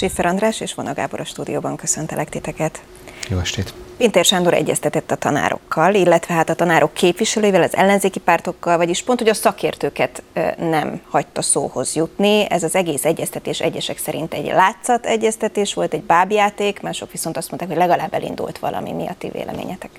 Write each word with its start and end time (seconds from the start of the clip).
Siffer 0.00 0.26
András 0.26 0.60
és 0.60 0.74
Vona 0.74 0.94
Gábor 0.94 1.20
a 1.20 1.24
stúdióban 1.24 1.76
köszöntelek 1.76 2.28
titeket. 2.28 2.82
Jó 3.28 3.38
estét! 3.38 3.74
Pintér 3.96 4.24
Sándor 4.24 4.54
egyeztetett 4.54 5.10
a 5.10 5.16
tanárokkal, 5.16 5.94
illetve 5.94 6.34
hát 6.34 6.48
a 6.48 6.54
tanárok 6.54 6.92
képviselőivel, 6.92 7.62
az 7.62 7.76
ellenzéki 7.76 8.18
pártokkal, 8.18 8.76
vagyis 8.76 9.02
pont, 9.02 9.18
hogy 9.18 9.28
a 9.28 9.34
szakértőket 9.34 10.22
nem 10.56 11.00
hagyta 11.08 11.42
szóhoz 11.42 11.94
jutni. 11.94 12.46
Ez 12.50 12.62
az 12.62 12.74
egész 12.74 13.04
egyeztetés 13.04 13.60
egyesek 13.60 13.98
szerint 13.98 14.34
egy 14.34 14.46
látszat 14.46 15.06
egyeztetés 15.06 15.74
volt, 15.74 15.94
egy 15.94 16.02
bábjáték, 16.02 16.80
mások 16.80 17.12
viszont 17.12 17.36
azt 17.36 17.48
mondták, 17.50 17.70
hogy 17.70 17.88
legalább 17.88 18.14
elindult 18.14 18.58
valami. 18.58 18.92
Mi 18.92 19.06
a 19.06 19.14
ti 19.18 19.28
véleményetek? 19.28 19.90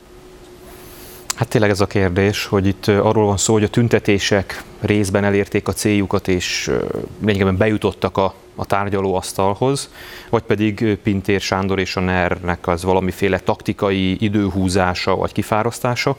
Hát 1.35 1.47
tényleg 1.47 1.69
ez 1.69 1.81
a 1.81 1.87
kérdés, 1.87 2.45
hogy 2.45 2.67
itt 2.67 2.87
arról 2.87 3.25
van 3.25 3.37
szó, 3.37 3.53
hogy 3.53 3.63
a 3.63 3.69
tüntetések 3.69 4.63
részben 4.79 5.23
elérték 5.23 5.67
a 5.67 5.73
céljukat, 5.73 6.27
és 6.27 6.71
lényegében 7.19 7.57
bejutottak 7.57 8.17
a, 8.17 8.33
a 8.55 8.65
tárgyalóasztalhoz, 8.65 9.89
vagy 10.29 10.41
pedig 10.41 10.97
Pintér 11.03 11.41
Sándor 11.41 11.79
és 11.79 11.95
a 11.95 11.99
NER-nek 11.99 12.67
az 12.67 12.83
valamiféle 12.83 13.39
taktikai 13.39 14.23
időhúzása 14.23 15.15
vagy 15.15 15.31
kifárasztása. 15.31 16.15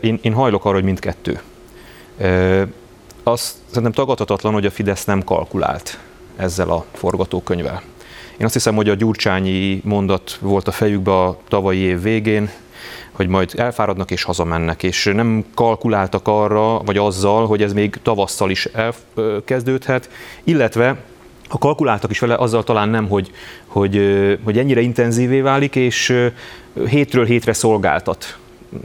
Én, 0.00 0.18
én 0.22 0.32
hajlok 0.32 0.64
arra, 0.64 0.74
hogy 0.74 0.84
mindkettő. 0.84 1.40
Azt 3.22 3.54
szerintem 3.66 3.92
tagadhatatlan, 3.92 4.52
hogy 4.52 4.66
a 4.66 4.70
Fidesz 4.70 5.04
nem 5.04 5.24
kalkulált 5.24 5.98
ezzel 6.36 6.70
a 6.70 6.84
forgatókönyvvel. 6.92 7.82
Én 8.38 8.44
azt 8.44 8.54
hiszem, 8.54 8.74
hogy 8.74 8.88
a 8.88 8.94
gyurcsányi 8.94 9.80
mondat 9.84 10.38
volt 10.40 10.68
a 10.68 10.72
fejükbe 10.72 11.12
a 11.12 11.38
tavalyi 11.48 11.78
év 11.78 12.02
végén, 12.02 12.50
hogy 13.12 13.28
majd 13.28 13.52
elfáradnak 13.56 14.10
és 14.10 14.22
hazamennek, 14.22 14.82
és 14.82 15.04
nem 15.04 15.44
kalkuláltak 15.54 16.28
arra, 16.28 16.78
vagy 16.78 16.96
azzal, 16.96 17.46
hogy 17.46 17.62
ez 17.62 17.72
még 17.72 17.98
tavasszal 18.02 18.50
is 18.50 18.68
elkezdődhet, 19.14 20.10
illetve 20.44 20.96
ha 21.48 21.58
kalkuláltak 21.58 22.10
is 22.10 22.18
vele, 22.18 22.34
azzal 22.34 22.64
talán 22.64 22.88
nem, 22.88 23.08
hogy, 23.08 23.30
hogy, 23.66 24.00
hogy 24.44 24.58
ennyire 24.58 24.80
intenzívé 24.80 25.40
válik, 25.40 25.76
és 25.76 26.28
hétről 26.88 27.24
hétre 27.24 27.52
szolgáltat 27.52 28.38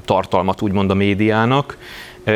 tartalmat 0.05 0.61
úgymond 0.61 0.91
a 0.91 0.93
médiának, 0.93 1.77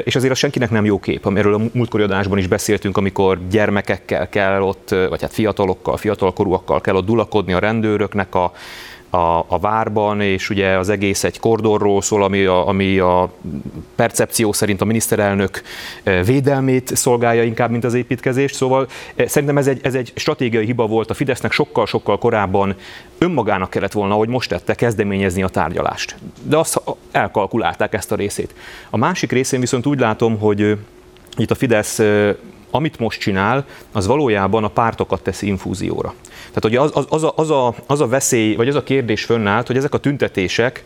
és 0.03 0.15
azért 0.15 0.31
az 0.31 0.37
senkinek 0.37 0.69
nem 0.69 0.85
jó 0.85 0.99
kép, 0.99 1.25
amiről 1.25 1.53
a 1.53 1.61
múltkori 1.73 2.03
adásban 2.03 2.37
is 2.37 2.47
beszéltünk, 2.47 2.97
amikor 2.97 3.39
gyermekekkel 3.49 4.29
kell 4.29 4.61
ott, 4.61 4.89
vagy 5.09 5.21
hát 5.21 5.33
fiatalokkal, 5.33 5.97
fiatalkorúakkal 5.97 6.81
kell 6.81 6.95
ott 6.95 7.05
dulakodni 7.05 7.53
a 7.53 7.59
rendőröknek 7.59 8.35
a, 8.35 8.51
a, 9.09 9.45
a 9.47 9.59
várban, 9.59 10.21
és 10.21 10.49
ugye 10.49 10.77
az 10.77 10.89
egész 10.89 11.23
egy 11.23 11.39
kordorról 11.39 12.01
szól, 12.01 12.23
ami 12.23 12.45
a, 12.45 12.67
ami 12.67 12.99
a 12.99 13.31
percepció 13.95 14.51
szerint 14.51 14.81
a 14.81 14.85
miniszterelnök 14.85 15.61
eh, 16.03 16.25
védelmét 16.25 16.95
szolgálja 16.95 17.43
inkább, 17.43 17.71
mint 17.71 17.83
az 17.83 17.93
építkezést. 17.93 18.55
Szóval 18.55 18.87
eh, 19.15 19.27
szerintem 19.27 19.57
ez 19.57 19.67
egy, 19.67 19.79
ez 19.83 19.95
egy 19.95 20.11
stratégiai 20.15 20.65
hiba 20.65 20.87
volt 20.87 21.09
a 21.09 21.13
Fidesznek, 21.13 21.51
sokkal-sokkal 21.51 22.17
korábban 22.17 22.75
önmagának 23.17 23.69
kellett 23.69 23.91
volna, 23.91 24.13
hogy 24.13 24.29
most 24.29 24.49
tette, 24.49 24.75
kezdeményezni 24.75 25.43
a 25.43 25.47
tárgyalást. 25.47 26.15
De 26.43 26.57
azt 26.57 26.81
elkalkulálták 27.11 27.93
ezt 27.93 28.11
a 28.11 28.15
részét. 28.15 28.53
A 28.89 28.97
másik 28.97 29.31
részén 29.31 29.59
viszont 29.59 29.85
úgy 29.85 29.99
látom, 29.99 30.39
hogy 30.39 30.61
eh, 30.61 30.77
itt 31.37 31.51
a 31.51 31.55
Fidesz 31.55 32.01
amit 32.71 32.99
most 32.99 33.19
csinál, 33.19 33.65
az 33.91 34.07
valójában 34.07 34.63
a 34.63 34.67
pártokat 34.67 35.21
teszi 35.21 35.47
infúzióra. 35.47 36.13
Tehát 36.53 36.65
ugye 36.65 36.79
az, 36.79 36.91
az, 36.93 37.05
az, 37.09 37.23
a, 37.23 37.33
az, 37.35 37.49
a, 37.49 37.75
az 37.87 38.01
a 38.01 38.07
veszély, 38.07 38.55
vagy 38.55 38.67
az 38.67 38.75
a 38.75 38.83
kérdés 38.83 39.23
fönnállt, 39.23 39.67
hogy 39.67 39.77
ezek 39.77 39.93
a 39.93 39.97
tüntetések 39.97 40.83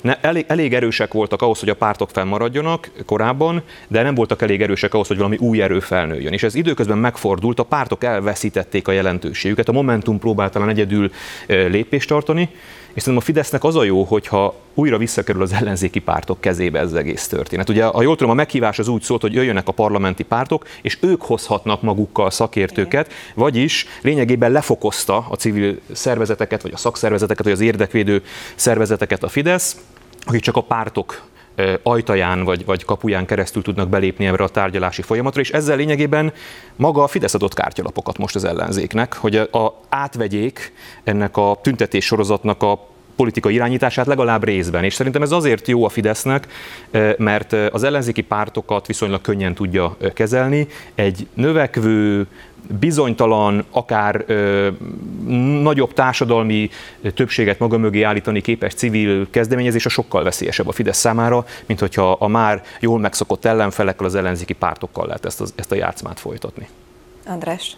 ne, 0.00 0.20
elég, 0.20 0.44
elég 0.48 0.74
erősek 0.74 1.12
voltak 1.12 1.42
ahhoz, 1.42 1.60
hogy 1.60 1.68
a 1.68 1.74
pártok 1.74 2.10
fennmaradjanak 2.10 2.90
korábban, 3.06 3.62
de 3.88 4.02
nem 4.02 4.14
voltak 4.14 4.42
elég 4.42 4.62
erősek 4.62 4.94
ahhoz, 4.94 5.06
hogy 5.08 5.16
valami 5.16 5.36
új 5.36 5.62
erő 5.62 5.80
felnőjön. 5.80 6.32
És 6.32 6.42
ez 6.42 6.54
időközben 6.54 6.98
megfordult, 6.98 7.58
a 7.58 7.62
pártok 7.62 8.04
elveszítették 8.04 8.88
a 8.88 8.92
jelentőségüket, 8.92 9.68
a 9.68 9.72
Momentum 9.72 10.18
próbált 10.18 10.52
talán 10.52 10.68
egyedül 10.68 11.10
lépést 11.46 12.08
tartani, 12.08 12.48
és 12.92 13.02
szerintem 13.02 13.16
a 13.16 13.20
Fidesznek 13.20 13.64
az 13.64 13.76
a 13.76 13.82
jó, 13.82 14.02
hogyha 14.02 14.54
újra 14.74 14.98
visszakerül 14.98 15.42
az 15.42 15.52
ellenzéki 15.52 15.98
pártok 15.98 16.40
kezébe 16.40 16.78
ez 16.78 16.86
az 16.86 16.94
egész 16.94 17.26
történet. 17.26 17.68
Ugye, 17.68 17.84
a 17.84 18.02
jól 18.02 18.16
tudom, 18.16 18.32
a 18.32 18.34
meghívás 18.34 18.78
az 18.78 18.88
úgy 18.88 19.02
szólt, 19.02 19.20
hogy 19.20 19.32
jöjjönek 19.32 19.68
a 19.68 19.72
parlamenti 19.72 20.22
pártok, 20.22 20.66
és 20.82 20.98
ők 21.00 21.22
hozhatnak 21.22 21.82
magukkal 21.82 22.30
szakértőket, 22.30 23.12
vagyis 23.34 23.86
lényegében 24.02 24.52
lefokozta 24.52 25.26
a 25.30 25.36
civil 25.36 25.80
szervezeteket, 25.92 26.62
vagy 26.62 26.72
a 26.72 26.76
szakszervezeteket, 26.76 27.44
vagy 27.44 27.52
az 27.52 27.60
érdekvédő 27.60 28.22
szervezeteket 28.54 29.22
a 29.22 29.28
Fidesz, 29.28 29.76
akik 30.26 30.42
csak 30.42 30.56
a 30.56 30.62
pártok 30.62 31.22
ajtaján 31.82 32.44
vagy, 32.44 32.64
vagy 32.64 32.84
kapuján 32.84 33.26
keresztül 33.26 33.62
tudnak 33.62 33.88
belépni 33.88 34.26
ebbe 34.26 34.44
a 34.44 34.48
tárgyalási 34.48 35.02
folyamatra, 35.02 35.40
és 35.40 35.50
ezzel 35.50 35.76
lényegében 35.76 36.32
maga 36.76 37.02
a 37.02 37.06
Fidesz 37.06 37.34
adott 37.34 37.54
kártyalapokat 37.54 38.18
most 38.18 38.34
az 38.34 38.44
ellenzéknek, 38.44 39.14
hogy 39.14 39.36
a, 39.36 39.80
átvegyék 39.88 40.72
ennek 41.04 41.36
a 41.36 41.58
tüntetés 41.62 42.04
sorozatnak 42.04 42.62
a 42.62 42.88
politikai 43.20 43.54
irányítását 43.54 44.06
legalább 44.06 44.44
részben. 44.44 44.84
És 44.84 44.94
szerintem 44.94 45.22
ez 45.22 45.32
azért 45.32 45.68
jó 45.68 45.84
a 45.84 45.88
Fidesznek, 45.88 46.46
mert 47.16 47.52
az 47.52 47.82
ellenzéki 47.82 48.22
pártokat 48.22 48.86
viszonylag 48.86 49.20
könnyen 49.20 49.54
tudja 49.54 49.96
kezelni. 50.14 50.66
Egy 50.94 51.26
növekvő, 51.34 52.26
bizonytalan, 52.78 53.64
akár 53.70 54.24
ö, 54.26 54.68
nagyobb 55.62 55.92
társadalmi 55.92 56.70
többséget 57.14 57.58
maga 57.58 57.78
mögé 57.78 58.02
állítani 58.02 58.40
képes 58.40 58.74
civil 58.74 59.26
kezdeményezés 59.30 59.86
a 59.86 59.88
sokkal 59.88 60.22
veszélyesebb 60.22 60.68
a 60.68 60.72
Fidesz 60.72 60.98
számára, 60.98 61.44
mint 61.66 61.80
hogyha 61.80 62.12
a 62.12 62.28
már 62.28 62.62
jól 62.80 62.98
megszokott 62.98 63.44
ellenfelekkel, 63.44 64.06
az 64.06 64.14
ellenzéki 64.14 64.52
pártokkal 64.52 65.06
lehet 65.06 65.24
ezt, 65.24 65.40
az, 65.40 65.52
ezt 65.56 65.72
a 65.72 65.74
játszmát 65.74 66.20
folytatni. 66.20 66.68
András? 67.26 67.76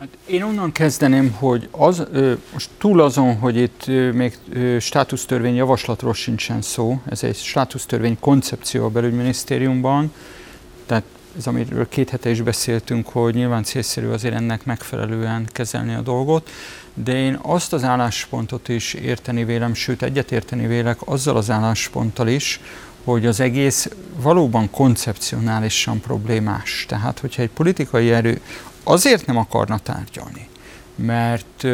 Hát 0.00 0.16
én 0.26 0.42
onnan 0.42 0.72
kezdeném, 0.72 1.32
hogy 1.32 1.68
az, 1.70 2.06
most 2.52 2.70
túl 2.78 3.00
azon, 3.00 3.36
hogy 3.38 3.56
itt 3.56 3.86
még 4.12 4.38
státusztörvény 4.78 5.54
javaslatról 5.54 6.14
sincsen 6.14 6.62
szó, 6.62 7.00
ez 7.08 7.22
egy 7.22 7.36
státusztörvény 7.36 8.16
koncepció 8.20 8.84
a 8.84 8.88
belügyminisztériumban, 8.88 10.12
tehát 10.86 11.02
ez 11.38 11.46
amiről 11.46 11.88
két 11.88 12.10
hete 12.10 12.30
is 12.30 12.40
beszéltünk, 12.40 13.08
hogy 13.08 13.34
nyilván 13.34 13.64
célszerű 13.64 14.08
azért 14.08 14.34
ennek 14.34 14.64
megfelelően 14.64 15.48
kezelni 15.52 15.94
a 15.94 16.00
dolgot, 16.00 16.50
de 16.94 17.12
én 17.12 17.38
azt 17.42 17.72
az 17.72 17.84
álláspontot 17.84 18.68
is 18.68 18.94
érteni 18.94 19.44
vélem, 19.44 19.74
sőt 19.74 20.02
egyetérteni 20.02 20.66
vélek 20.66 20.98
azzal 21.04 21.36
az 21.36 21.50
állásponttal 21.50 22.28
is, 22.28 22.60
hogy 23.04 23.26
az 23.26 23.40
egész 23.40 23.90
valóban 24.16 24.70
koncepcionálisan 24.70 26.00
problémás. 26.00 26.84
Tehát, 26.88 27.18
hogyha 27.18 27.42
egy 27.42 27.50
politikai 27.50 28.12
erő 28.12 28.40
azért 28.82 29.26
nem 29.26 29.36
akarna 29.36 29.78
tárgyalni, 29.78 30.48
mert 30.94 31.66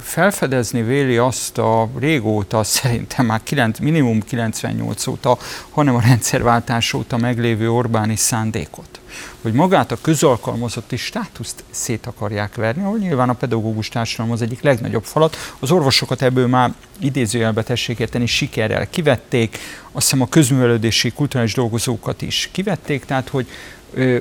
felfedezni 0.00 0.82
véli 0.82 1.16
azt 1.16 1.58
a 1.58 1.88
régóta, 1.98 2.64
szerintem 2.64 3.26
már 3.26 3.42
9, 3.42 3.78
minimum 3.78 4.22
98 4.22 5.06
óta, 5.06 5.38
hanem 5.70 5.94
a 5.94 6.00
rendszerváltás 6.00 6.92
óta 6.92 7.16
meglévő 7.16 7.70
Orbáni 7.70 8.16
szándékot. 8.16 9.00
Hogy 9.42 9.52
magát 9.52 9.92
a 9.92 9.98
közalkalmazotti 10.00 10.96
státuszt 10.96 11.64
szét 11.70 12.06
akarják 12.06 12.54
verni, 12.54 12.82
ahol 12.82 12.98
nyilván 12.98 13.28
a 13.28 13.32
pedagógus 13.32 13.88
társadalom 13.88 14.32
az 14.32 14.42
egyik 14.42 14.62
legnagyobb 14.62 15.04
falat. 15.04 15.36
Az 15.58 15.70
orvosokat 15.70 16.22
ebből 16.22 16.46
már 16.46 16.72
idézőjelbe 16.98 17.62
tessék 17.62 17.98
érteni, 17.98 18.26
sikerrel 18.26 18.90
kivették, 18.90 19.58
azt 19.92 20.04
hiszem 20.04 20.22
a 20.22 20.28
közművelődési 20.28 21.12
kulturális 21.12 21.54
dolgozókat 21.54 22.22
is 22.22 22.48
kivették, 22.52 23.04
tehát 23.04 23.28
hogy 23.28 23.48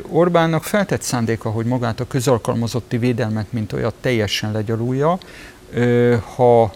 Orbánnak 0.09 0.63
feltett 0.63 1.01
szándéka, 1.01 1.49
hogy 1.49 1.65
magát 1.65 1.99
a 1.99 2.07
közalkalmazotti 2.07 2.97
védelmet, 2.97 3.45
mint 3.49 3.73
olyat 3.73 3.93
teljesen 4.01 4.51
legyalulja, 4.51 5.17
ha 6.35 6.71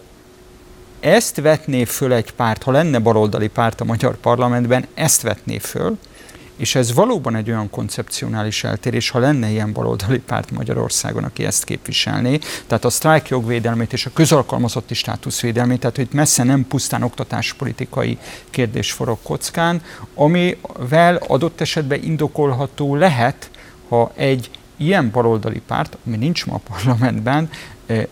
ezt 0.99 1.41
vetné 1.41 1.83
föl 1.83 2.13
egy 2.13 2.33
párt, 2.33 2.63
ha 2.63 2.71
lenne 2.71 2.99
baloldali 2.99 3.47
párt 3.47 3.81
a 3.81 3.85
magyar 3.85 4.17
parlamentben, 4.17 4.87
ezt 4.93 5.21
vetné 5.21 5.57
föl, 5.57 5.97
és 6.61 6.75
ez 6.75 6.93
valóban 6.93 7.35
egy 7.35 7.49
olyan 7.49 7.69
koncepcionális 7.69 8.63
eltérés, 8.63 9.09
ha 9.09 9.19
lenne 9.19 9.49
ilyen 9.49 9.73
baloldali 9.73 10.19
párt 10.19 10.51
Magyarországon, 10.51 11.23
aki 11.23 11.45
ezt 11.45 11.63
képviselné, 11.63 12.39
tehát 12.67 12.85
a 12.85 12.89
sztrájk 12.89 13.27
jogvédelmét 13.27 13.93
és 13.93 14.05
a 14.05 14.11
közalkalmazotti 14.13 14.93
státuszvédelmét, 14.93 15.79
tehát 15.79 15.95
hogy 15.95 16.07
messze 16.11 16.43
nem 16.43 16.67
pusztán 16.67 17.03
oktatáspolitikai 17.03 18.17
kérdés 18.49 18.91
forog 18.91 19.17
kockán, 19.23 19.81
amivel 20.15 21.15
adott 21.15 21.61
esetben 21.61 22.03
indokolható 22.03 22.95
lehet, 22.95 23.49
ha 23.89 24.11
egy 24.15 24.49
ilyen 24.77 25.11
baloldali 25.11 25.61
párt, 25.67 25.97
ami 26.05 26.17
nincs 26.17 26.45
ma 26.45 26.53
a 26.53 26.61
parlamentben, 26.73 27.49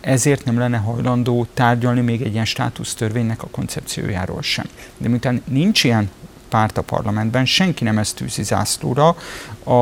ezért 0.02 0.46
nem 0.46 0.58
lenne 0.58 0.78
hajlandó 0.78 1.48
tárgyalni 1.54 2.02
még 2.02 2.22
egy 2.22 2.34
ilyen 2.34 2.46
státusztörvénynek 2.46 3.44
a 3.44 3.48
koncepciójáról 3.48 4.42
sem. 4.42 4.66
De 4.98 5.10
miután 5.10 5.42
nincs 5.46 5.84
ilyen 5.84 6.10
párt 6.50 6.78
a 6.78 6.82
parlamentben, 6.82 7.46
senki 7.46 7.84
nem 7.84 7.98
ezt 7.98 8.16
tűzi 8.16 8.44
zászlóra. 8.44 9.16
A, 9.64 9.74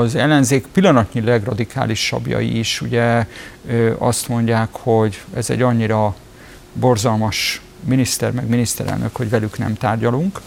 az 0.00 0.14
ellenzék 0.14 0.66
pillanatnyi 0.66 1.20
legradikálisabbjai 1.20 2.58
is 2.58 2.80
ugye 2.80 3.26
azt 3.98 4.28
mondják, 4.28 4.68
hogy 4.72 5.22
ez 5.34 5.50
egy 5.50 5.62
annyira 5.62 6.14
borzalmas 6.72 7.60
miniszter, 7.84 8.32
meg 8.32 8.48
miniszterelnök, 8.48 9.16
hogy 9.16 9.30
velük 9.30 9.58
nem 9.58 9.74
tárgyalunk. 9.74 10.40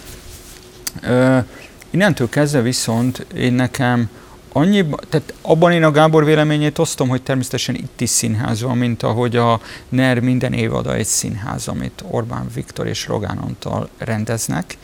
Innentől 1.90 2.30
kezdve 2.30 2.62
viszont 2.62 3.26
én 3.36 3.54
nekem 3.54 4.10
annyi, 4.52 4.86
tehát 5.10 5.34
abban 5.42 5.72
én 5.72 5.84
a 5.84 5.92
Gábor 5.92 6.26
véleményét 6.26 6.80
osztom, 6.80 7.10
hogy 7.10 7.22
természetesen 7.22 7.76
itt 7.76 8.02
is 8.02 8.10
színház 8.10 8.62
van, 8.62 8.78
mint 8.78 9.04
ahogy 9.04 9.36
a 9.36 9.62
NER 9.90 10.20
minden 10.20 10.54
évada 10.54 10.94
egy 10.94 11.06
színház, 11.06 11.68
amit 11.68 12.04
Orbán 12.10 12.48
Viktor 12.54 12.88
és 12.88 13.08
Rogán 13.08 13.38
Antal 13.38 13.90
rendeznek, 13.98 14.78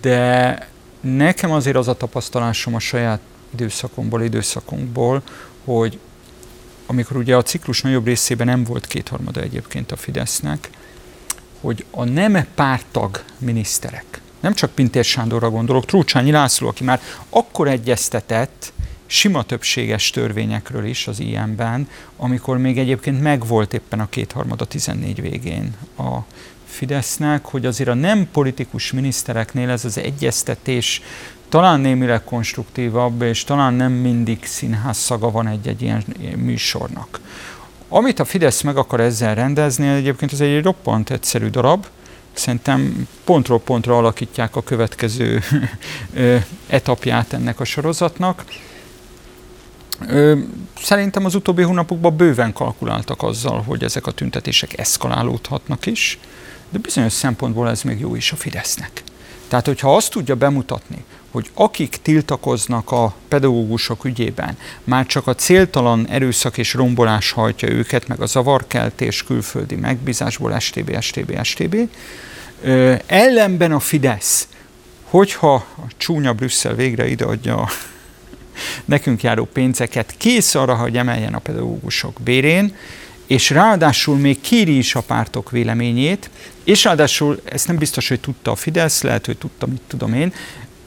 de 0.00 0.68
nekem 1.00 1.50
azért 1.50 1.76
az 1.76 1.88
a 1.88 1.96
tapasztalásom 1.96 2.74
a 2.74 2.78
saját 2.78 3.20
időszakomból, 3.52 4.22
időszakunkból, 4.22 5.22
hogy 5.64 5.98
amikor 6.86 7.16
ugye 7.16 7.36
a 7.36 7.42
ciklus 7.42 7.82
nagyobb 7.82 8.06
részében 8.06 8.46
nem 8.46 8.64
volt 8.64 8.86
kétharmada 8.86 9.40
egyébként 9.40 9.92
a 9.92 9.96
Fidesznek, 9.96 10.70
hogy 11.60 11.84
a 11.90 12.04
nem 12.04 12.46
pártag 12.54 13.22
miniszterek, 13.38 14.20
nem 14.40 14.54
csak 14.54 14.70
Pintér 14.70 15.04
Sándorra 15.04 15.50
gondolok, 15.50 15.84
Trócsányi 15.84 16.30
László, 16.30 16.68
aki 16.68 16.84
már 16.84 17.00
akkor 17.28 17.68
egyeztetett 17.68 18.72
sima 19.06 19.42
többséges 19.42 20.10
törvényekről 20.10 20.84
is 20.84 21.06
az 21.06 21.20
ilyen-ben, 21.20 21.88
amikor 22.16 22.58
még 22.58 22.78
egyébként 22.78 23.22
megvolt 23.22 23.74
éppen 23.74 24.00
a 24.00 24.08
kétharmada 24.08 24.64
14 24.64 25.20
végén 25.20 25.74
a 25.98 26.18
Fidesznek, 26.72 27.44
hogy 27.44 27.66
azért 27.66 27.88
a 27.88 27.94
nem 27.94 28.28
politikus 28.32 28.92
minisztereknél 28.92 29.70
ez 29.70 29.84
az 29.84 29.98
egyeztetés 29.98 31.02
talán 31.48 31.80
némileg 31.80 32.24
konstruktívabb, 32.24 33.22
és 33.22 33.44
talán 33.44 33.74
nem 33.74 33.92
mindig 33.92 34.44
színház 34.44 34.96
szaga 34.96 35.30
van 35.30 35.46
egy-egy 35.46 35.82
ilyen 35.82 36.04
műsornak. 36.36 37.20
Amit 37.88 38.18
a 38.18 38.24
Fidesz 38.24 38.60
meg 38.60 38.76
akar 38.76 39.00
ezzel 39.00 39.34
rendezni, 39.34 39.88
egyébként 39.88 40.32
ez 40.32 40.40
egy 40.40 40.62
roppant 40.62 41.10
egyszerű 41.10 41.48
darab, 41.48 41.86
szerintem 42.32 43.08
pontról 43.24 43.60
pontra 43.60 43.96
alakítják 43.96 44.56
a 44.56 44.62
következő 44.62 45.42
etapját 46.66 47.32
ennek 47.32 47.60
a 47.60 47.64
sorozatnak. 47.64 48.44
Szerintem 50.82 51.24
az 51.24 51.34
utóbbi 51.34 51.62
hónapokban 51.62 52.16
bőven 52.16 52.52
kalkuláltak 52.52 53.22
azzal, 53.22 53.62
hogy 53.62 53.84
ezek 53.84 54.06
a 54.06 54.10
tüntetések 54.10 54.78
eszkalálódhatnak 54.78 55.86
is, 55.86 56.18
de 56.72 56.78
bizonyos 56.78 57.12
szempontból 57.12 57.68
ez 57.68 57.82
még 57.82 58.00
jó 58.00 58.14
is 58.14 58.32
a 58.32 58.36
Fidesznek. 58.36 59.02
Tehát, 59.48 59.66
hogyha 59.66 59.96
azt 59.96 60.10
tudja 60.10 60.34
bemutatni, 60.34 61.04
hogy 61.30 61.50
akik 61.54 61.98
tiltakoznak 62.02 62.90
a 62.90 63.14
pedagógusok 63.28 64.04
ügyében, 64.04 64.56
már 64.84 65.06
csak 65.06 65.26
a 65.26 65.34
céltalan 65.34 66.08
erőszak 66.08 66.58
és 66.58 66.74
rombolás 66.74 67.30
hajtja 67.30 67.68
őket, 67.68 68.08
meg 68.08 68.20
a 68.20 68.26
zavarkeltés 68.26 69.24
külföldi 69.24 69.74
megbízásból, 69.74 70.58
STB, 70.58 71.00
STB, 71.00 71.42
STB. 71.42 71.76
Ö, 72.62 72.94
ellenben 73.06 73.72
a 73.72 73.80
Fidesz, 73.80 74.48
hogyha 75.02 75.54
a 75.54 75.86
csúnya 75.96 76.32
Brüsszel 76.32 76.74
végre 76.74 77.08
ideadja 77.08 77.56
a 77.56 77.68
nekünk 78.84 79.22
járó 79.22 79.44
pénzeket, 79.52 80.14
kész 80.16 80.54
arra, 80.54 80.74
hogy 80.74 80.96
emeljen 80.96 81.34
a 81.34 81.38
pedagógusok 81.38 82.20
bérén, 82.20 82.74
és 83.26 83.50
ráadásul 83.50 84.16
még 84.16 84.40
kéri 84.40 84.76
is 84.76 84.94
a 84.94 85.00
pártok 85.00 85.50
véleményét, 85.50 86.30
és 86.64 86.84
ráadásul 86.84 87.40
ezt 87.44 87.66
nem 87.66 87.76
biztos, 87.76 88.08
hogy 88.08 88.20
tudta 88.20 88.50
a 88.50 88.56
Fidesz, 88.56 89.02
lehet, 89.02 89.26
hogy 89.26 89.38
tudta, 89.38 89.66
mit 89.66 89.82
tudom 89.86 90.14
én, 90.14 90.32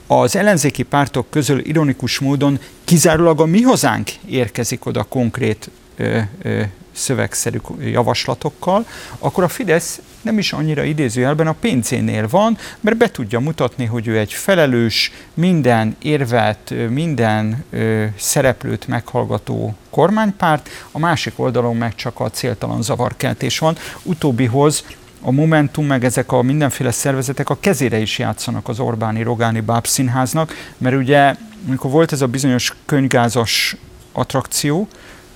az 0.07 0.35
ellenzéki 0.35 0.83
pártok 0.83 1.29
közül 1.29 1.65
ironikus 1.65 2.19
módon 2.19 2.59
kizárólag 2.83 3.39
a 3.39 3.45
mi 3.45 3.61
hazánk 3.61 4.09
érkezik 4.25 4.85
oda 4.85 5.03
konkrét 5.03 5.69
ö, 5.97 6.19
ö, 6.41 6.61
szövegszerű 6.91 7.59
javaslatokkal, 7.79 8.85
akkor 9.19 9.43
a 9.43 9.47
Fidesz 9.47 9.99
nem 10.25 10.37
is 10.37 10.53
annyira 10.53 10.83
idézőjelben 10.83 11.47
a 11.47 11.55
pénzénél 11.59 12.27
van, 12.27 12.57
mert 12.79 12.97
be 12.97 13.11
tudja 13.11 13.39
mutatni, 13.39 13.85
hogy 13.85 14.07
ő 14.07 14.17
egy 14.17 14.33
felelős, 14.33 15.11
minden 15.33 15.95
érvet, 16.01 16.73
minden 16.89 17.63
ö, 17.69 18.05
szereplőt 18.17 18.87
meghallgató 18.87 19.75
kormánypárt, 19.89 20.69
a 20.91 20.99
másik 20.99 21.33
oldalon 21.35 21.75
meg 21.75 21.95
csak 21.95 22.19
a 22.19 22.29
céltalan 22.29 22.81
zavarkeltés 22.81 23.59
van. 23.59 23.77
Utóbbihoz 24.03 24.83
a 25.21 25.31
Momentum, 25.31 25.85
meg 25.85 26.03
ezek 26.03 26.31
a 26.31 26.41
mindenféle 26.41 26.91
szervezetek 26.91 27.49
a 27.49 27.57
kezére 27.59 27.97
is 27.97 28.19
játszanak 28.19 28.67
az 28.67 28.79
Orbáni 28.79 29.23
Rogáni 29.23 29.59
Bábszínháznak, 29.59 30.53
mert 30.77 30.95
ugye, 30.95 31.35
amikor 31.67 31.91
volt 31.91 32.11
ez 32.11 32.21
a 32.21 32.27
bizonyos 32.27 32.73
könygázas 32.85 33.75
attrakció, 34.11 34.87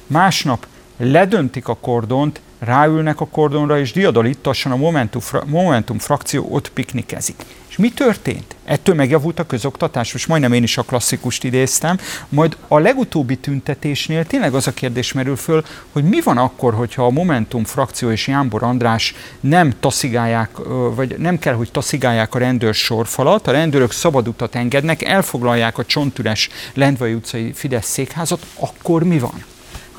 másnap 0.08 0.68
ledöntik 0.98 1.68
a 1.68 1.76
kordont, 1.76 2.42
ráülnek 2.60 3.22
a 3.22 3.28
kordonra, 3.28 3.80
és 3.80 3.92
diadalittassan 3.92 4.72
a 4.72 4.76
Momentum, 4.76 5.22
fra- 5.22 5.46
Momentum 5.46 6.00
frakció 6.00 6.48
ott 6.50 6.72
piknikezik. 6.72 7.46
És 7.70 7.78
mi 7.78 7.90
történt? 7.90 8.56
Ettől 8.66 8.96
megjavult 8.96 9.40
a 9.40 9.46
közoktatás, 9.46 10.12
most 10.12 10.28
majdnem 10.28 10.54
én 10.54 10.64
is 10.64 10.78
a 10.78 10.84
klasszikust 10.84 11.44
idéztem, 11.44 12.00
majd 12.30 12.58
a 12.68 12.80
legutóbbi 12.80 13.38
tüntetésnél 13.38 14.26
tényleg 14.26 14.54
az 14.54 14.68
a 14.68 14.74
kérdés 14.74 15.14
merül 15.14 15.36
föl, 15.36 15.64
hogy 15.92 16.04
mi 16.04 16.22
van 16.22 16.38
akkor, 16.38 16.74
hogyha 16.74 17.06
a 17.06 17.10
Momentum 17.10 17.64
frakció 17.64 18.12
és 18.12 18.28
Jánbor 18.28 18.64
András 18.64 19.16
nem 19.40 19.74
taszigálják, 19.80 20.50
vagy 20.96 21.16
nem 21.18 21.40
kell, 21.40 21.54
hogy 21.54 21.72
taszigálják 21.72 22.36
a 22.36 22.40
rendőr 22.40 22.74
sorfalat, 22.74 23.48
a 23.48 23.52
rendőrök 23.52 23.92
szabad 23.92 24.28
utat 24.28 24.56
engednek, 24.56 25.02
elfoglalják 25.02 25.78
a 25.78 25.86
csontüres 25.86 26.50
Lendvai 26.74 27.14
utcai 27.14 27.52
Fidesz 27.54 27.90
székházat, 27.90 28.46
akkor 28.56 29.04
mi 29.04 29.20
van? 29.20 29.44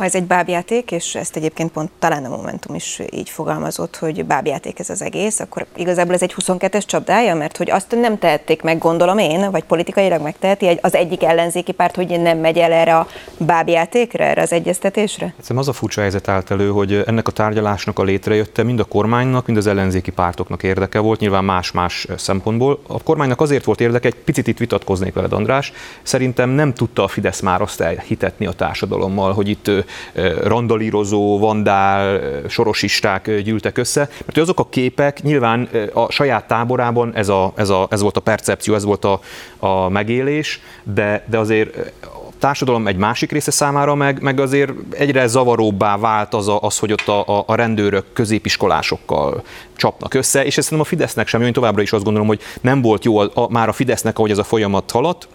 Ha 0.00 0.06
ez 0.06 0.14
egy 0.14 0.24
bábjáték, 0.24 0.90
és 0.90 1.14
ezt 1.14 1.36
egyébként 1.36 1.72
pont 1.72 1.90
talán 1.98 2.24
a 2.24 2.28
Momentum 2.28 2.74
is 2.74 3.00
így 3.10 3.30
fogalmazott, 3.30 3.96
hogy 3.96 4.24
bábjáték 4.24 4.78
ez 4.78 4.90
az 4.90 5.02
egész, 5.02 5.40
akkor 5.40 5.66
igazából 5.76 6.14
ez 6.14 6.22
egy 6.22 6.34
22-es 6.38 6.86
csapdája, 6.86 7.34
mert 7.34 7.56
hogy 7.56 7.70
azt 7.70 7.96
nem 8.00 8.18
tehették 8.18 8.62
meg, 8.62 8.78
gondolom 8.78 9.18
én, 9.18 9.50
vagy 9.50 9.64
politikailag 9.64 10.22
megteheti 10.22 10.78
az 10.80 10.94
egyik 10.94 11.24
ellenzéki 11.24 11.72
párt, 11.72 11.96
hogy 11.96 12.20
nem 12.20 12.38
megy 12.38 12.58
el 12.58 12.72
erre 12.72 12.96
a 12.96 13.06
bábjátékra, 13.38 14.24
erre 14.24 14.42
az 14.42 14.52
egyeztetésre? 14.52 15.34
Egyszerűen 15.36 15.60
az 15.60 15.68
a 15.68 15.72
furcsa 15.72 16.00
helyzet 16.00 16.28
állt 16.28 16.50
elő, 16.50 16.68
hogy 16.68 17.02
ennek 17.06 17.28
a 17.28 17.30
tárgyalásnak 17.30 17.98
a 17.98 18.02
létrejötte 18.02 18.62
mind 18.62 18.80
a 18.80 18.84
kormánynak, 18.84 19.46
mind 19.46 19.58
az 19.58 19.66
ellenzéki 19.66 20.10
pártoknak 20.10 20.62
érdeke 20.62 20.98
volt, 20.98 21.20
nyilván 21.20 21.44
más-más 21.44 22.06
szempontból. 22.16 22.80
A 22.86 23.02
kormánynak 23.02 23.40
azért 23.40 23.64
volt 23.64 23.80
érdeke, 23.80 24.08
egy 24.08 24.14
picit 24.14 24.46
itt 24.46 24.58
vitatkoznék 24.58 25.14
veled, 25.14 25.32
András. 25.32 25.72
Szerintem 26.02 26.50
nem 26.50 26.74
tudta 26.74 27.04
a 27.04 27.08
Fidesz 27.08 27.40
már 27.40 27.62
azt 27.62 27.80
elhitetni 27.80 28.46
a 28.46 28.52
társadalommal, 28.52 29.32
hogy 29.32 29.48
itt 29.48 29.70
randalírozó, 30.42 31.38
vandál, 31.38 32.20
sorosisták 32.48 33.40
gyűltek 33.42 33.78
össze, 33.78 34.08
mert 34.26 34.38
azok 34.38 34.60
a 34.60 34.68
képek 34.68 35.22
nyilván 35.22 35.68
a 35.92 36.10
saját 36.10 36.46
táborában 36.46 37.14
ez, 37.14 37.28
a, 37.28 37.52
ez, 37.56 37.68
a, 37.68 37.86
ez 37.90 38.00
volt 38.00 38.16
a 38.16 38.20
percepció, 38.20 38.74
ez 38.74 38.84
volt 38.84 39.04
a, 39.04 39.20
a 39.58 39.88
megélés, 39.88 40.60
de, 40.82 41.24
de 41.30 41.38
azért 41.38 41.76
társadalom 42.40 42.86
egy 42.86 42.96
másik 42.96 43.32
része 43.32 43.50
számára 43.50 43.94
meg, 43.94 44.22
meg 44.22 44.40
azért 44.40 44.72
egyre 44.90 45.26
zavaróbbá 45.26 45.96
vált 45.96 46.34
az, 46.34 46.48
a, 46.48 46.60
az 46.62 46.78
hogy 46.78 46.92
ott 46.92 47.08
a, 47.08 47.44
a, 47.46 47.54
rendőrök 47.54 48.12
középiskolásokkal 48.12 49.42
csapnak 49.76 50.14
össze, 50.14 50.44
és 50.44 50.58
ezt 50.58 50.68
szerintem 50.68 50.80
a 50.80 50.84
Fidesznek 50.84 51.28
sem, 51.28 51.42
én 51.42 51.52
továbbra 51.52 51.82
is 51.82 51.92
azt 51.92 52.04
gondolom, 52.04 52.28
hogy 52.28 52.40
nem 52.60 52.82
volt 52.82 53.04
jó 53.04 53.18
a, 53.18 53.30
a, 53.34 53.50
már 53.50 53.68
a 53.68 53.72
Fidesznek, 53.72 54.18
ahogy 54.18 54.30
ez 54.30 54.38
a 54.38 54.44
folyamat 54.44 54.90
haladt, 54.90 55.28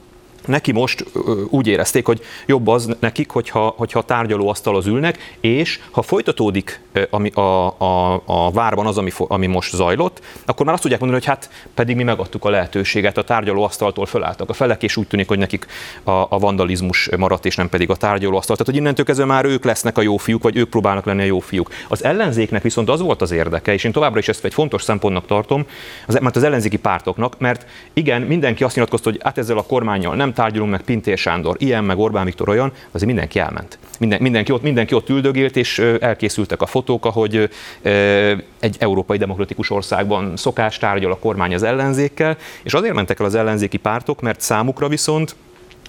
neki 0.47 0.71
most 0.71 1.05
úgy 1.49 1.67
érezték, 1.67 2.05
hogy 2.05 2.21
jobb 2.45 2.67
az 2.67 2.95
nekik, 2.99 3.29
hogyha, 3.29 3.73
hogyha 3.77 4.01
tárgyalóasztalhoz 4.01 4.85
ülnek, 4.85 5.37
és 5.39 5.79
ha 5.91 6.01
folytatódik 6.01 6.83
ami 7.09 7.29
a, 7.29 7.79
a, 7.79 8.21
a 8.25 8.51
várban 8.51 8.85
az, 8.85 8.97
ami, 8.97 9.11
ami 9.17 9.47
most 9.47 9.75
zajlott, 9.75 10.21
akkor 10.45 10.65
már 10.65 10.73
azt 10.73 10.83
tudják 10.83 11.01
mondani, 11.01 11.23
hogy 11.23 11.33
hát 11.33 11.49
pedig 11.73 11.95
mi 11.95 12.03
megadtuk 12.03 12.45
a 12.45 12.49
lehetőséget, 12.49 13.17
a 13.17 13.23
tárgyalóasztaltól 13.23 14.05
fölálltak 14.05 14.49
a 14.49 14.53
felek, 14.53 14.83
és 14.83 14.97
úgy 14.97 15.07
tűnik, 15.07 15.27
hogy 15.27 15.37
nekik 15.37 15.65
a, 16.03 16.11
a 16.11 16.39
vandalizmus 16.39 17.09
maradt, 17.17 17.45
és 17.45 17.55
nem 17.55 17.69
pedig 17.69 17.89
a 17.89 17.95
tárgyalóasztal. 17.95 18.55
Tehát, 18.55 18.71
hogy 18.71 18.81
innentől 18.81 19.05
kezdve 19.05 19.25
már 19.25 19.45
ők 19.45 19.63
lesznek 19.63 19.97
a 19.97 20.01
jó 20.01 20.17
fiúk, 20.17 20.43
vagy 20.43 20.57
ők 20.57 20.69
próbálnak 20.69 21.05
lenni 21.05 21.21
a 21.21 21.25
jó 21.25 21.39
fiúk. 21.39 21.69
Az 21.87 22.03
ellenzéknek 22.03 22.61
viszont 22.61 22.89
az 22.89 23.01
volt 23.01 23.21
az 23.21 23.31
érdeke, 23.31 23.73
és 23.73 23.83
én 23.83 23.91
továbbra 23.91 24.19
is 24.19 24.27
ezt 24.27 24.45
egy 24.45 24.53
fontos 24.53 24.83
szempontnak 24.83 25.25
tartom, 25.25 25.65
az, 26.07 26.17
mert 26.21 26.35
az 26.35 26.43
ellenzéki 26.43 26.77
pártoknak, 26.77 27.39
mert 27.39 27.65
igen, 27.93 28.21
mindenki 28.21 28.63
azt 28.63 28.75
nyilatkozta, 28.75 29.09
hogy 29.09 29.19
hát 29.23 29.37
ezzel 29.37 29.57
a 29.57 29.63
kormányjal 29.63 30.15
nem 30.15 30.33
tárgyalunk, 30.35 30.71
meg 30.71 30.81
Pintér 30.81 31.17
Sándor, 31.17 31.55
ilyen, 31.59 31.83
meg 31.83 31.97
Orbán 31.97 32.25
Viktor 32.25 32.49
olyan, 32.49 32.71
azért 32.91 33.05
mindenki 33.05 33.39
elment. 33.39 33.77
Minden, 33.99 34.21
mindenki, 34.21 34.51
ott, 34.51 34.61
mindenki 34.61 34.93
ott 34.93 35.09
üldögélt, 35.09 35.55
és 35.55 35.79
elkészültek 35.99 36.61
a 36.61 36.65
fotók, 36.65 37.05
ahogy 37.05 37.49
egy 38.59 38.75
európai 38.79 39.17
demokratikus 39.17 39.69
országban 39.69 40.37
szokás 40.37 40.77
tárgyal 40.77 41.11
a 41.11 41.17
kormány 41.17 41.53
az 41.53 41.63
ellenzékkel, 41.63 42.37
és 42.63 42.73
azért 42.73 42.93
mentek 42.93 43.19
el 43.19 43.25
az 43.25 43.35
ellenzéki 43.35 43.77
pártok, 43.77 44.21
mert 44.21 44.41
számukra 44.41 44.87
viszont 44.87 45.35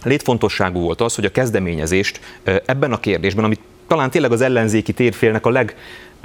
létfontosságú 0.03 0.81
volt 0.81 1.01
az, 1.01 1.15
hogy 1.15 1.25
a 1.25 1.31
kezdeményezést 1.31 2.21
ebben 2.67 2.93
a 2.93 3.01
kérdésben, 3.01 3.45
amit 3.45 3.61
talán 3.87 4.11
tényleg 4.11 4.33
az 4.33 4.41
ellenzéki 4.41 4.93
térfélnek 4.93 5.47
a 5.47 5.51
leg 5.51 5.77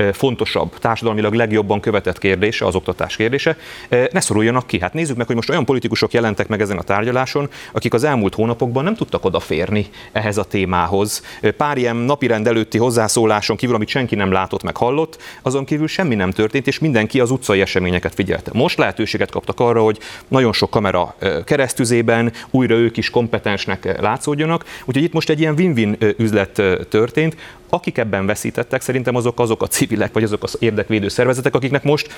legfontosabb, 0.01 0.79
társadalmilag 0.79 1.33
legjobban 1.33 1.79
követett 1.79 2.17
kérdése, 2.17 2.65
az 2.65 2.75
oktatás 2.75 3.15
kérdése, 3.15 3.57
ne 3.89 4.19
szoruljanak 4.19 4.67
ki. 4.67 4.79
Hát 4.79 4.93
nézzük 4.93 5.17
meg, 5.17 5.25
hogy 5.25 5.35
most 5.35 5.49
olyan 5.49 5.65
politikusok 5.65 6.13
jelentek 6.13 6.47
meg 6.47 6.61
ezen 6.61 6.77
a 6.77 6.81
tárgyaláson, 6.81 7.49
akik 7.71 7.93
az 7.93 8.03
elmúlt 8.03 8.35
hónapokban 8.35 8.83
nem 8.83 8.95
tudtak 8.95 9.25
odaférni 9.25 9.85
ehhez 10.11 10.37
a 10.37 10.43
témához. 10.43 11.23
Pár 11.57 11.77
ilyen 11.77 11.95
napirend 11.95 12.47
előtti 12.47 12.77
hozzászóláson 12.77 13.55
kívül, 13.55 13.75
amit 13.75 13.87
senki 13.87 14.15
nem 14.15 14.31
látott 14.31 14.63
meg 14.63 14.77
hallott, 14.77 15.21
azon 15.41 15.65
kívül 15.65 15.87
semmi 15.87 16.15
nem 16.15 16.31
történt, 16.31 16.67
és 16.67 16.79
mindenki 16.79 17.19
az 17.19 17.31
utcai 17.31 17.61
eseményeket 17.61 18.13
figyelte. 18.13 18.51
Most 18.53 18.77
lehetőséget 18.77 19.31
kaptak 19.31 19.59
arra, 19.59 19.81
hogy 19.83 19.99
nagyon 20.27 20.53
sok 20.53 20.69
kamera 20.69 21.15
keresztüzében 21.45 22.31
újra 22.49 22.75
ők 22.75 22.97
is 22.97 23.09
kompetensnek 23.09 23.99
látszódjanak. 24.01 24.65
Úgyhogy 24.85 25.03
itt 25.03 25.13
most 25.13 25.29
egy 25.29 25.39
ilyen 25.39 25.53
win-win 25.53 25.97
üzlet 26.17 26.61
történt. 26.89 27.35
Akik 27.69 27.97
ebben 27.97 28.25
veszítettek, 28.25 28.81
szerintem 28.81 29.15
azok 29.15 29.39
azok 29.39 29.61
a 29.61 29.67
civilek, 29.91 30.13
vagy 30.13 30.23
azok 30.23 30.43
az 30.43 30.57
érdekvédő 30.59 31.07
szervezetek, 31.07 31.55
akiknek 31.55 31.83
most 31.83 32.15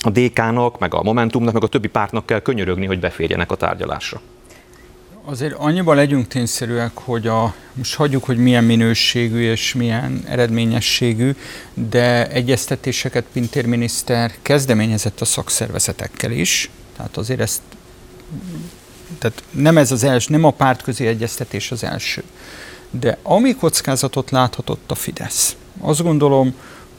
a 0.00 0.10
DK-nak, 0.10 0.78
meg 0.78 0.94
a 0.94 1.02
Momentumnak, 1.02 1.52
meg 1.52 1.62
a 1.62 1.66
többi 1.66 1.88
pártnak 1.88 2.26
kell 2.26 2.40
könyörögni, 2.40 2.86
hogy 2.86 3.00
beférjenek 3.00 3.50
a 3.50 3.56
tárgyalásra. 3.56 4.20
Azért 5.24 5.54
annyiban 5.54 5.96
legyünk 5.96 6.26
tényszerűek, 6.26 6.90
hogy 6.94 7.26
a, 7.26 7.54
most 7.72 7.94
hagyjuk, 7.94 8.24
hogy 8.24 8.36
milyen 8.36 8.64
minőségű 8.64 9.50
és 9.50 9.74
milyen 9.74 10.22
eredményességű, 10.26 11.34
de 11.74 12.28
egyeztetéseket 12.28 13.24
Pintér 13.32 13.66
miniszter 13.66 14.32
kezdeményezett 14.42 15.20
a 15.20 15.24
szakszervezetekkel 15.24 16.30
is, 16.30 16.70
tehát 16.96 17.16
azért 17.16 17.40
ezt 17.40 17.60
tehát 19.18 19.42
nem 19.50 19.78
ez 19.78 19.92
az 19.92 20.04
első, 20.04 20.32
nem 20.32 20.44
a 20.44 20.50
pártközi 20.50 21.06
egyeztetés 21.06 21.70
az 21.70 21.84
első. 21.84 22.22
De 22.90 23.18
ami 23.22 23.54
kockázatot 23.54 24.30
láthatott 24.30 24.90
a 24.90 24.94
Fidesz, 24.94 25.56
azt 25.80 26.02
gondolom, 26.02 26.54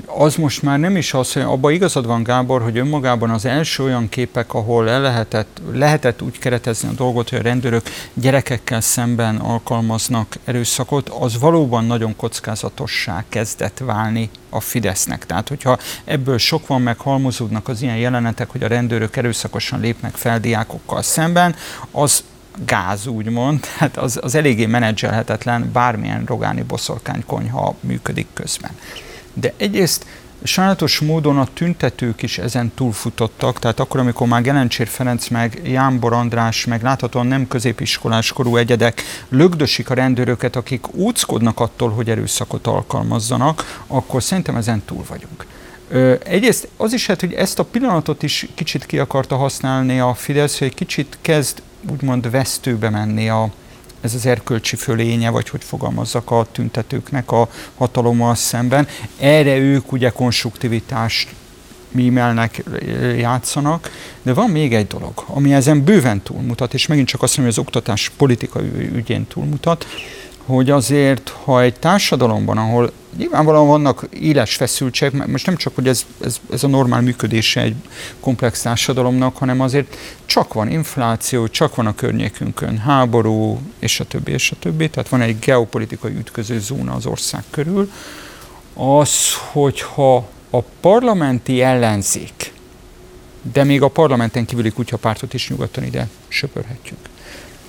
az 0.05 0.35
most 0.35 0.61
már 0.61 0.79
nem 0.79 0.95
is 0.95 1.13
az, 1.13 1.33
hogy 1.33 1.41
abban 1.41 1.71
igazad 1.71 2.05
van 2.05 2.23
Gábor, 2.23 2.61
hogy 2.61 2.77
önmagában 2.77 3.29
az 3.29 3.45
első 3.45 3.83
olyan 3.83 4.09
képek, 4.09 4.53
ahol 4.53 4.89
el 4.89 5.01
lehetett, 5.01 5.61
lehetett 5.71 6.21
úgy 6.21 6.39
keretezni 6.39 6.89
a 6.89 6.91
dolgot, 6.91 7.29
hogy 7.29 7.39
a 7.39 7.41
rendőrök 7.41 7.89
gyerekekkel 8.13 8.81
szemben 8.81 9.35
alkalmaznak 9.35 10.35
erőszakot, 10.45 11.09
az 11.09 11.39
valóban 11.39 11.85
nagyon 11.85 12.15
kockázatossá 12.15 13.23
kezdett 13.29 13.77
válni 13.77 14.29
a 14.49 14.59
Fidesznek. 14.59 15.25
Tehát, 15.25 15.47
hogyha 15.47 15.77
ebből 16.05 16.37
sok 16.37 16.67
van, 16.67 16.81
meg 16.81 16.99
halmozódnak 16.99 17.67
az 17.67 17.81
ilyen 17.81 17.97
jelenetek, 17.97 18.49
hogy 18.49 18.63
a 18.63 18.67
rendőrök 18.67 19.15
erőszakosan 19.15 19.79
lépnek 19.79 20.15
fel 20.15 20.39
diákokkal 20.39 21.01
szemben, 21.01 21.55
az 21.91 22.23
gáz, 22.65 23.07
úgymond, 23.07 23.59
tehát 23.77 23.97
az, 23.97 24.19
az 24.21 24.35
eléggé 24.35 24.65
menedzselhetetlen, 24.65 25.69
bármilyen 25.71 26.23
rogáni 26.25 26.61
boszorkánykonyha 26.61 27.75
működik 27.79 28.27
közben. 28.33 28.71
De 29.39 29.53
egyrészt 29.57 30.05
sajnálatos 30.43 30.99
módon 30.99 31.37
a 31.37 31.47
tüntetők 31.53 32.21
is 32.21 32.37
ezen 32.37 32.71
túlfutottak, 32.75 33.59
tehát 33.59 33.79
akkor, 33.79 33.99
amikor 33.99 34.27
már 34.27 34.41
Gelencsér 34.41 34.87
Ferenc, 34.87 35.27
meg 35.27 35.61
Jánbor 35.63 36.13
András, 36.13 36.65
meg 36.65 36.81
láthatóan 36.81 37.27
nem 37.27 37.47
középiskolás 37.47 38.31
korú 38.31 38.55
egyedek 38.55 39.01
lögdösik 39.29 39.89
a 39.89 39.93
rendőröket, 39.93 40.55
akik 40.55 40.93
úckodnak 40.93 41.59
attól, 41.59 41.89
hogy 41.89 42.09
erőszakot 42.09 42.67
alkalmazzanak, 42.67 43.83
akkor 43.87 44.23
szerintem 44.23 44.55
ezen 44.55 44.81
túl 44.85 45.03
vagyunk. 45.09 45.45
Ö, 45.89 46.13
egyrészt 46.23 46.67
az 46.77 46.93
is 46.93 47.07
hát, 47.07 47.19
hogy 47.19 47.33
ezt 47.33 47.59
a 47.59 47.63
pillanatot 47.63 48.23
is 48.23 48.47
kicsit 48.55 48.85
ki 48.85 48.99
akarta 48.99 49.35
használni 49.35 49.99
a 49.99 50.13
Fidesz, 50.13 50.59
hogy 50.59 50.73
kicsit 50.73 51.17
kezd 51.21 51.61
úgymond 51.91 52.31
vesztőbe 52.31 52.89
menni 52.89 53.29
a, 53.29 53.49
ez 54.01 54.13
az 54.13 54.25
erkölcsi 54.25 54.75
fölénye, 54.75 55.29
vagy 55.29 55.49
hogy 55.49 55.63
fogalmazzak 55.63 56.31
a 56.31 56.47
tüntetőknek 56.51 57.31
a 57.31 57.49
hatalommal 57.75 58.35
szemben. 58.35 58.87
Erre 59.19 59.57
ők 59.57 59.91
ugye 59.91 60.09
konstruktivitást 60.09 61.29
mímelnek, 61.91 62.63
játszanak, 63.17 63.91
de 64.21 64.33
van 64.33 64.49
még 64.49 64.73
egy 64.73 64.87
dolog, 64.87 65.23
ami 65.27 65.53
ezen 65.53 65.83
bőven 65.83 66.21
túlmutat, 66.21 66.73
és 66.73 66.87
megint 66.87 67.07
csak 67.07 67.21
azt 67.21 67.37
mondom, 67.37 67.55
hogy 67.55 67.63
az 67.63 67.67
oktatás 67.67 68.11
politikai 68.17 68.89
ügyén 68.95 69.27
túlmutat, 69.27 69.85
hogy 70.49 70.69
azért, 70.69 71.29
ha 71.29 71.61
egy 71.61 71.79
társadalomban, 71.79 72.57
ahol 72.57 72.91
nyilvánvalóan 73.17 73.67
vannak 73.67 74.07
éles 74.09 74.55
feszültségek, 74.55 75.27
most 75.27 75.45
nem 75.45 75.55
csak, 75.55 75.75
hogy 75.75 75.87
ez, 75.87 76.05
ez, 76.23 76.39
ez 76.51 76.63
a 76.63 76.67
normál 76.67 77.01
működése 77.01 77.61
egy 77.61 77.75
komplex 78.19 78.61
társadalomnak, 78.61 79.37
hanem 79.37 79.61
azért 79.61 79.95
csak 80.25 80.53
van 80.53 80.71
infláció, 80.71 81.47
csak 81.47 81.75
van 81.75 81.85
a 81.85 81.95
környékünkön 81.95 82.77
háború, 82.77 83.61
és 83.79 83.99
a 83.99 84.03
többi, 84.03 84.31
és 84.31 84.51
a 84.51 84.55
többi, 84.59 84.89
tehát 84.89 85.09
van 85.09 85.21
egy 85.21 85.39
geopolitikai 85.39 86.15
ütköző 86.15 86.59
zóna 86.59 86.93
az 86.93 87.05
ország 87.05 87.43
körül, 87.49 87.91
az, 88.73 89.33
hogyha 89.51 90.27
a 90.49 90.61
parlamenti 90.61 91.61
ellenzék, 91.61 92.53
de 93.53 93.63
még 93.63 93.81
a 93.81 93.87
parlamenten 93.87 94.45
kívüli 94.45 94.69
kutyapártot 94.69 95.33
is 95.33 95.49
nyugodtan 95.49 95.83
ide 95.83 96.07
söpörhetjük, 96.27 96.97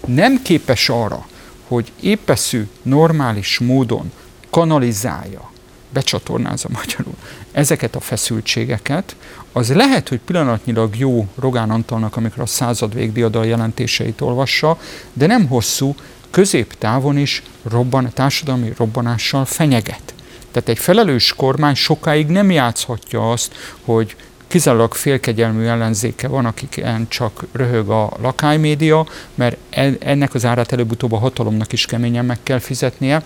nem 0.06 0.42
képes 0.42 0.88
arra, 0.88 1.26
hogy 1.70 1.92
épeszű, 2.00 2.68
normális 2.82 3.58
módon 3.58 4.12
kanalizálja, 4.50 5.50
becsatornázza 5.88 6.68
magyarul 6.72 7.14
ezeket 7.52 7.94
a 7.94 8.00
feszültségeket, 8.00 9.16
az 9.52 9.74
lehet, 9.74 10.08
hogy 10.08 10.20
pillanatnyilag 10.20 10.96
jó 10.96 11.28
Rogán 11.38 11.70
Antalnak, 11.70 12.16
amikor 12.16 12.42
a 12.42 12.46
század 12.46 12.94
végdiadal 12.94 13.46
jelentéseit 13.46 14.20
olvassa, 14.20 14.78
de 15.12 15.26
nem 15.26 15.46
hosszú, 15.48 15.94
középtávon 16.30 17.18
is 17.18 17.42
robban, 17.62 18.10
társadalmi 18.14 18.72
robbanással 18.76 19.44
fenyeget. 19.44 20.14
Tehát 20.50 20.68
egy 20.68 20.78
felelős 20.78 21.34
kormány 21.36 21.74
sokáig 21.74 22.26
nem 22.26 22.50
játszhatja 22.50 23.30
azt, 23.30 23.54
hogy 23.84 24.16
kizárólag 24.50 24.94
félkegyelmű 24.94 25.64
ellenzéke 25.64 26.28
van, 26.28 26.46
akiken 26.46 27.08
csak 27.08 27.44
röhög 27.52 27.88
a 27.88 28.12
lakánymédia, 28.20 29.06
mert 29.34 29.56
ennek 29.98 30.34
az 30.34 30.44
árát 30.44 30.72
előbb-utóbb 30.72 31.12
a 31.12 31.18
hatalomnak 31.18 31.72
is 31.72 31.86
keményen 31.86 32.24
meg 32.24 32.38
kell 32.42 32.58
fizetnie. 32.58 33.22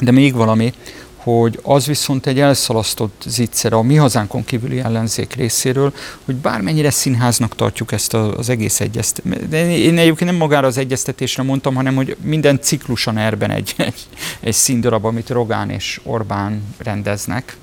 De 0.00 0.10
még 0.10 0.34
valami, 0.34 0.72
hogy 1.16 1.60
az 1.62 1.86
viszont 1.86 2.26
egy 2.26 2.40
elszalasztott 2.40 3.24
zicser 3.26 3.72
a 3.72 3.82
mi 3.82 3.94
hazánkon 3.94 4.44
kívüli 4.44 4.78
ellenzék 4.78 5.34
részéről, 5.34 5.94
hogy 6.24 6.34
bármennyire 6.34 6.90
színháznak 6.90 7.54
tartjuk 7.54 7.92
ezt 7.92 8.14
az 8.14 8.48
egész 8.48 8.80
egyeztetést. 8.80 9.52
Én 9.52 9.98
egyébként 9.98 10.30
nem 10.30 10.38
magára 10.38 10.66
az 10.66 10.78
egyeztetésre 10.78 11.42
mondtam, 11.42 11.74
hanem 11.74 11.94
hogy 11.94 12.16
minden 12.20 12.60
ciklusan 12.60 13.18
erben 13.18 13.50
egy, 13.50 13.74
egy, 13.76 14.06
egy 14.40 14.54
színdarab, 14.54 15.04
amit 15.04 15.30
Rogán 15.30 15.70
és 15.70 16.00
Orbán 16.04 16.62
rendeznek, 16.78 17.56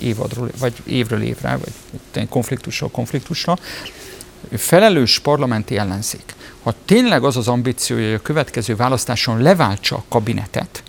évadról, 0.00 0.50
vagy 0.58 0.72
évről 0.84 1.22
évre, 1.22 1.58
vagy 2.12 2.28
konfliktusról 2.28 2.90
konfliktusra, 2.90 3.58
felelős 4.56 5.18
parlamenti 5.18 5.76
ellenzék, 5.76 6.34
ha 6.62 6.74
tényleg 6.84 7.24
az 7.24 7.36
az 7.36 7.48
ambíciója, 7.48 8.06
hogy 8.06 8.14
a 8.14 8.22
következő 8.22 8.76
választáson 8.76 9.42
leváltsa 9.42 9.96
a 9.96 10.04
kabinetet, 10.08 10.82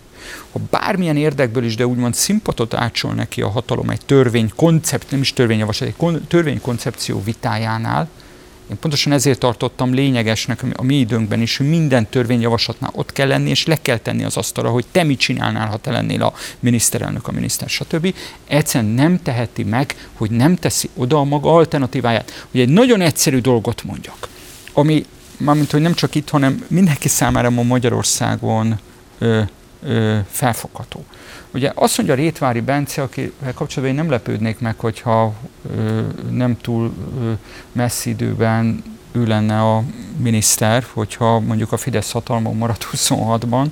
ha 0.52 0.60
bármilyen 0.70 1.16
érdekből 1.16 1.64
is, 1.64 1.74
de 1.76 1.86
úgymond 1.86 2.14
szimpatot 2.14 2.74
átsol 2.74 3.12
neki 3.12 3.42
a 3.42 3.48
hatalom 3.48 3.90
egy 3.90 4.04
törvény 4.06 4.52
koncept, 4.56 5.10
nem 5.10 5.20
is 5.20 5.32
törvényjavaslat, 5.32 5.88
egy 5.88 5.96
kon, 5.96 6.24
törvénykoncepció 6.28 7.22
vitájánál, 7.22 8.08
én 8.70 8.78
pontosan 8.80 9.12
ezért 9.12 9.38
tartottam 9.38 9.94
lényegesnek 9.94 10.64
a 10.72 10.82
mi 10.82 10.94
időnkben 10.94 11.40
is, 11.40 11.56
hogy 11.56 11.68
minden 11.68 12.08
törvényjavaslatnál 12.08 12.90
ott 12.94 13.12
kell 13.12 13.28
lenni, 13.28 13.50
és 13.50 13.66
le 13.66 13.76
kell 13.82 13.96
tenni 13.96 14.24
az 14.24 14.36
asztalra, 14.36 14.70
hogy 14.70 14.84
te 14.92 15.02
mit 15.02 15.18
csinálnál, 15.18 15.68
ha 15.68 15.76
te 15.76 15.90
lennél 15.90 16.22
a 16.22 16.32
miniszterelnök, 16.60 17.28
a 17.28 17.32
miniszter, 17.32 17.68
stb. 17.68 18.14
Egyszerűen 18.46 18.90
nem 18.90 19.22
teheti 19.22 19.62
meg, 19.62 20.08
hogy 20.12 20.30
nem 20.30 20.56
teszi 20.56 20.88
oda 20.94 21.18
a 21.18 21.24
maga 21.24 21.54
alternatíváját. 21.54 22.46
Hogy 22.50 22.60
egy 22.60 22.68
nagyon 22.68 23.00
egyszerű 23.00 23.38
dolgot 23.38 23.84
mondjak, 23.84 24.28
ami, 24.72 25.04
mármint, 25.36 25.70
hogy 25.70 25.80
nem 25.80 25.94
csak 25.94 26.14
itt, 26.14 26.28
hanem 26.28 26.64
mindenki 26.68 27.08
számára 27.08 27.50
ma 27.50 27.62
Magyarországon 27.62 28.78
ö, 29.18 29.40
ö, 29.82 30.18
felfogható. 30.30 31.04
Ugye 31.52 31.72
azt 31.74 31.96
mondja 31.96 32.14
Rétvári 32.14 32.60
Bence, 32.60 33.02
akivel 33.02 33.54
kapcsolatban 33.54 33.88
én 33.88 33.94
nem 33.94 34.10
lepődnék 34.10 34.58
meg, 34.58 34.78
hogyha 34.78 35.34
ö, 35.76 36.00
nem 36.30 36.56
túl 36.60 36.92
ö, 37.20 37.32
messzi 37.72 38.10
időben 38.10 38.82
ő 39.12 39.26
lenne 39.26 39.60
a 39.60 39.82
miniszter, 40.16 40.86
hogyha 40.92 41.40
mondjuk 41.40 41.72
a 41.72 41.76
Fidesz 41.76 42.12
hatalmon 42.12 42.56
maradt 42.56 42.86
26-ban, 42.92 43.66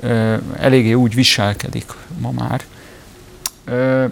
ö, 0.00 0.36
eléggé 0.56 0.92
úgy 0.92 1.14
viselkedik 1.14 1.92
ma 2.18 2.30
már. 2.30 2.62
Ö, 3.64 4.04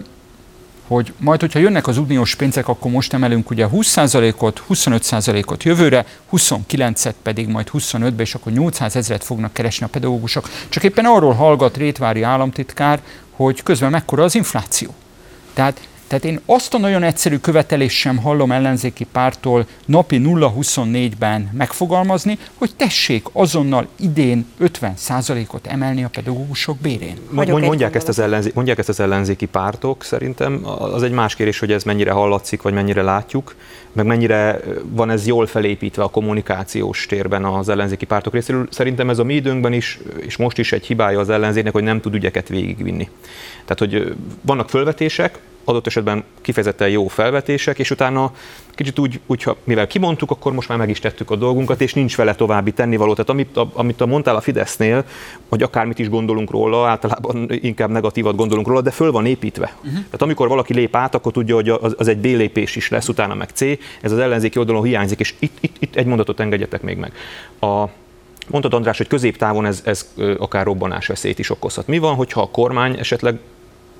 hogy 0.87 1.13
majd, 1.17 1.39
hogyha 1.39 1.59
jönnek 1.59 1.87
az 1.87 1.97
uniós 1.97 2.35
pénzek, 2.35 2.67
akkor 2.67 2.91
most 2.91 3.13
emelünk 3.13 3.49
ugye 3.49 3.67
20%-ot, 3.71 4.63
25%-ot 4.69 5.63
jövőre, 5.63 6.05
29-et 6.31 7.13
pedig 7.21 7.47
majd 7.47 7.69
25-be, 7.73 8.21
és 8.21 8.35
akkor 8.35 8.51
800 8.51 8.95
ezeret 8.95 9.23
fognak 9.23 9.53
keresni 9.53 9.85
a 9.85 9.89
pedagógusok. 9.89 10.49
Csak 10.69 10.83
éppen 10.83 11.05
arról 11.05 11.33
hallgat 11.33 11.77
Rétvári 11.77 12.21
államtitkár, 12.21 13.01
hogy 13.31 13.63
közben 13.63 13.91
mekkora 13.91 14.23
az 14.23 14.35
infláció. 14.35 14.93
Tehát 15.53 15.87
Tehát 16.07 16.25
én 16.25 16.39
azt 16.45 16.73
a 16.73 16.77
nagyon 16.77 17.03
egyszerű 17.03 17.37
követelést 17.37 17.97
sem 17.97 18.17
hallom 18.17 18.51
ellenzéki 18.51 19.05
pártól 19.11 19.67
napi 19.85 20.21
0-24-ben 20.23 21.49
megfogalmazni, 21.53 22.37
hogy 22.57 22.75
tessék 22.75 23.25
azonnal 23.31 23.87
idén 23.99 24.45
50%-ot 24.61 25.67
emelni 25.67 26.03
a 26.03 26.09
pedagógusok 26.09 26.77
bérén. 26.77 27.17
Mondják 27.31 27.95
ezt, 27.95 28.07
az 28.07 28.19
ellenzé- 28.19 28.53
mondják 28.53 28.77
ezt 28.77 28.89
az 28.89 28.99
ellenzéki 28.99 29.45
pártok, 29.45 30.03
szerintem 30.03 30.61
az 30.79 31.03
egy 31.03 31.11
más 31.11 31.35
kérdés, 31.35 31.59
hogy 31.59 31.71
ez 31.71 31.83
mennyire 31.83 32.11
hallatszik, 32.11 32.61
vagy 32.61 32.73
mennyire 32.73 33.01
látjuk, 33.01 33.55
meg 33.91 34.05
mennyire 34.05 34.59
van 34.89 35.09
ez 35.09 35.27
jól 35.27 35.47
felépítve 35.47 36.03
a 36.03 36.07
kommunikációs 36.07 37.05
térben 37.05 37.45
az 37.45 37.69
ellenzéki 37.69 38.05
pártok 38.05 38.33
részéről. 38.33 38.67
Szerintem 38.71 39.09
ez 39.09 39.19
a 39.19 39.23
mi 39.23 39.33
időnkben 39.33 39.73
is, 39.73 39.99
és 40.19 40.37
most 40.37 40.57
is 40.57 40.71
egy 40.71 40.85
hibája 40.85 41.19
az 41.19 41.29
ellenzéknek, 41.29 41.73
hogy 41.73 41.83
nem 41.83 42.01
tud 42.01 42.13
ügyeket 42.13 42.47
végigvinni. 42.47 43.09
Tehát, 43.65 43.79
hogy 43.79 44.15
vannak 44.41 44.69
fölvetések, 44.69 45.39
adott 45.67 45.87
esetben 45.87 46.23
kifejezetten 46.41 46.89
jó 46.89 47.07
felvetések, 47.07 47.79
és 47.79 47.91
utána 47.91 48.31
kicsit 48.75 48.99
úgy, 48.99 49.19
úgy 49.25 49.43
ha, 49.43 49.55
mivel 49.63 49.87
kimondtuk, 49.87 50.31
akkor 50.31 50.53
most 50.53 50.69
már 50.69 50.77
meg 50.77 50.89
is 50.89 50.99
tettük 50.99 51.31
a 51.31 51.35
dolgunkat, 51.35 51.81
és 51.81 51.93
nincs 51.93 52.15
vele 52.15 52.35
további 52.35 52.71
tennivaló. 52.71 53.11
Tehát 53.11 53.29
amit, 53.29 53.57
a, 53.57 53.69
amit 53.73 54.01
a 54.01 54.05
mondtál 54.05 54.35
a 54.35 54.41
Fidesznél, 54.41 55.05
hogy 55.49 55.63
akármit 55.63 55.99
is 55.99 56.09
gondolunk 56.09 56.51
róla, 56.51 56.87
általában 56.87 57.47
inkább 57.49 57.89
negatívat 57.89 58.35
gondolunk 58.35 58.67
róla, 58.67 58.81
de 58.81 58.91
föl 58.91 59.11
van 59.11 59.25
építve. 59.25 59.75
Uh-huh. 59.77 59.93
Tehát 59.93 60.21
amikor 60.21 60.47
valaki 60.47 60.73
lép 60.73 60.95
át, 60.95 61.15
akkor 61.15 61.31
tudja, 61.31 61.55
hogy 61.55 61.69
az, 61.69 61.95
az 61.97 62.07
egy 62.07 62.17
B 62.17 62.25
lépés 62.25 62.75
is 62.75 62.89
lesz, 62.89 63.07
utána 63.07 63.33
meg 63.33 63.49
C. 63.53 63.61
Ez 64.01 64.11
az 64.11 64.17
ellenzéki 64.17 64.59
oldalon 64.59 64.83
hiányzik, 64.83 65.19
és 65.19 65.33
itt, 65.39 65.57
itt, 65.59 65.75
itt 65.79 65.95
egy 65.95 66.05
mondatot 66.05 66.39
engedjetek 66.39 66.81
még 66.81 66.97
meg. 66.97 67.13
A, 67.59 67.85
Mondtad 68.49 68.73
András, 68.73 68.97
hogy 68.97 69.07
középtávon 69.07 69.65
ez, 69.65 69.81
ez 69.85 70.13
akár 70.37 70.65
robbanás 70.65 71.07
veszélyt 71.07 71.39
is 71.39 71.49
okozhat. 71.49 71.87
Mi 71.87 71.97
van, 71.97 72.15
hogyha 72.15 72.41
a 72.41 72.49
kormány 72.49 72.97
esetleg 72.99 73.39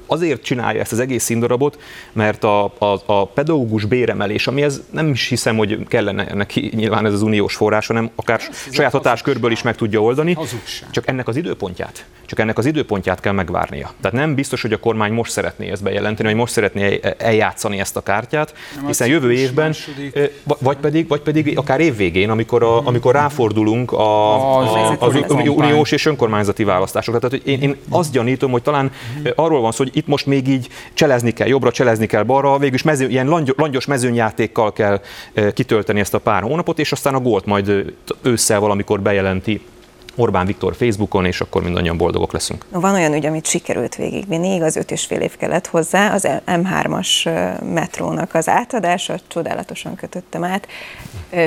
azért 0.07 0.43
csinálja 0.43 0.81
ezt 0.81 0.91
az 0.91 0.99
egész 0.99 1.23
színdarabot, 1.23 1.79
mert 2.13 2.43
a, 2.43 2.63
a, 2.63 3.01
a 3.05 3.25
pedagógus 3.27 3.85
béremelés, 3.85 4.47
ami 4.47 4.63
ez 4.63 4.81
nem 4.89 5.09
is 5.09 5.27
hiszem, 5.27 5.57
hogy 5.57 5.87
kellene 5.87 6.33
neki 6.33 6.71
nyilván 6.75 7.05
ez 7.05 7.13
az 7.13 7.21
uniós 7.21 7.55
forrás, 7.55 7.87
hanem 7.87 8.09
akár 8.15 8.41
ez 8.49 8.73
saját 8.73 8.91
hatáskörből 8.91 9.51
is 9.51 9.61
meg 9.61 9.75
tudja 9.75 10.01
oldani, 10.01 10.33
hazugság. 10.33 10.89
csak 10.91 11.07
ennek 11.07 11.27
az 11.27 11.35
időpontját, 11.35 12.05
csak 12.25 12.39
ennek 12.39 12.57
az 12.57 12.65
időpontját 12.65 13.19
kell 13.19 13.33
megvárnia. 13.33 13.93
Tehát 14.01 14.17
nem 14.17 14.35
biztos, 14.35 14.61
hogy 14.61 14.73
a 14.73 14.77
kormány 14.77 15.11
most 15.11 15.31
szeretné 15.31 15.69
ezt 15.69 15.83
bejelenteni, 15.83 16.27
vagy 16.27 16.37
most 16.37 16.53
szeretné 16.53 16.99
eljátszani 17.17 17.79
ezt 17.79 17.95
a 17.95 18.01
kártyát, 18.01 18.53
nem 18.75 18.85
hiszen 18.85 19.07
jövő 19.07 19.33
évben, 19.33 19.65
második. 19.65 20.31
vagy 20.43 20.77
pedig, 20.77 21.07
vagy 21.07 21.21
pedig 21.21 21.57
akár 21.57 21.79
évvégén, 21.79 22.29
amikor, 22.29 22.63
a, 22.63 22.87
amikor 22.87 23.13
ráfordulunk 23.13 23.91
a, 23.91 24.57
az, 24.59 24.95
az, 24.99 25.15
az 25.27 25.47
uniós 25.47 25.91
és 25.91 26.05
önkormányzati 26.05 26.63
választásokra. 26.63 27.19
Tehát 27.19 27.43
hogy 27.43 27.53
én, 27.53 27.61
én 27.61 27.75
azt 27.89 28.11
gyanítom, 28.11 28.51
hogy 28.51 28.61
talán 28.61 28.91
arról 29.35 29.61
van 29.61 29.71
szó, 29.71 29.83
hogy 29.83 29.96
itt 29.97 30.07
most 30.07 30.25
még 30.25 30.47
így 30.47 30.67
cselezni 30.93 31.31
kell 31.31 31.47
jobbra, 31.47 31.71
cselezni 31.71 32.05
kell 32.05 32.23
balra, 32.23 32.57
végülis 32.57 32.83
mező, 32.83 33.07
ilyen 33.07 33.43
langyos 33.55 33.85
mezőnyjátékkal 33.85 34.73
kell 34.73 35.01
kitölteni 35.53 35.99
ezt 35.99 36.13
a 36.13 36.19
pár 36.19 36.41
hónapot, 36.41 36.79
és 36.79 36.91
aztán 36.91 37.13
a 37.13 37.19
gólt 37.19 37.45
majd 37.45 37.93
ősszel 38.21 38.59
valamikor 38.59 39.01
bejelenti 39.01 39.61
Orbán 40.15 40.45
Viktor 40.45 40.75
Facebookon, 40.75 41.25
és 41.25 41.41
akkor 41.41 41.63
mindannyian 41.63 41.97
boldogok 41.97 42.31
leszünk. 42.31 42.65
Van 42.69 42.93
olyan 42.93 43.13
ügy, 43.13 43.25
amit 43.25 43.45
sikerült 43.45 43.95
végigvinni, 43.95 44.53
igaz, 44.55 44.75
öt 44.75 44.91
és 44.91 45.05
fél 45.05 45.21
év 45.21 45.37
kellett 45.37 45.67
hozzá, 45.67 46.13
az 46.13 46.27
M3-as 46.47 47.29
metrónak 47.73 48.33
az 48.33 48.49
átadása, 48.49 49.19
csodálatosan 49.27 49.95
kötöttem 49.95 50.43
át. 50.43 50.67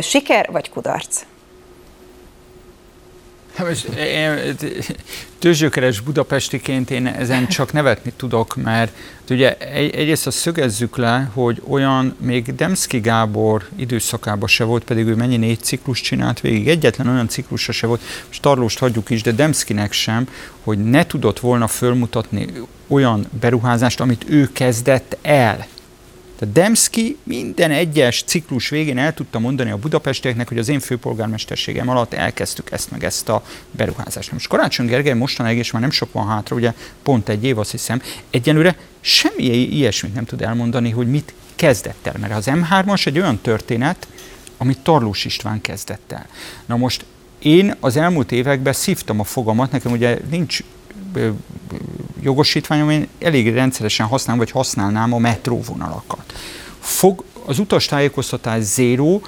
Siker 0.01 0.49
vagy 0.53 0.71
kudarc? 0.71 1.23
Tőzsőkeres 5.39 6.01
budapestiként 6.01 6.91
én 6.91 7.07
ezen 7.07 7.49
csak 7.49 7.73
nevetni 7.73 8.13
tudok, 8.17 8.57
mert 8.57 8.93
ugye 9.31 9.57
egy, 9.57 9.95
egyrészt 9.95 10.27
azt 10.27 10.39
szögezzük 10.39 10.97
le, 10.97 11.31
hogy 11.33 11.63
olyan 11.69 12.17
még 12.21 12.55
Demszki 12.55 13.01
Gábor 13.01 13.69
időszakában 13.77 14.49
se 14.49 14.65
volt, 14.65 14.85
pedig 14.85 15.07
ő 15.07 15.15
mennyi 15.15 15.37
négy 15.37 15.61
ciklus 15.61 16.01
csinált 16.01 16.41
végig, 16.41 16.69
egyetlen 16.69 17.09
olyan 17.09 17.29
ciklusa 17.29 17.73
se 17.73 17.87
volt, 17.87 18.01
most 18.27 18.43
Tarlóst 18.43 18.79
hagyjuk 18.79 19.11
is, 19.11 19.23
de 19.23 19.33
Demszkinek 19.33 19.93
sem, 19.93 20.29
hogy 20.65 20.79
ne 20.79 21.07
tudott 21.07 21.41
volna 21.41 21.67
fölmutatni 21.67 22.47
olyan 22.87 23.27
beruházást, 23.41 24.01
amit 24.01 24.25
ő 24.29 24.51
kezdett 24.53 25.17
el. 25.23 25.67
Tehát 26.41 26.55
Demszki 26.55 27.17
minden 27.23 27.71
egyes 27.71 28.23
ciklus 28.23 28.69
végén 28.69 28.99
el 28.99 29.15
tudta 29.15 29.39
mondani 29.39 29.71
a 29.71 29.77
budapestieknek, 29.77 30.49
hogy 30.49 30.59
az 30.59 30.69
én 30.69 30.81
főpolgármesterségem 30.81 31.89
alatt 31.89 32.13
elkezdtük 32.13 32.71
ezt 32.71 32.91
meg 32.91 33.05
ezt 33.05 33.29
a 33.29 33.45
beruházást. 33.71 34.33
Most 34.33 34.49
Karácsony 34.49 34.87
Gergely 34.87 35.15
mostanáig, 35.15 35.59
és 35.59 35.71
már 35.71 35.83
nem 35.83 35.91
sok 35.91 36.13
van 36.13 36.27
hátra, 36.27 36.57
ugye 36.57 36.73
pont 37.03 37.29
egy 37.29 37.45
év 37.45 37.59
azt 37.59 37.71
hiszem, 37.71 38.03
egyenlőre 38.31 38.77
semmi 39.01 39.43
ilyesmit 39.45 40.15
nem 40.15 40.25
tud 40.25 40.43
elmondani, 40.43 40.91
hogy 40.91 41.11
mit 41.11 41.35
kezdett 41.55 42.07
el. 42.07 42.15
Mert 42.21 42.35
az 42.35 42.47
M3-as 42.49 43.07
egy 43.07 43.19
olyan 43.19 43.39
történet, 43.39 44.09
amit 44.57 44.79
Tarlós 44.79 45.25
István 45.25 45.61
kezdett 45.61 46.13
el. 46.13 46.27
Na 46.67 46.77
most 46.77 47.05
én 47.39 47.75
az 47.81 47.97
elmúlt 47.97 48.33
években 48.33 48.73
szívtam 48.73 49.21
a 49.21 49.25
fogamat, 49.25 49.71
nekem 49.71 49.93
ugye 49.93 50.19
nincs 50.31 50.63
jogosítványom, 52.21 52.91
én 52.91 53.09
elég 53.19 53.53
rendszeresen 53.53 54.07
használom, 54.07 54.41
vagy 54.41 54.51
használnám 54.51 55.13
a 55.13 55.19
metróvonalakat. 55.19 56.35
Fog, 56.79 57.25
az 57.45 57.59
utastájékoztatás 57.59 58.63
zéró, 58.63 59.23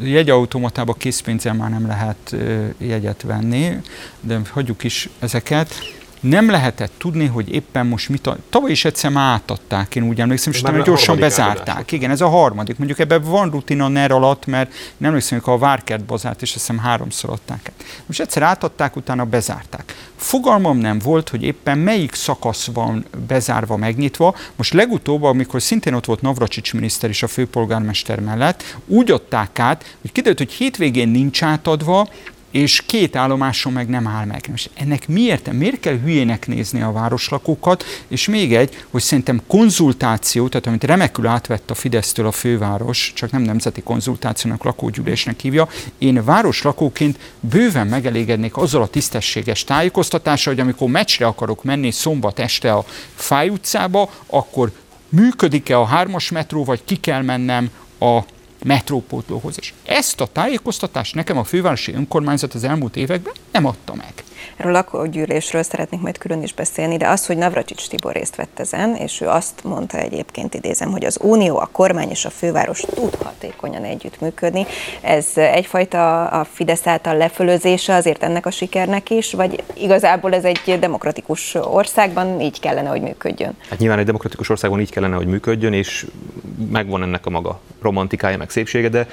jegyautomatába 0.00 0.92
készpénzzel 0.92 1.54
már 1.54 1.70
nem 1.70 1.86
lehet 1.86 2.36
jegyet 2.78 3.22
venni, 3.22 3.76
de 4.20 4.40
hagyjuk 4.50 4.84
is 4.84 5.08
ezeket 5.18 5.93
nem 6.24 6.50
lehetett 6.50 6.92
tudni, 6.98 7.26
hogy 7.26 7.54
éppen 7.54 7.86
most 7.86 8.08
mit 8.08 8.26
a... 8.26 8.36
Tavaly 8.50 8.70
is 8.70 8.84
egyszer 8.84 9.10
már 9.10 9.32
átadták, 9.32 9.96
én 9.96 10.02
úgy 10.02 10.20
emlékszem, 10.20 10.52
és 10.52 10.60
utána 10.60 10.82
gyorsan 10.82 11.18
bezárták. 11.18 11.68
Áldások. 11.68 11.92
Igen, 11.92 12.10
ez 12.10 12.20
a 12.20 12.28
harmadik. 12.28 12.78
Mondjuk 12.78 12.98
ebben 12.98 13.22
van 13.22 13.50
rutina 13.50 13.88
NER 13.88 14.12
alatt, 14.12 14.46
mert 14.46 14.72
nem 14.96 15.08
emlékszem, 15.08 15.40
hogy 15.40 15.54
a 15.54 15.58
Várkert 15.58 16.04
bazárt, 16.04 16.42
és 16.42 16.54
azt 16.54 16.66
hiszem 16.66 16.78
háromszor 16.78 17.30
adták 17.30 17.60
el. 17.64 17.86
Most 18.06 18.20
egyszer 18.20 18.42
átadták, 18.42 18.96
utána 18.96 19.24
bezárták. 19.24 19.94
Fogalmam 20.16 20.78
nem 20.78 20.98
volt, 20.98 21.28
hogy 21.28 21.42
éppen 21.42 21.78
melyik 21.78 22.14
szakasz 22.14 22.66
van 22.72 23.06
bezárva, 23.26 23.76
megnyitva. 23.76 24.34
Most 24.56 24.72
legutóbb, 24.72 25.22
amikor 25.22 25.62
szintén 25.62 25.94
ott 25.94 26.04
volt 26.04 26.20
Navracsics 26.20 26.74
miniszter 26.74 27.10
is 27.10 27.22
a 27.22 27.26
főpolgármester 27.26 28.20
mellett, 28.20 28.76
úgy 28.86 29.10
adták 29.10 29.58
át, 29.58 29.96
hogy 30.00 30.12
kiderült, 30.12 30.38
hogy 30.38 30.52
hétvégén 30.52 31.08
nincs 31.08 31.42
átadva, 31.42 32.08
és 32.54 32.82
két 32.86 33.16
állomáson 33.16 33.72
meg 33.72 33.88
nem 33.88 34.06
áll 34.06 34.24
meg. 34.24 34.46
Most 34.50 34.70
ennek 34.74 35.08
miért? 35.08 35.52
Miért 35.52 35.80
kell 35.80 35.98
hülyének 35.98 36.46
nézni 36.46 36.82
a 36.82 36.92
városlakókat? 36.92 37.84
És 38.08 38.28
még 38.28 38.54
egy, 38.54 38.84
hogy 38.90 39.02
szerintem 39.02 39.40
konzultáció, 39.46 40.48
tehát 40.48 40.66
amit 40.66 40.84
remekül 40.84 41.26
átvett 41.26 41.70
a 41.70 41.74
Fidesztől 41.74 42.26
a 42.26 42.32
főváros, 42.32 43.12
csak 43.14 43.30
nem 43.30 43.42
nemzeti 43.42 43.82
konzultációnak, 43.82 44.64
lakógyűlésnek 44.64 45.40
hívja, 45.40 45.68
én 45.98 46.24
városlakóként 46.24 47.18
bőven 47.40 47.86
megelégednék 47.86 48.56
azzal 48.56 48.82
a 48.82 48.88
tisztességes 48.88 49.64
tájékoztatással, 49.64 50.52
hogy 50.52 50.62
amikor 50.62 50.88
meccsre 50.88 51.26
akarok 51.26 51.64
menni 51.64 51.90
szombat 51.90 52.38
este 52.38 52.72
a 52.72 52.84
Fáj 53.14 53.48
utcába, 53.48 54.10
akkor 54.26 54.72
működik-e 55.08 55.78
a 55.78 55.84
hármas 55.84 56.30
metró, 56.30 56.64
vagy 56.64 56.84
ki 56.84 56.96
kell 56.96 57.22
mennem 57.22 57.70
a 57.98 58.20
metrópótlóhoz. 58.64 59.56
És 59.58 59.72
ezt 59.84 60.20
a 60.20 60.26
tájékoztatást 60.26 61.14
nekem 61.14 61.38
a 61.38 61.44
fővárosi 61.44 61.92
önkormányzat 61.92 62.54
az 62.54 62.64
elmúlt 62.64 62.96
években 62.96 63.32
nem 63.52 63.64
adta 63.64 63.94
meg. 63.94 64.24
Erről 64.56 64.74
a 64.74 64.76
lakógyűlésről 64.76 65.62
szeretnék 65.62 66.00
majd 66.00 66.18
külön 66.18 66.42
is 66.42 66.52
beszélni, 66.52 66.96
de 66.96 67.08
az, 67.08 67.26
hogy 67.26 67.36
Navracsics 67.36 67.88
Tibor 67.88 68.12
részt 68.12 68.36
vett 68.36 68.60
ezen, 68.60 68.96
és 68.96 69.20
ő 69.20 69.28
azt 69.28 69.64
mondta 69.64 69.98
egyébként, 69.98 70.54
idézem, 70.54 70.90
hogy 70.90 71.04
az 71.04 71.18
Unió, 71.20 71.58
a 71.58 71.68
kormány 71.72 72.10
és 72.10 72.24
a 72.24 72.30
főváros 72.30 72.80
tud 72.80 73.14
hatékonyan 73.14 73.84
együttműködni. 73.84 74.66
Ez 75.00 75.26
egyfajta 75.34 76.26
a 76.26 76.44
Fidesz 76.44 76.86
által 76.86 77.16
lefölözése 77.16 77.94
azért 77.94 78.22
ennek 78.22 78.46
a 78.46 78.50
sikernek 78.50 79.10
is, 79.10 79.32
vagy 79.32 79.62
igazából 79.74 80.34
ez 80.34 80.44
egy 80.44 80.78
demokratikus 80.80 81.54
országban 81.54 82.40
így 82.40 82.60
kellene, 82.60 82.88
hogy 82.88 83.00
működjön? 83.00 83.56
Hát 83.68 83.78
nyilván 83.78 83.98
egy 83.98 84.06
demokratikus 84.06 84.48
országban 84.48 84.80
így 84.80 84.90
kellene, 84.90 85.16
hogy 85.16 85.26
működjön, 85.26 85.72
és 85.72 86.06
megvan 86.70 87.02
ennek 87.02 87.26
a 87.26 87.30
maga 87.30 87.60
romantikája, 87.82 88.36
meg 88.36 88.50
szépsége, 88.50 88.88
de 88.88 89.06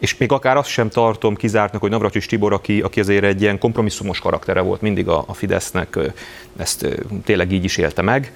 és 0.00 0.16
még 0.16 0.32
akár 0.32 0.56
azt 0.56 0.68
sem 0.68 0.88
tartom 0.88 1.36
kizártnak, 1.36 1.80
hogy 1.80 1.90
Navracsis 1.90 2.26
Tibor, 2.26 2.52
aki, 2.52 2.80
aki 2.80 3.00
azért 3.00 3.24
egy 3.24 3.40
ilyen 3.40 3.58
kompromisszumos 3.58 4.18
karaktere 4.18 4.60
volt 4.60 4.80
mindig 4.80 5.08
a, 5.08 5.24
a 5.26 5.34
Fidesznek, 5.34 5.98
ezt 6.56 6.86
tényleg 7.24 7.52
így 7.52 7.64
is 7.64 7.76
élte 7.76 8.02
meg. 8.02 8.32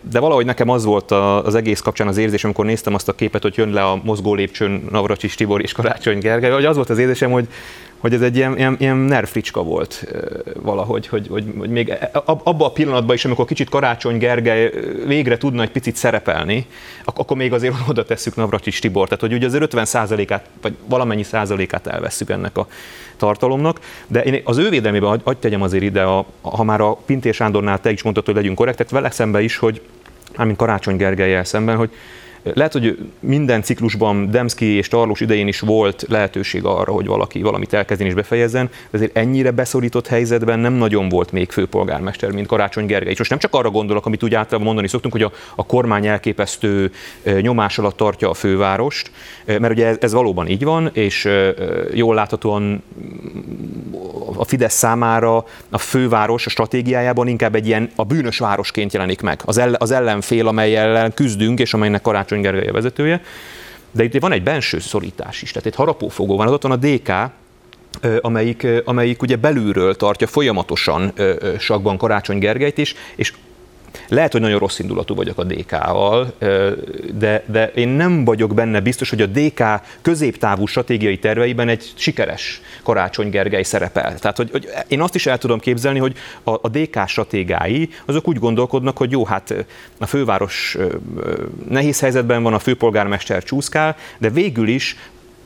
De 0.00 0.18
valahogy 0.20 0.44
nekem 0.44 0.68
az 0.68 0.84
volt 0.84 1.10
az 1.10 1.54
egész 1.54 1.80
kapcsán 1.80 2.08
az 2.08 2.16
érzés, 2.16 2.44
amikor 2.44 2.64
néztem 2.64 2.94
azt 2.94 3.08
a 3.08 3.12
képet, 3.12 3.42
hogy 3.42 3.56
jön 3.56 3.70
le 3.70 3.82
a 3.82 4.00
mozgó 4.04 4.34
lépcsőn 4.34 4.86
Navracsis 4.90 5.34
Tibor 5.34 5.60
és 5.62 5.72
Karácsony 5.72 6.18
Gergely, 6.18 6.50
hogy 6.50 6.64
az 6.64 6.76
volt 6.76 6.90
az 6.90 6.98
érzésem, 6.98 7.30
hogy, 7.30 7.48
hogy 8.00 8.14
ez 8.14 8.22
egy 8.22 8.36
ilyen, 8.36 8.56
ilyen, 8.56 8.76
ilyen 8.78 8.96
nerfricska 8.96 9.62
volt 9.62 10.06
valahogy, 10.62 11.06
hogy, 11.06 11.26
hogy, 11.28 11.44
hogy 11.58 11.70
még 11.70 11.92
abban 12.12 12.68
a 12.68 12.72
pillanatban 12.72 13.14
is, 13.14 13.24
amikor 13.24 13.44
kicsit 13.44 13.68
Karácsony 13.68 14.18
Gergely 14.18 14.72
végre 15.06 15.36
tudna 15.36 15.62
egy 15.62 15.70
picit 15.70 15.96
szerepelni, 15.96 16.66
akkor 17.04 17.36
még 17.36 17.52
azért 17.52 17.74
oda 17.90 18.04
tesszük 18.04 18.36
Navracsics 18.36 18.80
Tibor, 18.80 19.04
tehát 19.04 19.20
hogy 19.20 19.32
ugye 19.32 19.46
az 19.46 19.54
50 19.54 19.84
százalékát, 19.84 20.46
vagy 20.62 20.74
valamennyi 20.86 21.22
százalékát 21.22 21.86
elvesszük 21.86 22.30
ennek 22.30 22.58
a 22.58 22.66
tartalomnak, 23.16 23.80
de 24.06 24.22
én 24.22 24.40
az 24.44 24.56
ő 24.58 24.68
védelmében, 24.68 25.20
hogy 25.24 25.36
tegyem 25.36 25.62
azért 25.62 25.84
ide, 25.84 26.02
a, 26.02 26.26
ha 26.40 26.64
már 26.64 26.80
a 26.80 26.92
Pintér 26.92 27.34
Sándornál 27.34 27.80
te 27.80 27.90
is 27.90 28.02
mondtad, 28.02 28.24
hogy 28.24 28.34
legyünk 28.34 28.56
korrektek, 28.56 28.90
vele 28.90 29.10
szembe 29.10 29.42
is, 29.42 29.56
hogy 29.56 29.80
mármint 30.36 30.58
Karácsony 30.58 30.96
Gergelyel 30.96 31.44
szemben, 31.44 31.76
hogy 31.76 31.90
lehet, 32.42 32.72
hogy 32.72 32.98
minden 33.20 33.62
ciklusban 33.62 34.30
Demszki 34.30 34.66
és 34.66 34.88
Tarlós 34.88 35.20
idején 35.20 35.48
is 35.48 35.60
volt 35.60 36.04
lehetőség 36.08 36.64
arra, 36.64 36.92
hogy 36.92 37.06
valaki 37.06 37.42
valamit 37.42 37.72
elkezdjen 37.72 38.08
és 38.08 38.14
befejezzen, 38.14 38.66
de 38.66 38.96
azért 38.96 39.16
ennyire 39.16 39.50
beszorított 39.50 40.06
helyzetben 40.06 40.58
nem 40.58 40.72
nagyon 40.72 41.08
volt 41.08 41.32
még 41.32 41.50
főpolgármester, 41.50 42.30
mint 42.30 42.46
Karácsony 42.46 42.86
Gergely. 42.86 43.12
És 43.12 43.18
most 43.18 43.30
nem 43.30 43.38
csak 43.38 43.54
arra 43.54 43.70
gondolok, 43.70 44.06
amit 44.06 44.22
úgy 44.22 44.34
általában 44.34 44.66
mondani 44.66 44.88
szoktunk, 44.88 45.12
hogy 45.12 45.22
a, 45.22 45.32
a 45.54 45.66
kormány 45.66 46.06
elképesztő 46.06 46.92
nyomás 47.40 47.78
alatt 47.78 47.96
tartja 47.96 48.30
a 48.30 48.34
fővárost, 48.34 49.10
mert 49.44 49.70
ugye 49.70 49.86
ez, 49.86 49.96
ez 50.00 50.12
valóban 50.12 50.48
így 50.48 50.64
van, 50.64 50.90
és 50.92 51.28
jól 51.92 52.14
láthatóan 52.14 52.82
a 54.36 54.44
Fidesz 54.44 54.74
számára 54.74 55.44
a 55.70 55.78
főváros 55.78 56.46
a 56.46 56.50
stratégiájában 56.50 57.28
inkább 57.28 57.54
egy 57.54 57.66
ilyen 57.66 57.90
a 57.96 58.04
bűnös 58.04 58.38
városként 58.38 58.92
jelenik 58.92 59.20
meg. 59.20 59.40
Az, 59.44 59.58
ellen, 59.58 59.76
az 59.78 59.90
ellenfél, 59.90 60.46
amelyel 60.46 61.12
küzdünk, 61.14 61.60
és 61.60 61.74
amelynek 61.74 62.02
Karácsony 62.02 62.29
Karácsony 62.30 62.40
Gergely 62.40 62.68
a 62.68 62.72
vezetője, 62.72 63.22
de 63.90 64.04
itt 64.04 64.20
van 64.20 64.32
egy 64.32 64.42
benső 64.42 64.78
szorítás 64.78 65.42
is, 65.42 65.50
tehát 65.50 65.66
egy 65.66 65.74
harapófogó 65.74 66.36
van, 66.36 66.48
ott 66.48 66.62
van 66.62 66.72
a 66.72 66.76
DK, 66.76 67.12
amelyik, 68.20 68.66
amelyik 68.84 69.22
ugye 69.22 69.36
belülről 69.36 69.94
tartja 69.94 70.26
folyamatosan 70.26 71.12
sakban 71.58 71.96
Karácsony 71.96 72.38
Gergelyt 72.38 72.78
is, 72.78 72.94
és 73.16 73.32
lehet, 74.08 74.32
hogy 74.32 74.40
nagyon 74.40 74.58
rossz 74.58 74.78
indulatú 74.78 75.14
vagyok 75.14 75.38
a 75.38 75.44
DK-val, 75.44 76.32
de, 77.18 77.44
de 77.46 77.70
én 77.74 77.88
nem 77.88 78.24
vagyok 78.24 78.54
benne 78.54 78.80
biztos, 78.80 79.10
hogy 79.10 79.20
a 79.20 79.26
DK 79.26 79.62
középtávú 80.02 80.66
stratégiai 80.66 81.18
terveiben 81.18 81.68
egy 81.68 81.92
sikeres 81.94 82.60
Karácsony 82.82 83.30
Gergely 83.30 83.62
szerepel. 83.62 84.18
Tehát, 84.18 84.36
hogy, 84.36 84.50
hogy 84.50 84.68
én 84.88 85.00
azt 85.00 85.14
is 85.14 85.26
el 85.26 85.38
tudom 85.38 85.58
képzelni, 85.58 85.98
hogy 85.98 86.16
a, 86.42 86.50
a 86.50 86.68
DK 86.68 87.06
stratégái 87.06 87.88
azok 88.04 88.28
úgy 88.28 88.38
gondolkodnak, 88.38 88.96
hogy 88.98 89.10
jó, 89.10 89.24
hát 89.24 89.54
a 89.98 90.06
főváros 90.06 90.76
nehéz 91.68 92.00
helyzetben 92.00 92.42
van, 92.42 92.54
a 92.54 92.58
főpolgármester 92.58 93.42
csúszkál, 93.42 93.96
de 94.18 94.30
végül 94.30 94.68
is 94.68 94.96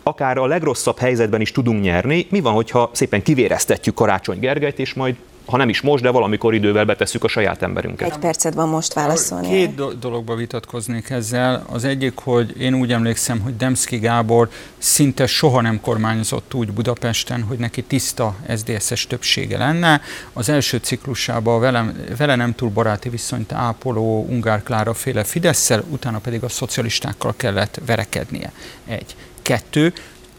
akár 0.02 0.38
a 0.38 0.46
legrosszabb 0.46 0.98
helyzetben 0.98 1.40
is 1.40 1.52
tudunk 1.52 1.82
nyerni. 1.82 2.26
Mi 2.30 2.40
van, 2.40 2.52
hogyha 2.52 2.90
szépen 2.92 3.22
kivéreztetjük 3.22 3.94
Karácsony 3.94 4.38
Gergelyt, 4.38 4.78
és 4.78 4.94
majd 4.94 5.14
ha 5.46 5.56
nem 5.56 5.68
is 5.68 5.80
most, 5.80 6.02
de 6.02 6.10
valamikor 6.10 6.54
idővel 6.54 6.84
betesszük 6.84 7.24
a 7.24 7.28
saját 7.28 7.62
emberünket. 7.62 8.12
Egy 8.12 8.18
percet 8.18 8.54
van 8.54 8.68
most 8.68 8.94
válaszolni. 8.94 9.48
Két 9.48 9.74
do- 9.74 9.98
dologba 9.98 10.34
vitatkoznék 10.34 11.10
ezzel. 11.10 11.64
Az 11.68 11.84
egyik, 11.84 12.18
hogy 12.18 12.60
én 12.60 12.74
úgy 12.74 12.92
emlékszem, 12.92 13.40
hogy 13.40 13.56
Demszki 13.56 13.98
Gábor 13.98 14.48
szinte 14.78 15.26
soha 15.26 15.60
nem 15.60 15.80
kormányozott 15.80 16.54
úgy 16.54 16.72
Budapesten, 16.72 17.42
hogy 17.42 17.58
neki 17.58 17.82
tiszta 17.82 18.34
SZDSZ-es 18.54 19.06
többsége 19.06 19.58
lenne. 19.58 20.00
Az 20.32 20.48
első 20.48 20.78
ciklusában 20.78 21.60
vele, 21.60 21.92
vele 22.16 22.34
nem 22.34 22.54
túl 22.54 22.70
baráti 22.70 23.08
viszonyt 23.08 23.52
ápoló 23.52 24.26
Ungár 24.28 24.62
Klára 24.62 24.94
féle 24.94 25.24
Fideszsel, 25.24 25.84
utána 25.90 26.18
pedig 26.18 26.42
a 26.42 26.48
szocialistákkal 26.48 27.34
kellett 27.36 27.80
verekednie. 27.86 28.52
Egy. 28.86 29.16
Kettő, 29.42 29.92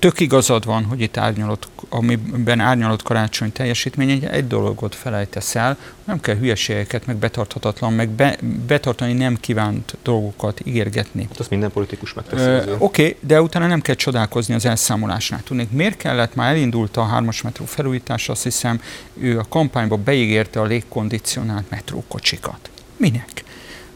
tök 0.06 0.20
igazad 0.20 0.66
van, 0.66 0.84
hogy 0.84 1.02
itt 1.02 1.18
árnyalott, 1.18 1.68
amiben 1.90 2.60
árnyalott 2.60 3.02
karácsony 3.02 3.52
teljesítmény, 3.52 4.28
egy 4.32 4.48
dologot 4.48 4.96
felejtesz 4.96 5.56
el, 5.56 5.78
nem 6.04 6.20
kell 6.20 6.36
hülyeségeket, 6.36 7.06
meg 7.06 7.16
betarthatatlan, 7.16 7.94
meg 7.94 8.10
be, 8.10 8.38
betartani 8.68 9.14
nem 9.14 9.38
kívánt 9.40 9.98
dolgokat 10.04 10.62
ígérgetni. 10.64 11.26
Hát 11.28 11.40
azt 11.40 11.50
minden 11.50 11.72
politikus 11.72 12.14
megteszi. 12.14 12.72
Oké, 12.78 12.78
okay, 12.78 13.18
de 13.20 13.42
utána 13.42 13.68
nem 13.68 13.82
kell 13.82 13.96
csodálkozni 13.96 14.54
az 14.54 14.66
elszámolásnál. 14.66 15.42
Tudnék, 15.44 15.72
miért 15.72 15.98
kellett, 15.98 16.36
már 16.36 16.52
elindult 16.52 16.98
a 16.98 17.04
hármas 17.04 17.42
metró 17.42 17.66
felújítás, 17.66 18.30
azt 18.30 18.44
hiszem, 18.44 18.82
ő 19.14 19.40
a 19.40 19.46
kampányba 19.50 19.98
beígérte 19.98 20.60
a 20.60 20.66
légkondicionált 20.66 21.70
metrókocsikat. 21.70 22.70
Minek? 22.98 23.44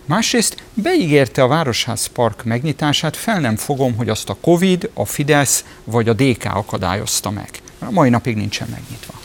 Másrészt 0.09 0.63
beígérte 0.73 1.43
a 1.43 1.47
Városház 1.47 2.05
Park 2.05 2.43
megnyitását, 2.43 3.15
fel 3.15 3.39
nem 3.39 3.55
fogom, 3.55 3.95
hogy 3.95 4.09
azt 4.09 4.29
a 4.29 4.37
Covid, 4.41 4.89
a 4.93 5.05
Fidesz 5.05 5.65
vagy 5.83 6.09
a 6.09 6.13
DK 6.13 6.45
akadályozta 6.45 7.29
meg. 7.29 7.49
A 7.79 7.91
mai 7.91 8.09
napig 8.09 8.35
nincsen 8.35 8.67
megnyitva 8.69 9.18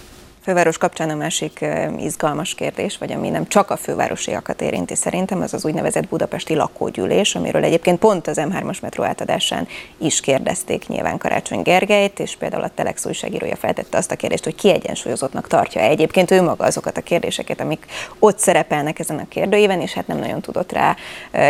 főváros 0.45 0.79
kapcsán 0.79 1.11
a 1.11 1.15
másik 1.15 1.65
izgalmas 1.99 2.55
kérdés, 2.55 2.99
vagy 2.99 3.13
ami 3.13 3.29
nem 3.29 3.49
csak 3.49 3.71
a 3.71 3.77
fővárosiakat 3.77 4.63
érinti 4.63 4.95
szerintem, 4.95 5.41
az 5.41 5.55
az 5.55 5.65
úgynevezett 5.65 6.09
budapesti 6.09 6.55
lakógyűlés, 6.55 7.35
amiről 7.35 7.65
egyébként 7.65 7.99
pont 7.99 8.27
az 8.27 8.41
M3-as 8.41 8.81
metró 8.81 9.03
átadásán 9.03 9.67
is 9.99 10.21
kérdezték 10.21 10.89
nyilván 10.89 11.19
Karácsony 11.19 11.63
Gergelyt, 11.63 12.21
és 12.21 12.37
például 12.37 12.63
a 12.63 12.71
Telex 12.75 13.07
újságírója 13.07 13.57
feltette 13.57 13.99
azt 13.99 14.11
a 14.11 14.17
kérdést, 14.17 14.45
hogy 14.45 14.55
kiegyensúlyozottnak 14.55 15.49
tartja 15.49 15.81
egyébként 15.81 16.31
ő 16.31 16.43
maga 16.43 16.65
azokat 16.65 16.97
a 16.97 17.03
kérdéseket, 17.03 17.61
amik 17.61 17.87
ott 18.19 18.39
szerepelnek 18.39 18.99
ezen 18.99 19.19
a 19.19 19.29
kérdőíven, 19.29 19.81
és 19.81 19.93
hát 19.93 20.07
nem 20.07 20.19
nagyon 20.19 20.41
tudott 20.41 20.73
rá 20.73 20.97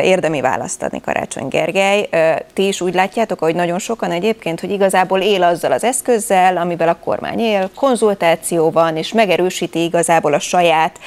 érdemi 0.02 0.40
választ 0.40 0.82
adni 0.82 1.00
Karácsony 1.00 1.48
Gergely. 1.48 2.08
Ti 2.52 2.66
is 2.66 2.80
úgy 2.80 2.94
látjátok, 2.94 3.38
hogy 3.38 3.54
nagyon 3.54 3.78
sokan 3.78 4.10
egyébként, 4.10 4.60
hogy 4.60 4.70
igazából 4.70 5.20
él 5.20 5.42
azzal 5.42 5.72
az 5.72 5.84
eszközzel, 5.84 6.56
amivel 6.56 6.88
a 6.88 6.98
kormány 7.04 7.38
él, 7.38 7.70
konzultációval, 7.74 8.82
van, 8.84 8.96
és 8.96 9.12
megerősíti 9.12 9.82
igazából 9.82 10.34
a 10.34 10.38
saját 10.38 10.98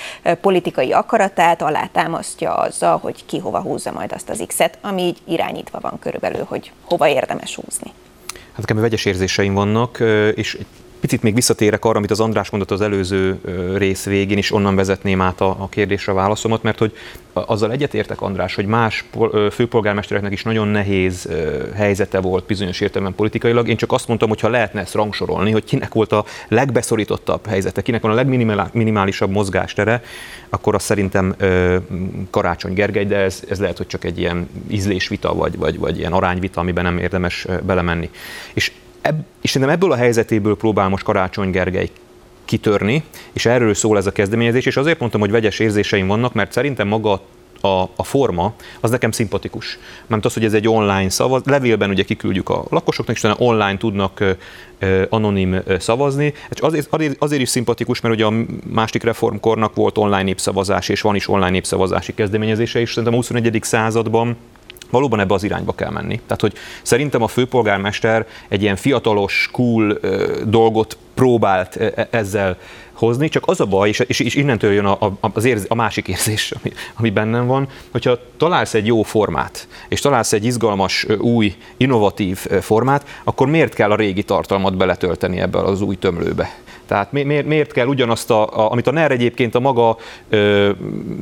politikai 0.42 0.92
akaratát, 0.92 1.62
alátámasztja 1.62 2.54
azzal, 2.54 2.98
hogy 2.98 3.26
ki 3.26 3.40
hova 3.40 3.60
húzza 3.60 3.92
majd 3.92 4.12
azt 4.12 4.30
az 4.30 4.44
X-et, 4.48 4.78
ami 4.82 5.02
így 5.02 5.18
irányítva 5.28 5.80
van 5.80 6.00
körülbelül, 6.00 6.46
hogy 6.48 6.72
hova 6.86 7.08
érdemes 7.08 7.56
húzni. 7.56 7.92
Hát 8.34 8.60
nekem 8.68 8.82
vegyes 8.82 9.06
érzéseim 9.06 9.54
vannak, 9.54 10.00
és 10.36 10.58
Picit 11.00 11.22
még 11.24 11.36
visszatérek 11.36 11.86
arra, 11.86 11.98
amit 11.98 12.12
az 12.12 12.20
András 12.20 12.50
mondott 12.50 12.72
az 12.72 12.82
előző 12.82 13.40
rész 13.76 14.06
végén, 14.06 14.38
és 14.38 14.52
onnan 14.52 14.76
vezetném 14.76 15.22
át 15.22 15.42
a, 15.42 15.68
kérdésre 15.70 16.12
a 16.12 16.16
válaszomat, 16.16 16.64
mert 16.64 16.80
hogy 16.80 16.94
azzal 17.34 17.72
egyetértek, 17.72 18.22
András, 18.22 18.56
hogy 18.56 18.66
más 18.66 19.06
főpolgármestereknek 19.52 20.32
is 20.32 20.44
nagyon 20.44 20.68
nehéz 20.68 21.30
helyzete 21.76 22.20
volt 22.20 22.46
bizonyos 22.46 22.80
értelemben 22.80 23.16
politikailag. 23.16 23.68
Én 23.68 23.78
csak 23.78 23.92
azt 23.92 24.08
mondtam, 24.08 24.30
hogy 24.30 24.40
ha 24.40 24.50
lehetne 24.50 24.80
ezt 24.80 24.94
rangsorolni, 24.94 25.52
hogy 25.52 25.64
kinek 25.64 25.94
volt 25.94 26.12
a 26.12 26.26
legbeszorítottabb 26.48 27.46
helyzete, 27.46 27.82
kinek 27.82 28.02
van 28.02 28.12
a 28.12 28.16
legminimálisabb 28.16 29.32
mozgástere, 29.32 30.02
akkor 30.50 30.76
azt 30.76 30.86
szerintem 30.86 31.36
Karácsony 32.30 32.74
Gergely, 32.74 33.06
de 33.06 33.18
ez, 33.18 33.44
ez 33.50 33.60
lehet, 33.60 33.78
hogy 33.78 33.88
csak 33.88 34.04
egy 34.04 34.20
ilyen 34.20 34.50
ízlésvita, 34.68 35.34
vagy, 35.34 35.58
vagy, 35.58 35.80
vagy 35.80 35.98
ilyen 35.98 36.14
arányvita, 36.14 36.60
amiben 36.60 36.84
nem 36.84 36.98
érdemes 36.98 37.48
belemenni. 37.66 38.10
És 38.54 38.72
ebb, 39.08 39.26
és 39.42 39.50
szerintem 39.50 39.76
ebből 39.76 39.92
a 39.92 39.96
helyzetéből 39.96 40.58
próbál 40.58 40.90
most 40.90 41.04
Karácsony 41.04 41.52
Gergely 41.52 41.90
kitörni, 42.46 43.04
és 43.34 43.46
erről 43.46 43.74
szól 43.74 43.98
ez 43.98 44.06
a 44.06 44.12
kezdeményezés, 44.12 44.66
és 44.66 44.78
azért 44.78 45.00
mondtam, 45.00 45.22
hogy 45.22 45.32
vegyes 45.32 45.60
érzéseim 45.60 46.08
vannak, 46.08 46.34
mert 46.34 46.52
szerintem 46.52 46.88
maga 46.88 47.22
a, 47.62 47.82
a 47.96 48.04
forma, 48.04 48.54
az 48.80 48.90
nekem 48.90 49.12
szimpatikus. 49.12 49.80
Mert 50.08 50.26
az, 50.26 50.34
hogy 50.34 50.46
ez 50.46 50.54
egy 50.54 50.68
online 50.68 51.10
szavaz, 51.10 51.42
levélben 51.46 51.90
ugye 51.90 52.04
kiküldjük 52.04 52.50
a 52.50 52.66
lakosoknak, 52.70 53.16
és 53.16 53.24
utána 53.24 53.40
online 53.40 53.78
tudnak 53.78 54.24
anonim 55.10 55.62
szavazni. 55.80 56.34
Azért, 56.50 56.88
azért 57.20 57.42
is 57.42 57.50
szimpatikus, 57.50 58.02
mert 58.02 58.16
ugye 58.16 58.26
a 58.26 58.34
másik 58.74 59.04
reformkornak 59.04 59.76
volt 59.76 59.98
online 59.98 60.24
népszavazás, 60.24 60.90
és 60.90 61.02
van 61.02 61.16
is 61.16 61.28
online 61.28 61.50
népszavazási 61.50 62.14
kezdeményezése, 62.14 62.80
és 62.80 62.90
szerintem 62.90 63.14
a 63.14 63.16
21. 63.16 63.60
században 63.62 64.38
valóban 64.90 65.20
ebbe 65.20 65.34
az 65.34 65.44
irányba 65.44 65.74
kell 65.74 65.92
menni. 65.92 66.20
Tehát, 66.26 66.42
hogy 66.42 66.54
szerintem 66.82 67.22
a 67.22 67.28
főpolgármester 67.28 68.28
egy 68.48 68.62
ilyen 68.62 68.76
fiatalos, 68.76 69.50
cool 69.52 70.00
dolgot 70.46 70.98
próbált 71.14 71.76
e, 71.76 72.08
ezzel 72.12 72.58
hozni, 72.94 73.30
csak 73.30 73.44
az 73.46 73.60
a 73.60 73.66
baj, 73.66 73.90
és, 73.90 74.00
és, 74.00 74.20
és 74.20 74.36
innentől 74.36 74.72
jön 74.72 74.86
a, 74.86 75.06
a, 75.06 75.30
az 75.34 75.46
érz, 75.46 75.66
a 75.68 75.76
másik 75.76 76.08
érzés, 76.08 76.52
ami, 76.62 76.74
ami 76.96 77.10
bennem 77.10 77.46
van, 77.48 77.68
hogyha 77.92 78.20
találsz 78.38 78.74
egy 78.74 78.86
jó 78.86 79.04
formát, 79.04 79.68
és 79.88 80.00
találsz 80.00 80.34
egy 80.34 80.46
izgalmas, 80.46 81.06
új, 81.20 81.56
innovatív 81.78 82.38
formát, 82.38 83.06
akkor 83.24 83.48
miért 83.48 83.74
kell 83.74 83.92
a 83.92 83.96
régi 83.96 84.24
tartalmat 84.24 84.78
beletölteni 84.78 85.40
ebbe 85.40 85.60
az 85.60 85.82
új 85.82 85.96
tömlőbe? 85.96 86.56
Tehát 86.88 87.12
mi, 87.12 87.24
miért, 87.24 87.46
miért 87.46 87.72
kell 87.72 87.88
ugyanazt, 87.88 88.32
a, 88.32 88.66
a, 88.66 88.72
amit 88.72 88.88
a 88.88 88.92
NER 88.92 89.12
egyébként 89.12 89.56
a 89.56 89.60
maga 89.60 89.98
ö, 90.30 90.72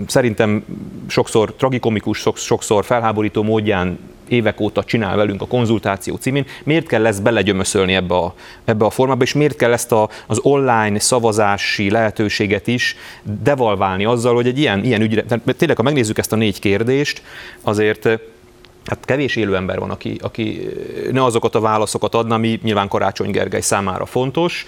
szerintem 0.07 0.65
sokszor 1.07 1.53
tragikomikus, 1.53 2.27
sokszor 2.35 2.85
felháborító 2.85 3.43
módján 3.43 3.99
évek 4.27 4.59
óta 4.59 4.83
csinál 4.83 5.15
velünk 5.15 5.41
a 5.41 5.47
konzultáció 5.47 6.15
címén, 6.15 6.45
miért 6.63 6.87
kell 6.87 7.05
ezt 7.05 7.23
belegyömöszölni 7.23 7.93
ebbe 7.93 8.15
a, 8.15 8.33
ebbe 8.65 8.85
a 8.85 8.89
formába, 8.89 9.23
és 9.23 9.33
miért 9.33 9.55
kell 9.55 9.71
ezt 9.71 9.91
a, 9.91 10.09
az 10.27 10.39
online 10.41 10.99
szavazási 10.99 11.91
lehetőséget 11.91 12.67
is 12.67 12.95
devalválni 13.43 14.05
azzal, 14.05 14.33
hogy 14.33 14.47
egy 14.47 14.59
ilyen, 14.59 14.83
ilyen 14.83 15.01
ügyre, 15.01 15.23
tehát 15.23 15.55
tényleg, 15.57 15.77
ha 15.77 15.83
megnézzük 15.83 16.17
ezt 16.17 16.33
a 16.33 16.35
négy 16.35 16.59
kérdést, 16.59 17.21
azért 17.61 18.07
hát 18.85 19.05
kevés 19.05 19.35
élő 19.35 19.55
ember 19.55 19.79
van, 19.79 19.91
aki, 19.91 20.17
aki 20.21 20.69
ne 21.11 21.23
azokat 21.23 21.55
a 21.55 21.59
válaszokat 21.59 22.15
adna, 22.15 22.35
ami 22.35 22.59
nyilván 22.63 22.87
Karácsony 22.87 23.31
Gergely 23.31 23.61
számára 23.61 24.05
fontos, 24.05 24.65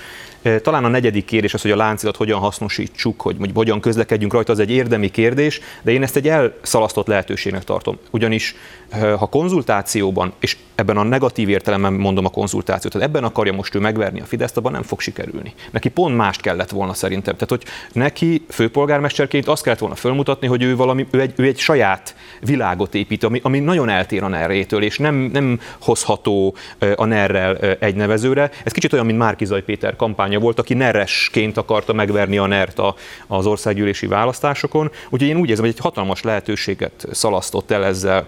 Talán 0.61 0.83
a 0.83 0.87
negyedik 0.87 1.25
kérdés 1.25 1.53
az, 1.53 1.61
hogy 1.61 1.71
a 1.71 1.75
láncidat 1.75 2.15
hogyan 2.15 2.39
hasznosítsuk, 2.39 3.21
hogy, 3.21 3.35
hogy 3.39 3.51
hogyan 3.53 3.79
közlekedjünk 3.79 4.33
rajta, 4.33 4.51
az 4.51 4.59
egy 4.59 4.71
érdemi 4.71 5.11
kérdés, 5.11 5.59
de 5.81 5.91
én 5.91 6.03
ezt 6.03 6.15
egy 6.15 6.27
elszalasztott 6.27 7.07
lehetőségnek 7.07 7.63
tartom. 7.63 7.97
Ugyanis 8.11 8.55
ha 8.91 9.25
konzultációban, 9.25 10.33
és 10.39 10.57
ebben 10.75 10.97
a 10.97 11.03
negatív 11.03 11.49
értelemben 11.49 11.93
mondom 11.93 12.25
a 12.25 12.29
konzultációt, 12.29 12.93
tehát 12.93 13.07
ebben 13.07 13.23
akarja 13.23 13.53
most 13.53 13.75
ő 13.75 13.79
megverni 13.79 14.21
a 14.21 14.25
Fideszt, 14.25 14.57
abban 14.57 14.71
nem 14.71 14.83
fog 14.83 14.99
sikerülni. 14.99 15.53
Neki 15.71 15.89
pont 15.89 16.15
mást 16.15 16.41
kellett 16.41 16.69
volna 16.69 16.93
szerintem. 16.93 17.33
Tehát, 17.33 17.49
hogy 17.49 17.63
neki 17.91 18.45
főpolgármesterként 18.49 19.47
azt 19.47 19.63
kellett 19.63 19.79
volna 19.79 19.95
fölmutatni, 19.95 20.47
hogy 20.47 20.63
ő 20.63 20.75
valami, 20.75 21.07
ő 21.11 21.21
egy, 21.21 21.33
ő 21.35 21.43
egy 21.43 21.57
saját 21.57 22.15
világot 22.41 22.95
épít, 22.95 23.23
ami, 23.23 23.39
ami 23.43 23.59
nagyon 23.59 23.89
eltér 23.89 24.23
a 24.23 24.27
ner 24.27 24.51
és 24.51 24.97
nem, 24.97 25.15
nem 25.15 25.59
hozható 25.81 26.55
a 26.95 27.05
ner 27.05 27.57
egy 27.79 27.95
nevezőre. 27.95 28.51
Ez 28.63 28.71
kicsit 28.71 28.93
olyan, 28.93 29.05
mint 29.05 29.17
Márkizaj 29.17 29.63
Péter 29.63 29.95
kampánya 30.27 30.45
volt, 30.45 30.59
aki 30.59 30.73
neresként 30.73 31.57
akarta 31.57 31.93
megverni 31.93 32.37
a 32.37 32.45
NER-t 32.45 32.81
az 33.27 33.45
országgyűlési 33.45 34.07
választásokon. 34.07 34.91
Úgyhogy 35.09 35.29
én 35.29 35.37
úgy 35.37 35.49
érzem, 35.49 35.65
hogy 35.65 35.73
egy 35.73 35.81
hatalmas 35.81 36.21
lehetőséget 36.21 37.07
szalasztott 37.11 37.71
el 37.71 37.85
ezzel 37.85 38.27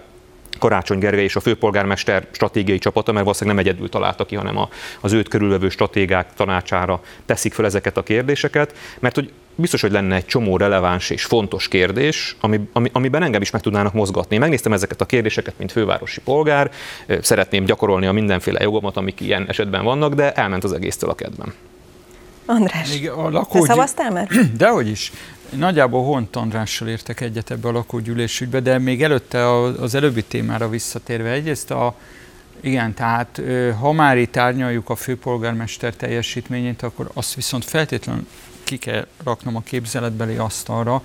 Karácsony 0.58 0.98
Gergely 0.98 1.24
és 1.24 1.36
a 1.36 1.40
főpolgármester 1.40 2.26
stratégiai 2.30 2.78
csapata, 2.78 3.12
mert 3.12 3.24
valószínűleg 3.24 3.56
nem 3.56 3.66
egyedül 3.66 3.88
találta 3.88 4.26
ki, 4.26 4.34
hanem 4.34 4.58
az 5.00 5.12
őt 5.12 5.28
körülvevő 5.28 5.68
stratégák 5.68 6.34
tanácsára 6.34 7.00
teszik 7.26 7.52
fel 7.52 7.64
ezeket 7.64 7.96
a 7.96 8.02
kérdéseket, 8.02 8.74
mert 8.98 9.14
hogy 9.14 9.32
biztos, 9.54 9.80
hogy 9.80 9.92
lenne 9.92 10.14
egy 10.14 10.26
csomó 10.26 10.56
releváns 10.56 11.10
és 11.10 11.24
fontos 11.24 11.68
kérdés, 11.68 12.36
ami, 12.40 12.60
ami, 12.72 12.90
amiben 12.92 13.22
engem 13.22 13.40
is 13.40 13.50
meg 13.50 13.60
tudnának 13.60 13.92
mozgatni. 13.92 14.38
Megnéztem 14.38 14.72
ezeket 14.72 15.00
a 15.00 15.06
kérdéseket, 15.06 15.54
mint 15.58 15.72
fővárosi 15.72 16.20
polgár, 16.20 16.70
szeretném 17.20 17.64
gyakorolni 17.64 18.06
a 18.06 18.12
mindenféle 18.12 18.62
jogomat, 18.62 18.96
amik 18.96 19.20
ilyen 19.20 19.48
esetben 19.48 19.84
vannak, 19.84 20.14
de 20.14 20.32
elment 20.32 20.64
az 20.64 20.72
egésztől 20.72 21.10
a 21.10 21.14
kedvem. 21.14 21.54
András, 22.50 22.92
Még 22.92 23.10
a 23.10 23.30
lakógy... 23.30 23.60
te 23.60 23.66
szavaztál 23.66 24.10
már? 24.10 24.28
Dehogy 24.56 24.88
is. 24.88 25.12
Nagyjából 25.50 26.04
Hont 26.04 26.36
Andrással 26.36 26.88
értek 26.88 27.20
egyet 27.20 27.50
ebbe 27.50 27.68
a 27.68 27.72
lakógyűlésügybe, 27.72 28.60
de 28.60 28.78
még 28.78 29.02
előtte 29.02 29.50
az 29.54 29.94
előbbi 29.94 30.24
témára 30.24 30.68
visszatérve 30.68 31.30
egyrészt 31.30 31.70
a, 31.70 31.94
igen, 32.60 32.94
tehát 32.94 33.40
ha 33.80 33.92
már 33.92 34.18
itt 34.18 34.36
árnyaljuk 34.36 34.90
a 34.90 34.94
főpolgármester 34.94 35.94
teljesítményét, 35.94 36.82
akkor 36.82 37.10
azt 37.14 37.34
viszont 37.34 37.64
feltétlenül 37.64 38.26
ki 38.64 38.78
kell 38.78 39.06
raknom 39.24 39.56
a 39.56 39.60
képzeletbeli 39.60 40.36
asztalra, 40.36 41.02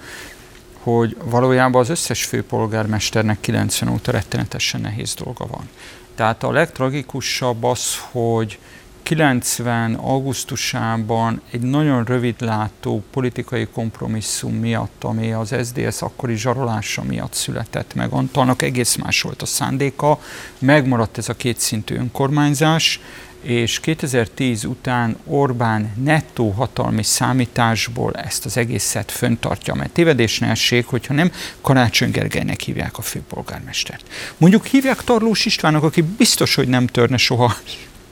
hogy 0.79 1.17
valójában 1.23 1.81
az 1.81 1.89
összes 1.89 2.25
főpolgármesternek 2.25 3.39
90 3.39 3.93
óta 3.93 4.11
rettenetesen 4.11 4.81
nehéz 4.81 5.13
dolga 5.13 5.47
van. 5.47 5.69
Tehát 6.15 6.43
a 6.43 6.51
legtragikusabb 6.51 7.63
az, 7.63 7.99
hogy 8.11 8.59
90. 9.05 9.93
augusztusában 9.93 11.41
egy 11.51 11.61
nagyon 11.61 12.03
rövidlátó 12.03 13.03
politikai 13.11 13.65
kompromisszum 13.65 14.53
miatt, 14.53 15.03
ami 15.03 15.31
az 15.31 15.55
SDS 15.63 16.01
akkori 16.01 16.35
zsarolása 16.35 17.03
miatt 17.03 17.33
született 17.33 17.93
meg, 17.93 18.11
Antalnak 18.11 18.61
egész 18.61 18.95
más 18.95 19.21
volt 19.21 19.41
a 19.41 19.45
szándéka, 19.45 20.19
megmaradt 20.59 21.17
ez 21.17 21.29
a 21.29 21.33
kétszintű 21.33 21.95
önkormányzás, 21.95 22.99
és 23.41 23.79
2010 23.79 24.63
után 24.63 25.17
Orbán 25.25 25.93
nettó 26.03 26.49
hatalmi 26.49 27.03
számításból 27.03 28.13
ezt 28.13 28.45
az 28.45 28.57
egészet 28.57 29.11
föntartja, 29.11 29.73
mert 29.73 29.91
tévedés 29.91 30.39
ne 30.39 30.47
essék, 30.47 30.85
hogyha 30.85 31.13
nem 31.13 31.31
Karácsony 31.61 32.11
Gergelynek 32.11 32.59
hívják 32.59 32.97
a 32.97 33.01
főpolgármestert. 33.01 34.05
Mondjuk 34.37 34.65
hívják 34.65 35.03
Tarlós 35.03 35.45
Istvánnak, 35.45 35.83
aki 35.83 36.01
biztos, 36.01 36.55
hogy 36.55 36.67
nem 36.67 36.87
törne 36.87 37.17
soha 37.17 37.55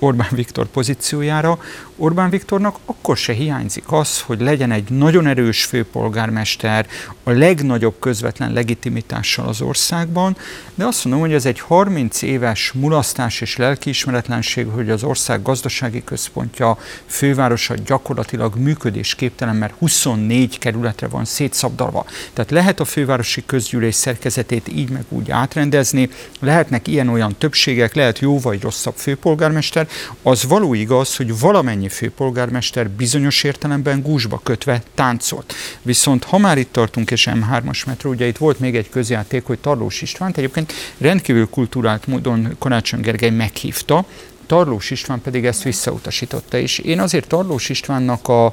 Orbán 0.04 0.30
Viktor 0.32 0.68
pozíciójára, 0.68 1.58
Orbán 1.96 2.30
Viktornak 2.30 2.78
akkor 2.86 3.18
se 3.18 3.34
hiányzik 3.34 3.92
az, 3.92 4.22
hogy 4.22 4.42
legyen 4.42 4.72
egy 4.72 4.90
nagyon 4.90 5.28
erős 5.28 5.64
főpolgármester, 5.64 6.88
a 7.24 7.32
legnagyobb 7.32 7.96
közvetlen 8.00 8.54
legitimitással 8.54 9.48
az 9.48 9.62
országban, 9.62 10.38
de 10.76 10.86
azt 10.86 11.04
mondom, 11.06 11.22
hogy 11.22 11.34
ez 11.34 11.46
egy 11.46 11.60
30 11.60 12.22
éves 12.22 12.72
mulasztás 12.72 13.42
és 13.42 13.58
lelkiismeretlenség, 13.58 14.68
hogy 14.68 14.90
az 14.90 15.04
ország 15.04 15.42
gazdasági 15.42 16.04
központja, 16.04 16.78
fővárosa 17.06 17.76
gyakorlatilag 17.86 18.56
működésképtelen, 18.56 19.56
mert 19.56 19.74
24 19.80 20.58
kerületre 20.58 21.08
van 21.08 21.26
szétszabdalva. 21.26 22.06
Tehát 22.34 22.52
lehet 22.52 22.80
a 22.80 22.86
fővárosi 22.86 23.44
közgyűlés 23.46 23.96
szerkezetét 23.96 24.68
így 24.68 24.90
meg 24.90 25.04
úgy 25.10 25.32
átrendezni, 25.32 26.10
lehetnek 26.40 26.88
ilyen-olyan 26.88 27.36
többségek, 27.38 27.94
lehet 27.94 28.20
jó 28.20 28.40
vagy 28.40 28.62
rosszabb 28.62 28.96
főpolgármester, 28.96 29.88
az 30.22 30.44
való 30.44 30.74
igaz, 30.74 31.16
hogy 31.16 31.40
valamennyi 31.40 31.90
főpolgármester 31.90 32.90
bizonyos 32.90 33.44
értelemben 33.44 34.02
gúzsba 34.02 34.40
kötve 34.44 34.84
táncolt. 34.96 35.54
Viszont 35.82 36.24
ha 36.24 36.38
már 36.38 36.58
itt 36.58 36.72
tartunk, 36.72 37.12
és 37.14 37.30
M3-as 37.32 37.86
metró, 37.86 38.10
ugye 38.10 38.26
itt 38.26 38.38
volt 38.38 38.60
még 38.60 38.76
egy 38.76 38.90
közjáték, 38.90 39.46
hogy 39.46 39.60
Tarlós 39.60 40.02
István, 40.02 40.34
egyébként 40.36 40.74
rendkívül 40.98 41.50
kultúrált 41.50 42.08
módon 42.08 42.56
Karácsony 42.60 43.02
Gergely 43.02 43.30
meghívta, 43.30 44.06
Tarlós 44.46 44.90
István 44.92 45.22
pedig 45.22 45.46
ezt 45.46 45.64
visszautasította, 45.64 46.58
és 46.58 46.80
én 46.80 47.00
azért 47.00 47.28
Tarlós 47.28 47.70
Istvánnak 47.70 48.28
a, 48.28 48.46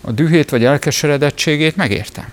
a 0.00 0.12
dühét 0.12 0.50
vagy 0.50 0.64
elkeseredettségét 0.64 1.76
megértem. 1.76 2.26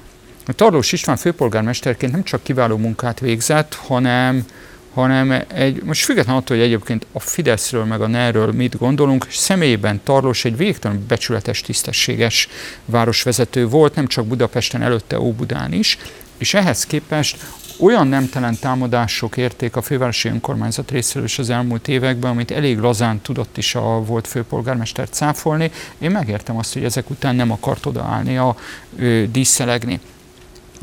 A 0.48 0.54
Tarlós 0.54 0.92
István 0.92 1.18
főpolgármesterként 1.18 2.12
nem 2.12 2.24
csak 2.24 2.44
kiváló 2.44 2.78
munkát 2.78 3.20
végzett, 3.20 3.74
hanem 3.74 4.46
hanem 4.94 5.44
egy, 5.48 5.84
most 5.84 6.04
függetlenül 6.04 6.42
attól, 6.42 6.58
hogy 6.58 6.66
egyébként 6.66 7.06
a 7.12 7.20
Fideszről 7.20 7.86
meg 7.86 8.02
a 8.02 8.08
NER-ről 8.08 8.52
mit 8.52 8.78
gondolunk, 8.78 9.26
személyében 9.30 10.02
Tarlós 10.04 10.46
egy 10.46 10.58
végtelen 10.58 11.06
becsületes, 11.08 11.62
tisztességes 11.62 12.48
városvezető 12.86 13.68
volt, 13.68 13.96
nem 13.96 14.08
csak 14.08 14.26
Budapesten, 14.26 14.82
előtte 14.82 15.20
Óbudán 15.20 15.74
is, 15.74 15.98
és 16.38 16.54
ehhez 16.54 16.86
képest 16.86 17.38
olyan 17.80 18.08
nemtelen 18.08 18.58
támadások 18.60 19.38
érték 19.38 19.76
a 19.76 19.82
fővárosi 19.82 20.30
önkormányzat 20.30 20.92
részéről 20.92 21.24
is 21.24 21.40
az 21.40 21.50
elmúlt 21.50 21.88
években, 21.88 22.32
amit 22.32 22.52
elég 22.52 22.78
lazán 22.78 23.22
tudott 23.22 23.58
is 23.58 23.76
a 23.76 24.04
volt 24.04 24.28
főpolgármester 24.28 25.10
cáfolni. 25.10 25.72
Én 26.00 26.12
megértem 26.12 26.58
azt, 26.58 26.74
hogy 26.74 26.84
ezek 26.84 27.10
után 27.10 27.36
nem 27.36 27.52
akart 27.52 27.86
odaállni 27.86 28.38
a 28.38 28.56
ö, 28.98 29.24
díszelegni. 29.32 30.00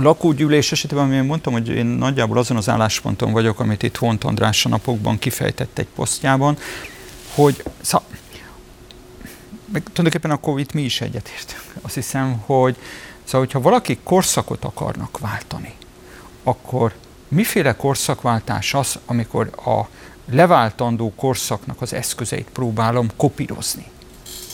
A 0.01 0.03
lakógyűlés 0.03 0.73
esetében, 0.73 1.05
amilyen 1.05 1.25
mondtam, 1.25 1.53
hogy 1.53 1.69
én 1.69 1.87
nagyjából 1.87 2.39
azon 2.39 2.57
az 2.57 2.69
állásponton 2.69 3.33
vagyok, 3.33 3.61
amit 3.61 3.83
itt 3.83 3.97
Hont 3.97 4.25
András 4.25 4.65
a 4.65 4.69
napokban 4.69 5.19
kifejtett 5.19 5.79
egy 5.79 5.87
posztjában, 5.95 6.59
hogy 7.35 7.63
szá, 7.81 8.03
meg 9.73 9.83
tulajdonképpen 9.83 10.31
akkor 10.31 10.61
itt 10.61 10.73
mi 10.73 10.83
is 10.83 11.01
egyetértünk. 11.01 11.63
Azt 11.81 11.95
hiszem, 11.95 12.43
hogy 12.47 12.77
szóval, 13.25 13.41
hogyha 13.41 13.61
valaki 13.61 13.99
korszakot 14.03 14.65
akarnak 14.65 15.19
váltani, 15.19 15.75
akkor 16.43 16.95
miféle 17.29 17.77
korszakváltás 17.77 18.75
az, 18.75 18.99
amikor 19.07 19.51
a 19.65 19.89
leváltandó 20.31 21.13
korszaknak 21.17 21.83
az 21.83 21.93
eszközeit 21.93 22.49
próbálom 22.53 23.09
kopírozni? 23.17 23.85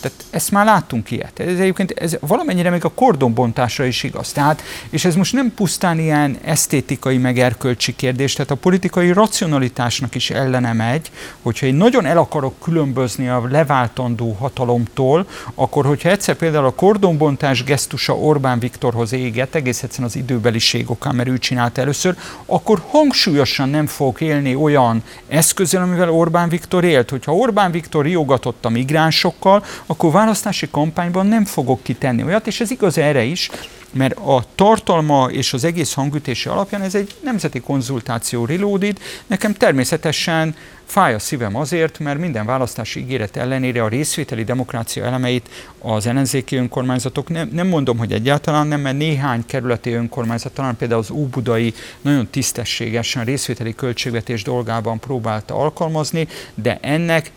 Tehát 0.04 0.24
ezt 0.30 0.50
már 0.50 0.64
láttunk 0.64 1.10
ilyet. 1.10 1.38
Ez 1.38 1.58
egyébként 1.58 1.90
ez 1.90 2.16
valamennyire 2.20 2.70
még 2.70 2.84
a 2.84 2.88
kordonbontásra 2.88 3.84
is 3.84 4.02
igaz. 4.02 4.32
Tehát, 4.32 4.62
és 4.90 5.04
ez 5.04 5.14
most 5.14 5.32
nem 5.32 5.52
pusztán 5.54 5.98
ilyen 5.98 6.38
esztétikai 6.44 7.18
meg 7.18 7.38
erkölcsi 7.38 7.96
kérdés, 7.96 8.32
tehát 8.32 8.50
a 8.50 8.54
politikai 8.54 9.12
racionalitásnak 9.12 10.14
is 10.14 10.30
ellene 10.30 10.72
megy, 10.72 11.10
hogyha 11.42 11.66
én 11.66 11.74
nagyon 11.74 12.06
el 12.06 12.18
akarok 12.18 12.54
különbözni 12.62 13.28
a 13.28 13.46
leváltandó 13.50 14.32
hatalomtól, 14.32 15.26
akkor 15.54 15.86
hogyha 15.86 16.08
egyszer 16.08 16.34
például 16.34 16.66
a 16.66 16.74
kordonbontás 16.74 17.64
gesztusa 17.64 18.16
Orbán 18.16 18.58
Viktorhoz 18.58 19.12
éget, 19.12 19.54
egész 19.54 19.82
egyszerűen 19.82 20.08
az 20.08 20.16
időbeliség 20.16 20.90
okán, 20.90 21.14
mert 21.14 21.28
ő 21.28 21.38
csinálta 21.38 21.80
először, 21.80 22.16
akkor 22.46 22.82
hangsúlyosan 22.88 23.68
nem 23.68 23.86
fog 23.86 24.20
élni 24.20 24.54
olyan 24.54 25.02
eszközzel, 25.28 25.82
amivel 25.82 26.10
Orbán 26.10 26.48
Viktor 26.48 26.84
élt. 26.84 27.10
Hogyha 27.10 27.34
Orbán 27.34 27.70
Viktor 27.70 28.04
riogatott 28.04 28.64
a 28.64 28.68
migránsokkal, 28.68 29.64
akkor 29.94 30.12
választási 30.12 30.68
kampányban 30.70 31.26
nem 31.26 31.44
fogok 31.44 31.82
kitenni 31.82 32.22
olyat, 32.22 32.46
és 32.46 32.60
ez 32.60 32.70
igaz 32.70 32.98
erre 32.98 33.22
is, 33.22 33.50
mert 33.92 34.18
a 34.18 34.44
tartalma 34.54 35.28
és 35.30 35.52
az 35.52 35.64
egész 35.64 35.92
hangütése 35.92 36.50
alapján 36.50 36.82
ez 36.82 36.94
egy 36.94 37.14
nemzeti 37.24 37.60
konzultáció 37.60 38.44
reloaded. 38.44 38.98
Nekem 39.26 39.52
természetesen 39.52 40.56
fáj 40.84 41.14
a 41.14 41.18
szívem 41.18 41.56
azért, 41.56 41.98
mert 41.98 42.18
minden 42.18 42.46
választási 42.46 43.00
ígéret 43.00 43.36
ellenére 43.36 43.82
a 43.82 43.88
részvételi 43.88 44.44
demokrácia 44.44 45.04
elemeit 45.04 45.48
az 45.78 46.06
ellenzéki 46.06 46.56
önkormányzatok, 46.56 47.28
nem, 47.28 47.48
nem 47.52 47.66
mondom, 47.66 47.98
hogy 47.98 48.12
egyáltalán 48.12 48.66
nem, 48.66 48.80
mert 48.80 48.96
néhány 48.96 49.46
kerületi 49.46 49.92
önkormányzat, 49.92 50.52
talán 50.52 50.76
például 50.76 51.00
az 51.00 51.10
Óbudai 51.10 51.74
nagyon 52.00 52.28
tisztességesen 52.30 53.24
részvételi 53.24 53.74
költségvetés 53.74 54.42
dolgában 54.42 54.98
próbálta 54.98 55.54
alkalmazni, 55.54 56.28
de 56.54 56.78
ennek 56.80 57.30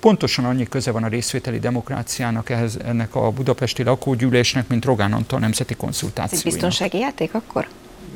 pontosan 0.00 0.44
annyi 0.44 0.68
köze 0.68 0.90
van 0.90 1.04
a 1.04 1.08
részvételi 1.08 1.58
demokráciának 1.58 2.50
ehhez, 2.50 2.78
ennek 2.84 3.14
a 3.14 3.30
budapesti 3.30 3.82
lakógyűlésnek, 3.82 4.68
mint 4.68 4.84
Rogán 4.84 5.12
Antal 5.12 5.38
nemzeti 5.38 5.74
konzultációjának. 5.74 6.46
Ez 6.46 6.52
biztonsági 6.52 6.98
játék 6.98 7.34
akkor? 7.34 7.68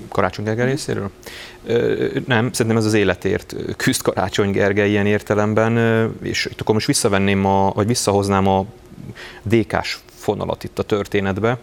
Karácsony 0.09 0.45
Gergely 0.45 0.67
részéről? 0.67 1.11
Nem, 2.27 2.53
szerintem 2.53 2.77
ez 2.77 2.85
az 2.85 2.95
életért 2.95 3.55
küzd 3.77 4.03
Karácsony 4.03 4.51
Gergely 4.51 4.91
ilyen 4.91 5.07
értelemben, 5.07 5.77
és 6.23 6.45
itt 6.51 6.61
akkor 6.61 6.75
most 6.75 6.87
visszavenném, 6.87 7.45
a, 7.45 7.73
vagy 7.75 7.87
visszahoznám 7.87 8.47
a 8.49 8.65
DK-s 9.43 9.99
fonalat 10.15 10.65
itt 10.65 10.79
a 10.79 10.83
történetbe. 10.83 11.59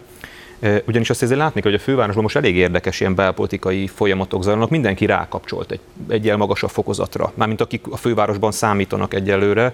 Ugyanis 0.86 1.10
azt 1.10 1.22
ezért 1.22 1.38
látni 1.38 1.60
hogy 1.60 1.74
a 1.74 1.78
fővárosban 1.78 2.22
most 2.22 2.36
elég 2.36 2.56
érdekes 2.56 3.00
ilyen 3.00 3.14
belpolitikai 3.14 3.86
folyamatok 3.86 4.42
zajlanak, 4.42 4.70
mindenki 4.70 5.06
rákapcsolt 5.06 5.70
egy 5.70 5.80
egyel 6.08 6.36
magasabb 6.36 6.70
fokozatra, 6.70 7.32
mármint 7.34 7.60
akik 7.60 7.86
a 7.90 7.96
fővárosban 7.96 8.52
számítanak 8.52 9.14
egyelőre. 9.14 9.72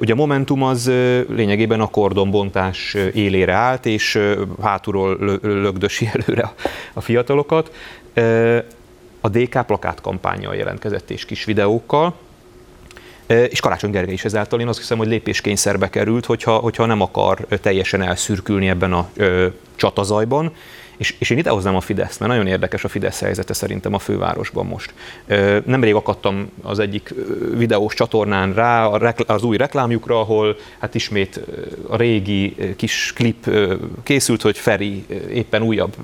Ugye 0.00 0.12
a 0.12 0.16
Momentum 0.16 0.62
az 0.62 0.86
lényegében 1.28 1.80
a 1.80 1.90
kordonbontás 1.90 2.94
élére 3.12 3.52
állt, 3.52 3.86
és 3.86 4.18
hátulról 4.62 5.38
lögdösi 5.42 6.08
előre 6.14 6.52
a 6.92 7.00
fiatalokat. 7.00 7.72
A 9.20 9.28
DK 9.28 9.66
plakátkampányjal 9.66 10.54
jelentkezett 10.54 11.10
és 11.10 11.24
kis 11.24 11.44
videókkal, 11.44 12.14
és 13.26 13.60
Karácsony 13.60 13.90
Gergely 13.90 14.14
is 14.14 14.24
ezáltal 14.24 14.60
én 14.60 14.68
azt 14.68 14.78
hiszem, 14.78 14.98
hogy 14.98 15.06
lépéskényszerbe 15.06 15.90
került, 15.90 16.26
hogyha, 16.26 16.56
hogyha 16.56 16.86
nem 16.86 17.00
akar 17.00 17.46
teljesen 17.60 18.02
elszürkülni 18.02 18.68
ebben 18.68 18.92
a 18.92 19.08
csatazajban. 19.76 20.52
És, 20.96 21.14
és 21.18 21.30
én 21.30 21.38
idehoznám 21.38 21.76
a 21.76 21.80
Fidesz, 21.80 22.18
mert 22.18 22.30
nagyon 22.30 22.46
érdekes 22.46 22.84
a 22.84 22.88
Fidesz 22.88 23.20
helyzete 23.20 23.52
szerintem 23.52 23.94
a 23.94 23.98
fővárosban 23.98 24.66
most. 24.66 24.94
Nemrég 25.64 25.94
akadtam 25.94 26.50
az 26.62 26.78
egyik 26.78 27.14
videós 27.54 27.94
csatornán 27.94 28.54
rá 28.54 28.86
az 29.26 29.42
új 29.42 29.56
reklámjukra, 29.56 30.20
ahol 30.20 30.56
hát 30.78 30.94
ismét 30.94 31.40
a 31.88 31.96
régi 31.96 32.54
kis 32.76 33.12
klip 33.14 33.50
készült, 34.02 34.42
hogy 34.42 34.58
Feri 34.58 35.04
éppen 35.32 35.62
újabb 35.62 35.96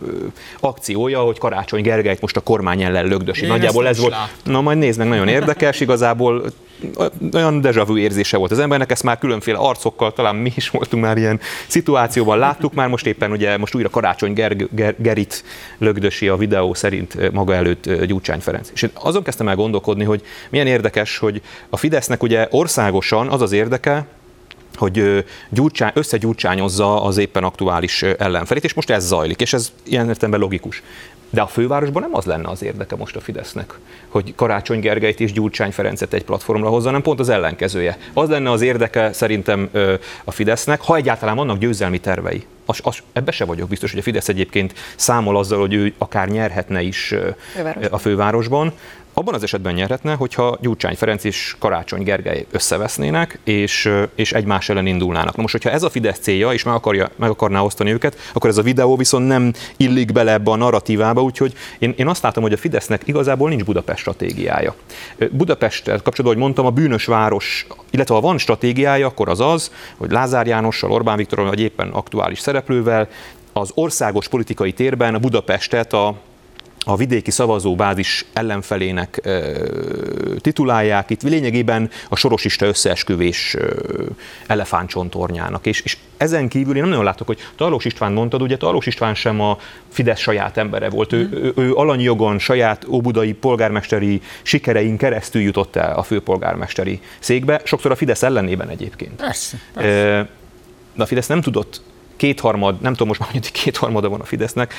akciója, 0.61 1.21
hogy 1.21 1.39
Karácsony 1.39 1.83
Gergelyt 1.83 2.21
most 2.21 2.37
a 2.37 2.41
kormány 2.41 2.83
ellen 2.83 3.07
lögdösi. 3.07 3.47
Nagyjából 3.47 3.89
ez 3.89 3.99
volt. 3.99 4.15
Na 4.45 4.61
majd 4.61 4.79
nézd 4.79 4.99
meg, 4.99 5.09
nagyon 5.09 5.29
érdekes, 5.29 5.81
igazából 5.81 6.45
olyan 7.33 7.61
deja 7.61 7.85
vu 7.85 7.97
érzése 7.97 8.37
volt 8.37 8.51
az 8.51 8.59
embernek, 8.59 8.91
ezt 8.91 9.03
már 9.03 9.19
különféle 9.19 9.59
arcokkal, 9.59 10.13
talán 10.13 10.37
mi 10.37 10.53
is 10.57 10.71
voltunk 10.71 11.03
már 11.03 11.17
ilyen 11.17 11.41
szituációban, 11.67 12.39
láttuk 12.39 12.75
már 12.75 12.89
most 12.89 13.07
éppen 13.07 13.31
ugye 13.31 13.57
most 13.57 13.75
újra 13.75 13.89
Karácsony 13.89 14.33
Ger- 14.33 14.75
Ger- 14.75 14.82
Gerit 14.99 15.45
lögdösi 15.79 16.29
a 16.29 16.37
videó 16.37 16.75
szerint 16.75 17.33
maga 17.33 17.55
előtt 17.55 18.05
Gyurcsány 18.05 18.41
Ferenc. 18.41 18.71
És 18.75 18.83
én 18.83 18.91
azon 18.95 19.23
kezdtem 19.23 19.49
el 19.49 19.57
gondolkodni, 19.57 20.05
hogy 20.05 20.23
milyen 20.51 20.67
érdekes, 20.67 21.19
hogy 21.19 21.43
a 21.71 21.77
Fidesznek 21.77 22.23
ugye 22.23 22.47
országosan 22.51 23.29
az 23.29 23.43
az 23.43 23.53
érdeke, 23.53 24.07
hogy 24.75 25.25
gyurcsány, 25.51 25.91
összegyurcsányozza 25.95 27.03
az 27.03 27.19
éppen 27.19 27.45
aktuális 27.45 28.03
ellenfelét, 28.03 28.65
és 28.65 28.75
most 28.75 28.91
ez 28.91 29.07
zajlik, 29.07 29.41
és 29.41 29.53
ez 29.53 29.73
ilyen 29.83 30.09
értelemben 30.09 30.41
logikus. 30.41 30.83
De 31.33 31.41
a 31.41 31.47
fővárosban 31.47 32.03
nem 32.03 32.15
az 32.15 32.25
lenne 32.25 32.49
az 32.49 32.63
érdeke 32.63 32.97
most 32.97 33.17
a 33.17 33.21
Fidesznek, 33.21 33.75
hogy 34.09 34.35
Karácsony 34.35 34.81
Gergelyt 34.81 35.21
és 35.21 35.33
Gyurcsány 35.33 35.73
Ferencet 35.73 36.13
egy 36.13 36.25
platformra 36.25 36.69
hozza, 36.69 36.87
hanem 36.87 37.03
pont 37.03 37.21
az 37.21 37.29
ellenkezője. 37.29 37.99
Az 38.13 38.29
lenne 38.29 38.51
az 38.51 38.61
érdeke 38.61 39.13
szerintem 39.13 39.71
a 40.25 40.31
Fidesznek, 40.31 40.81
ha 40.81 40.97
egyáltalán 40.97 41.37
vannak 41.37 41.59
győzelmi 41.59 41.99
tervei. 41.99 42.47
Az, 42.67 42.81
az, 42.83 42.99
ebbe 43.13 43.31
se 43.31 43.45
vagyok 43.45 43.69
biztos, 43.69 43.91
hogy 43.91 44.01
a 44.01 44.03
Fidesz 44.03 44.29
egyébként 44.29 44.75
számol 44.97 45.37
azzal, 45.37 45.61
hogy 45.61 45.75
ő 45.75 45.95
akár 45.99 46.29
nyerhetne 46.29 46.83
is 46.83 47.15
fővárosban. 47.55 47.93
a 47.93 47.99
fővárosban. 47.99 48.73
Abban 49.15 49.35
az 49.35 49.43
esetben 49.43 49.75
nyerhetne, 49.75 50.15
hogyha 50.15 50.59
Gyurcsány 50.61 50.97
Ferenc 50.97 51.25
és 51.25 51.57
Karácsony 51.59 52.03
Gergely 52.03 52.47
összevesznének, 52.51 53.39
és, 53.45 53.91
és 54.15 54.33
egymás 54.33 54.69
ellen 54.69 54.87
indulnának. 54.87 55.37
Na 55.37 55.43
most, 55.43 55.53
hogyha 55.53 55.71
ez 55.71 55.83
a 55.83 55.91
Fidesz 55.91 56.19
célja, 56.19 56.53
és 56.53 56.63
meg, 56.63 56.75
akarja, 56.75 57.11
meg 57.17 57.31
akarná 57.31 57.61
osztani 57.61 57.93
őket, 57.93 58.17
akkor 58.33 58.51
ez 58.51 58.59
a 58.59 58.63
videó 58.63 58.97
viszont 58.97 59.27
nem 59.27 59.53
illik 59.77 60.13
bele 60.13 60.33
ebbe 60.33 60.51
a 60.51 60.57
narratívába, 60.57 61.23
úgyhogy 61.23 61.55
én, 61.79 61.95
én 61.97 62.09
azt 62.09 62.23
látom, 62.23 62.43
hogy 62.43 62.53
a 62.53 62.57
Fidesznek 62.57 63.03
igazából 63.05 63.49
nincs 63.49 63.65
Budapest 63.65 63.99
stratégiája. 63.99 64.75
Budapesttel 65.31 65.97
kapcsolatban, 65.97 66.33
hogy 66.33 66.43
mondtam, 66.43 66.67
a 66.67 66.71
bűnös 66.71 67.05
város, 67.05 67.67
illetve 67.91 68.15
ha 68.15 68.21
van 68.21 68.39
stratégiája, 68.39 69.07
akkor 69.07 69.29
az 69.29 69.41
az, 69.41 69.73
hogy 69.97 70.11
Lázár 70.11 70.47
Jánossal, 70.47 70.91
Orbán 70.91 71.17
Viktorral, 71.17 71.49
vagy 71.49 71.61
éppen 71.61 71.89
aktuális 71.89 72.39
szereplővel 72.39 73.09
az 73.53 73.71
országos 73.75 74.29
politikai 74.29 74.73
térben 74.73 75.15
a 75.15 75.19
Budapestet 75.19 75.93
a 75.93 76.15
a 76.85 76.97
vidéki 76.97 77.31
szavazóbázis 77.31 78.25
ellenfelének 78.33 79.21
ö, 79.23 79.67
titulálják, 80.41 81.11
itt 81.11 81.23
lényegében 81.23 81.91
a 82.09 82.17
sorosista 82.17 82.67
összeesküvés 82.67 83.55
ö, 83.55 84.05
elefántcsontornyának. 84.47 85.67
És, 85.67 85.81
és 85.81 85.97
ezen 86.17 86.49
kívül 86.49 86.75
én 86.75 86.81
nem 86.81 86.91
nagyon 86.91 87.05
látok, 87.05 87.27
hogy 87.27 87.39
Tarlós 87.57 87.85
István 87.85 88.13
mondtad, 88.13 88.43
ugye 88.43 88.57
Tarlós 88.57 88.87
István 88.87 89.15
sem 89.15 89.41
a 89.41 89.59
Fidesz 89.89 90.21
saját 90.21 90.57
embere 90.57 90.91
volt. 90.91 91.13
Ő, 91.13 91.27
mm. 91.27 91.33
ő, 91.33 91.53
ő 91.57 91.75
alanyjogon, 91.75 92.39
saját 92.39 92.85
óbudai 92.89 93.33
polgármesteri 93.33 94.21
sikerein 94.43 94.97
keresztül 94.97 95.43
jutott 95.43 95.77
el 95.77 95.95
a 95.95 96.03
főpolgármesteri 96.03 97.01
székbe, 97.19 97.61
sokszor 97.65 97.91
a 97.91 97.97
Fidesz 97.97 98.23
ellenében 98.23 98.69
egyébként. 98.69 99.13
Persze, 99.13 99.57
persze. 99.75 100.29
De 100.95 101.03
a 101.03 101.07
Fidesz 101.07 101.27
nem 101.27 101.41
tudott 101.41 101.83
kétharmad, 102.23 102.81
nem 102.81 102.93
tudom 102.93 103.09
most 103.09 103.21
már, 103.21 103.31
hogy 103.31 103.53
kétharmada 103.53 104.09
van 104.09 104.21
a 104.21 104.25
Fidesznek, 104.25 104.75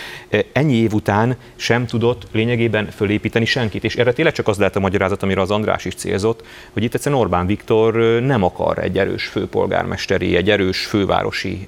ennyi 0.52 0.76
év 0.76 0.94
után 0.94 1.38
sem 1.56 1.86
tudott 1.86 2.28
lényegében 2.32 2.92
fölépíteni 2.92 3.46
senkit. 3.46 3.84
És 3.84 3.96
erre 3.96 4.14
tényleg 4.14 4.34
csak 4.34 4.48
az 4.48 4.58
lehet 4.58 4.76
a 4.76 4.80
magyarázat, 4.80 5.24
amire 5.24 5.42
az 5.42 5.52
András 5.52 5.86
is 5.86 5.96
célzott, 5.96 6.46
hogy 6.74 6.84
itt 6.84 6.94
egyszerűen 6.94 7.22
Orbán 7.22 7.46
Viktor 7.46 7.96
nem 8.22 8.44
akar 8.44 8.78
egy 8.78 8.98
erős 8.98 9.26
főpolgármesteri, 9.26 10.36
egy 10.36 10.50
erős 10.50 10.86
fővárosi 10.86 11.66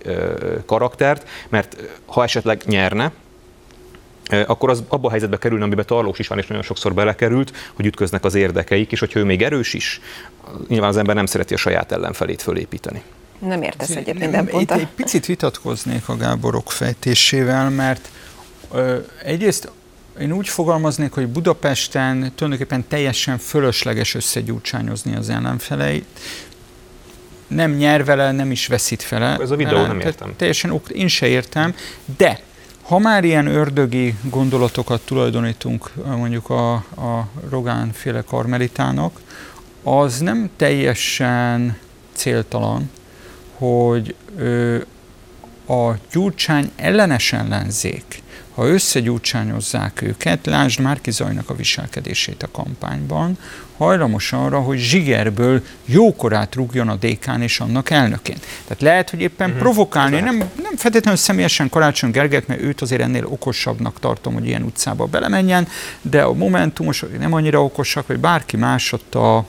karaktert, 0.66 1.30
mert 1.50 1.78
ha 2.06 2.24
esetleg 2.24 2.62
nyerne, 2.66 3.12
akkor 4.48 4.70
az 4.70 4.84
abba 4.88 5.08
a 5.08 5.12
helyzetbe 5.12 5.38
kerülne, 5.38 5.64
amiben 5.64 5.86
Tarlós 5.86 6.20
is 6.20 6.28
van, 6.28 6.38
és 6.38 6.48
nagyon 6.48 6.64
sokszor 6.64 6.94
belekerült, 6.94 7.54
hogy 7.74 7.86
ütköznek 7.86 8.24
az 8.24 8.36
érdekeik, 8.36 8.92
és 8.92 9.00
hogyha 9.00 9.20
ő 9.20 9.24
még 9.24 9.42
erős 9.42 9.74
is, 9.74 10.02
nyilván 10.68 10.90
az 10.90 10.98
ember 10.98 11.16
nem 11.16 11.26
szereti 11.26 11.54
a 11.54 11.58
saját 11.58 11.92
ellenfelét 11.92 12.42
fölépíteni. 12.42 13.02
Nem 13.40 13.62
értesz 13.62 13.90
egyet 13.90 14.20
minden 14.20 14.46
ponttal. 14.46 14.78
Itt 14.78 14.84
egy 14.84 14.94
picit 14.96 15.26
vitatkoznék 15.26 16.10
a 16.10 16.18
Gáborok 16.18 16.72
fejtésével, 16.72 17.70
mert 17.70 18.10
ö, 18.72 18.98
egyrészt 19.24 19.72
én 20.20 20.32
úgy 20.32 20.48
fogalmaznék, 20.48 21.12
hogy 21.12 21.28
Budapesten 21.28 22.32
tulajdonképpen 22.36 22.88
teljesen 22.88 23.38
fölösleges 23.38 24.16
összegyújtsányozni 24.16 25.16
az 25.16 25.30
ellenfeleit. 25.30 26.06
Nem 27.48 27.72
nyer 27.72 28.06
vele, 28.06 28.32
nem 28.32 28.52
is 28.52 28.68
veszít 28.68 29.10
vele. 29.10 29.38
Ez 29.40 29.52
a 29.52 29.56
videó 29.56 29.86
nem 29.86 30.00
értem. 30.00 30.34
Teljesen, 30.38 30.82
én 30.88 31.08
se 31.08 31.28
értem, 31.28 31.76
de 32.18 32.40
ha 32.82 33.00
már 33.00 33.24
ilyen 33.24 33.48
ördögi 33.48 34.16
gondolatokat 34.22 35.02
tulajdonítunk 35.02 35.92
mondjuk 36.06 36.50
a, 36.50 36.74
a 36.74 37.28
Rogán 37.50 37.92
féle 37.94 38.22
karmelitának, 38.22 39.20
az 39.84 40.20
nem 40.20 40.50
teljesen 40.58 41.78
céltalan, 42.14 42.90
hogy 43.58 44.16
ö, 44.38 44.78
a 45.68 45.92
gyurcsány 46.12 46.72
ellenes 46.76 47.34
ellenzék, 47.34 48.24
ha 48.56 48.68
összegyurcsányozzák 48.68 50.02
őket, 50.02 50.46
lásd 50.46 50.80
Márki 50.80 51.12
Zajnak 51.12 51.50
a 51.50 51.56
viselkedését 51.56 52.44
a 52.44 52.52
kampányban, 52.52 53.38
hajlamos 53.78 54.34
arra, 54.34 54.60
hogy 54.60 54.78
zsigerből 54.78 55.64
jókorát 55.86 56.56
rúgjon 56.56 56.90
a 56.90 56.96
DK-n 56.96 57.42
és 57.42 57.60
annak 57.60 57.90
elnökén. 57.90 58.38
Tehát 58.68 58.82
lehet, 58.82 59.10
hogy 59.10 59.22
éppen 59.22 59.48
uh-huh. 59.48 59.64
provokálni, 59.64 60.20
nem, 60.20 60.38
nem 60.38 60.76
feltétlenül 60.76 61.20
személyesen 61.20 61.70
Karácsony 61.70 62.12
Gergelyt, 62.12 62.48
mert 62.48 62.62
őt 62.62 62.82
azért 62.82 63.02
ennél 63.02 63.26
okosabbnak 63.26 64.00
tartom, 64.00 64.34
hogy 64.34 64.46
ilyen 64.46 64.64
utcába 64.64 65.06
belemenjen, 65.06 65.68
de 66.02 66.22
a 66.22 66.34
Momentumos 66.34 67.04
nem 67.20 67.34
annyira 67.34 67.64
okosak, 67.64 68.08
vagy 68.08 68.20
bárki 68.20 68.58
más 68.58 68.92
ott 68.92 69.16
a 69.16 69.46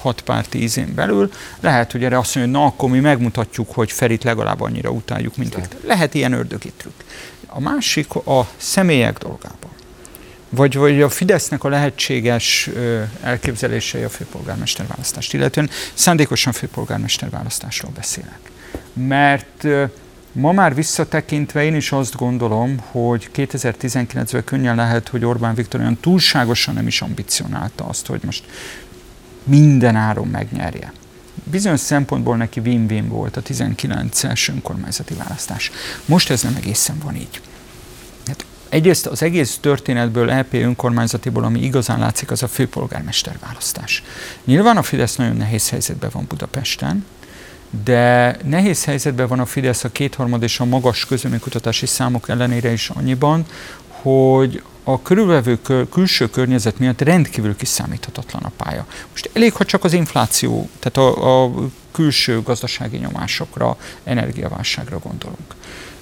hat 0.00 0.20
párti 0.20 0.62
ízén 0.62 0.94
belül, 0.94 1.32
lehet, 1.60 1.92
hogy 1.92 2.04
erre 2.04 2.18
azt 2.18 2.34
mondja, 2.34 2.52
hogy 2.52 2.62
na 2.62 2.72
akkor 2.72 2.90
mi 2.90 3.00
megmutatjuk, 3.00 3.74
hogy 3.74 3.92
Ferit 3.92 4.24
legalább 4.24 4.60
annyira 4.60 4.90
utáljuk, 4.90 5.36
mint 5.36 5.56
őt. 5.56 5.76
Lehet 5.86 6.14
ilyen 6.14 6.32
ördögi 6.32 6.72
trükk. 6.76 7.00
A 7.46 7.60
másik 7.60 8.14
a 8.14 8.48
személyek 8.56 9.18
dolgában. 9.18 9.70
Vagy, 10.48 10.76
vagy 10.76 11.02
a 11.02 11.08
Fidesznek 11.08 11.64
a 11.64 11.68
lehetséges 11.68 12.70
elképzelései 13.22 14.02
a 14.02 14.08
főpolgármester 14.08 14.86
választást, 14.86 15.34
illetően 15.34 15.70
szándékosan 15.94 16.52
főpolgármester 16.52 17.30
választásról 17.30 17.92
beszélek. 17.94 18.38
Mert 18.92 19.66
Ma 20.32 20.52
már 20.52 20.74
visszatekintve 20.74 21.64
én 21.64 21.74
is 21.74 21.92
azt 21.92 22.16
gondolom, 22.16 22.78
hogy 22.90 23.30
2019-ben 23.34 24.44
könnyen 24.44 24.76
lehet, 24.76 25.08
hogy 25.08 25.24
Orbán 25.24 25.54
Viktor 25.54 25.80
olyan 25.80 25.98
túlságosan 26.00 26.74
nem 26.74 26.86
is 26.86 27.02
ambicionálta 27.02 27.84
azt, 27.84 28.06
hogy 28.06 28.20
most 28.24 28.44
minden 29.44 29.96
áron 29.96 30.28
megnyerje. 30.28 30.92
Bizonyos 31.44 31.80
szempontból 31.80 32.36
neki 32.36 32.60
win-win 32.60 33.08
volt 33.08 33.36
a 33.36 33.42
19-es 33.42 34.48
önkormányzati 34.48 35.14
választás. 35.14 35.70
Most 36.04 36.30
ez 36.30 36.42
nem 36.42 36.54
egészen 36.56 36.98
van 37.04 37.14
így. 37.16 37.40
Hát 38.26 38.44
egyrészt 38.68 39.06
az 39.06 39.22
egész 39.22 39.58
történetből, 39.60 40.38
LP 40.38 40.52
önkormányzatiból, 40.52 41.44
ami 41.44 41.62
igazán 41.62 41.98
látszik, 41.98 42.30
az 42.30 42.42
a 42.42 42.48
főpolgármester 42.48 43.38
választás. 43.40 44.02
Nyilván 44.44 44.76
a 44.76 44.82
Fidesz 44.82 45.16
nagyon 45.16 45.36
nehéz 45.36 45.70
helyzetben 45.70 46.10
van 46.12 46.24
Budapesten, 46.28 47.04
de 47.84 48.36
nehéz 48.44 48.84
helyzetben 48.84 49.28
van 49.28 49.40
a 49.40 49.46
Fidesz 49.46 49.84
a 49.84 49.92
kétharmad 49.92 50.42
és 50.42 50.60
a 50.60 50.64
magas 50.64 51.06
közöménykutatási 51.06 51.86
számok 51.86 52.28
ellenére 52.28 52.72
is 52.72 52.88
annyiban, 52.88 53.44
hogy 53.88 54.62
a 54.92 55.02
körülvevő 55.02 55.58
kül- 55.62 55.88
külső 55.88 56.30
környezet 56.30 56.78
miatt 56.78 57.00
rendkívül 57.00 57.56
kiszámíthatatlan 57.56 58.42
a 58.42 58.52
pálya. 58.56 58.86
Most 59.10 59.30
elég, 59.32 59.52
ha 59.52 59.64
csak 59.64 59.84
az 59.84 59.92
infláció, 59.92 60.70
tehát 60.78 61.14
a, 61.14 61.44
a 61.44 61.52
külső 61.92 62.42
gazdasági 62.42 62.96
nyomásokra, 62.96 63.76
energiaválságra 64.04 64.98
gondolunk. 64.98 65.54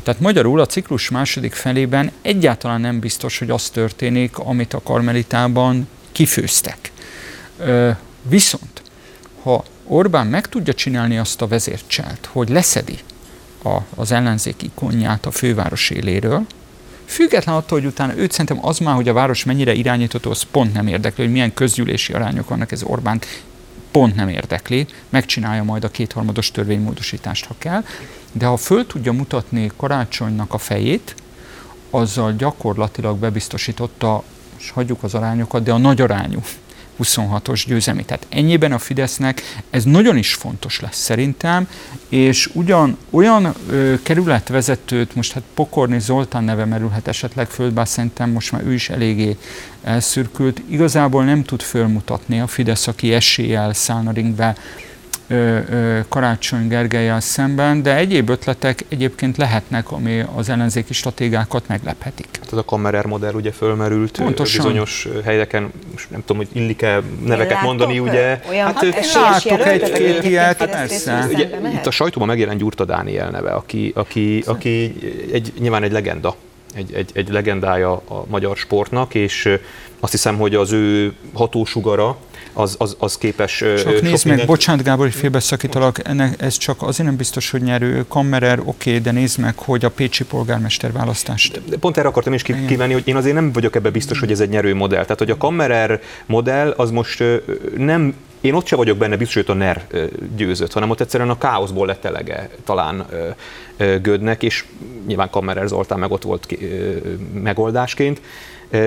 Tehát 0.02 0.20
magyarul 0.20 0.60
a 0.60 0.66
ciklus 0.66 1.10
második 1.10 1.52
felében 1.52 2.12
egyáltalán 2.22 2.80
nem 2.80 3.00
biztos, 3.00 3.38
hogy 3.38 3.50
az 3.50 3.68
történik, 3.68 4.38
amit 4.38 4.74
a 4.74 4.82
karmelitában 4.82 5.88
kifőztek. 6.12 6.92
Viszont, 8.22 8.82
ha 9.42 9.64
Orbán 9.84 10.26
meg 10.26 10.48
tudja 10.48 10.74
csinálni 10.74 11.18
azt 11.18 11.42
a 11.42 11.46
vezércselt, 11.46 12.28
hogy 12.32 12.48
leszedi 12.48 12.98
az 13.94 14.12
ellenzék 14.12 14.62
ikonját 14.62 15.26
a 15.26 15.30
főváros 15.30 15.90
éléről, 15.90 16.46
Független 17.08 17.54
attól, 17.54 17.78
hogy 17.78 17.88
utána 17.88 18.16
őt 18.16 18.30
szerintem 18.30 18.66
az 18.66 18.78
már, 18.78 18.94
hogy 18.94 19.08
a 19.08 19.12
város 19.12 19.44
mennyire 19.44 19.72
irányítható, 19.74 20.30
az 20.30 20.42
pont 20.42 20.72
nem 20.72 20.86
érdekli, 20.86 21.22
hogy 21.22 21.32
milyen 21.32 21.54
közgyűlési 21.54 22.12
arányok 22.12 22.48
vannak, 22.48 22.72
ez 22.72 22.82
Orbán 22.82 23.20
pont 23.90 24.14
nem 24.14 24.28
érdekli, 24.28 24.86
megcsinálja 25.08 25.62
majd 25.62 25.84
a 25.84 25.88
kétharmados 25.88 26.50
törvénymódosítást, 26.50 27.44
ha 27.44 27.54
kell, 27.58 27.84
de 28.32 28.46
ha 28.46 28.56
föl 28.56 28.86
tudja 28.86 29.12
mutatni 29.12 29.70
karácsonynak 29.76 30.54
a 30.54 30.58
fejét, 30.58 31.14
azzal 31.90 32.32
gyakorlatilag 32.32 33.18
bebiztosította, 33.18 34.22
és 34.58 34.70
hagyjuk 34.70 35.02
az 35.02 35.14
arányokat, 35.14 35.62
de 35.62 35.72
a 35.72 35.78
nagy 35.78 36.00
arányú 36.00 36.40
26-os 37.02 37.64
győzelmi. 37.66 38.04
Tehát 38.04 38.26
ennyiben 38.28 38.72
a 38.72 38.78
Fidesznek 38.78 39.42
ez 39.70 39.84
nagyon 39.84 40.16
is 40.16 40.34
fontos 40.34 40.80
lesz 40.80 40.98
szerintem, 40.98 41.68
és 42.08 42.50
ugyan 42.52 42.98
olyan 43.10 43.54
ö, 43.70 43.94
kerületvezetőt, 44.02 45.14
most 45.14 45.32
hát 45.32 45.42
Pokorni 45.54 46.00
Zoltán 46.00 46.44
neve 46.44 46.64
merülhet 46.64 47.08
esetleg 47.08 47.48
föl, 47.48 47.70
bár 47.70 47.88
szerintem 47.88 48.30
most 48.30 48.52
már 48.52 48.62
ő 48.66 48.72
is 48.72 48.90
eléggé 48.90 49.36
elszürkült, 49.82 50.62
igazából 50.68 51.24
nem 51.24 51.44
tud 51.44 51.62
fölmutatni 51.62 52.40
a 52.40 52.46
Fidesz, 52.46 52.86
aki 52.86 53.12
eséllyel 53.12 53.72
szállna 53.72 54.10
ringbe 54.10 54.56
Karácsony 56.08 56.68
Gergelyel 56.68 57.20
szemben, 57.20 57.82
de 57.82 57.96
egyéb 57.96 58.28
ötletek 58.28 58.84
egyébként 58.88 59.36
lehetnek, 59.36 59.90
ami 59.92 60.24
az 60.34 60.48
ellenzéki 60.48 60.92
stratégákat 60.92 61.62
meglephetik. 61.66 62.26
Tehát 62.30 62.52
a 62.52 62.64
Kammerer 62.64 63.06
modell 63.06 63.34
ugye 63.34 63.52
fölmerült 63.52 64.18
Pontosan. 64.18 64.64
bizonyos 64.64 65.08
helyeken, 65.24 65.72
most 65.92 66.10
nem 66.10 66.20
tudom, 66.24 66.36
hogy 66.36 66.48
illik-e 66.60 67.02
neveket 67.24 67.50
Látok, 67.50 67.66
mondani, 67.66 67.98
ugye? 67.98 68.40
Olyan 68.48 68.66
hát, 68.66 68.84
hát 68.84 69.14
látok 69.14 69.66
egy-két 69.66 70.24
ilyet, 70.24 70.70
persze. 70.70 71.28
Ugye, 71.32 71.48
itt 71.72 71.86
a 71.86 71.90
sajtóban 71.90 72.28
megjelent 72.28 72.58
Gyurta 72.60 72.84
Dániel 72.84 73.30
neve, 73.30 73.50
aki, 73.50 73.92
aki, 73.94 74.42
aki 74.46 74.94
egy, 75.32 75.52
nyilván 75.58 75.82
egy 75.82 75.92
legenda 75.92 76.34
egy, 76.74 76.92
egy, 76.94 77.10
egy 77.14 77.28
legendája 77.28 77.92
a 77.92 78.24
magyar 78.26 78.56
sportnak, 78.56 79.14
és 79.14 79.58
azt 80.00 80.12
hiszem, 80.12 80.36
hogy 80.36 80.54
az 80.54 80.72
ő 80.72 81.12
hatósugara 81.32 82.16
az, 82.52 82.74
az, 82.78 82.96
az 82.98 83.18
képes 83.18 83.56
Csak 83.56 83.84
nézd 83.84 84.04
meg, 84.04 84.24
mindent... 84.24 84.46
bocsánat 84.46 84.84
Gábor, 84.84 85.04
hogy 85.04 85.14
félbeszakítalak, 85.14 86.08
ennek, 86.08 86.42
ez 86.42 86.56
csak 86.56 86.82
azért 86.82 87.08
nem 87.08 87.16
biztos, 87.16 87.50
hogy 87.50 87.62
nyerő. 87.62 88.04
Kammerer, 88.08 88.58
oké, 88.58 88.70
okay, 88.90 89.02
de 89.02 89.10
nézd 89.10 89.38
meg, 89.38 89.58
hogy 89.58 89.84
a 89.84 89.90
pécsi 89.90 90.24
polgármester 90.24 90.92
választást. 90.92 91.60
De 91.68 91.76
pont 91.76 91.96
erre 91.96 92.08
akartam 92.08 92.32
is 92.32 92.42
kivenni, 92.42 92.92
hogy 92.92 93.08
én 93.08 93.16
azért 93.16 93.34
nem 93.34 93.52
vagyok 93.52 93.76
ebbe 93.76 93.90
biztos, 93.90 94.20
hogy 94.20 94.30
ez 94.30 94.40
egy 94.40 94.48
nyerő 94.48 94.74
modell. 94.74 95.02
Tehát, 95.02 95.18
hogy 95.18 95.30
a 95.30 95.36
Kammerer 95.36 96.00
modell 96.26 96.74
az 96.76 96.90
most 96.90 97.24
nem 97.76 98.14
én 98.40 98.54
ott 98.54 98.66
sem 98.66 98.78
vagyok 98.78 98.98
benne 98.98 99.16
biztos, 99.16 99.34
hogy 99.34 99.56
a 99.56 99.58
NER 99.58 99.86
győzött, 100.36 100.72
hanem 100.72 100.90
ott 100.90 101.00
egyszerűen 101.00 101.30
a 101.30 101.38
káoszból 101.38 101.86
lett 101.86 102.04
elege 102.04 102.50
talán 102.64 103.06
Gödnek, 104.02 104.42
és 104.42 104.64
nyilván 105.06 105.30
Kammerer 105.30 105.68
Zoltán 105.68 105.98
meg 105.98 106.10
ott 106.10 106.22
volt 106.22 106.56
megoldásként. 107.32 108.20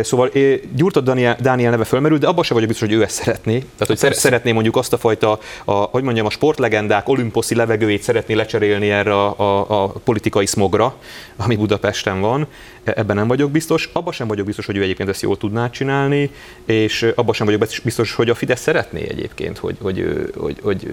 Szóval 0.03 0.32
Gyurta 0.75 0.99
Daniel, 0.99 1.38
Dániel 1.41 1.71
neve 1.71 1.84
fölmerül, 1.84 2.17
de 2.17 2.27
abban 2.27 2.43
sem 2.43 2.55
vagyok 2.55 2.69
biztos, 2.69 2.89
hogy 2.89 2.97
ő 2.97 3.03
ezt 3.03 3.15
szeretné. 3.15 3.57
Tehát, 3.57 3.88
hogy 3.88 3.99
Persze. 3.99 4.19
szeretné 4.19 4.51
mondjuk 4.51 4.75
azt 4.75 4.93
a 4.93 4.97
fajta, 4.97 5.39
a, 5.65 5.71
hogy 5.71 6.03
mondjam, 6.03 6.25
a 6.25 6.29
sportlegendák 6.29 7.09
olimposzi 7.09 7.55
levegőjét 7.55 8.01
szeretné 8.01 8.34
lecserélni 8.34 8.89
erre 8.89 9.13
a, 9.13 9.39
a, 9.39 9.84
a 9.84 9.88
politikai 9.88 10.45
smogra, 10.45 10.95
ami 11.38 11.55
Budapesten 11.55 12.19
van. 12.19 12.47
E, 12.84 12.93
ebben 12.95 13.15
nem 13.15 13.27
vagyok 13.27 13.51
biztos. 13.51 13.89
Abban 13.93 14.13
sem 14.13 14.27
vagyok 14.27 14.45
biztos, 14.45 14.65
hogy 14.65 14.77
ő 14.77 14.82
egyébként 14.82 15.09
ezt 15.09 15.21
jól 15.21 15.38
tudná 15.38 15.69
csinálni, 15.69 16.29
és 16.65 17.11
abban 17.15 17.34
sem 17.34 17.45
vagyok 17.45 17.67
biztos, 17.84 18.13
hogy 18.13 18.29
a 18.29 18.36
Fidesz 18.36 18.61
szeretné 18.61 19.09
egyébként, 19.09 19.57
hogy, 19.57 19.77
hogy, 19.82 20.32
hogy, 20.38 20.57
hogy 20.61 20.88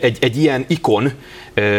egy, 0.00 0.18
egy 0.20 0.36
ilyen 0.36 0.64
ikon 0.68 1.12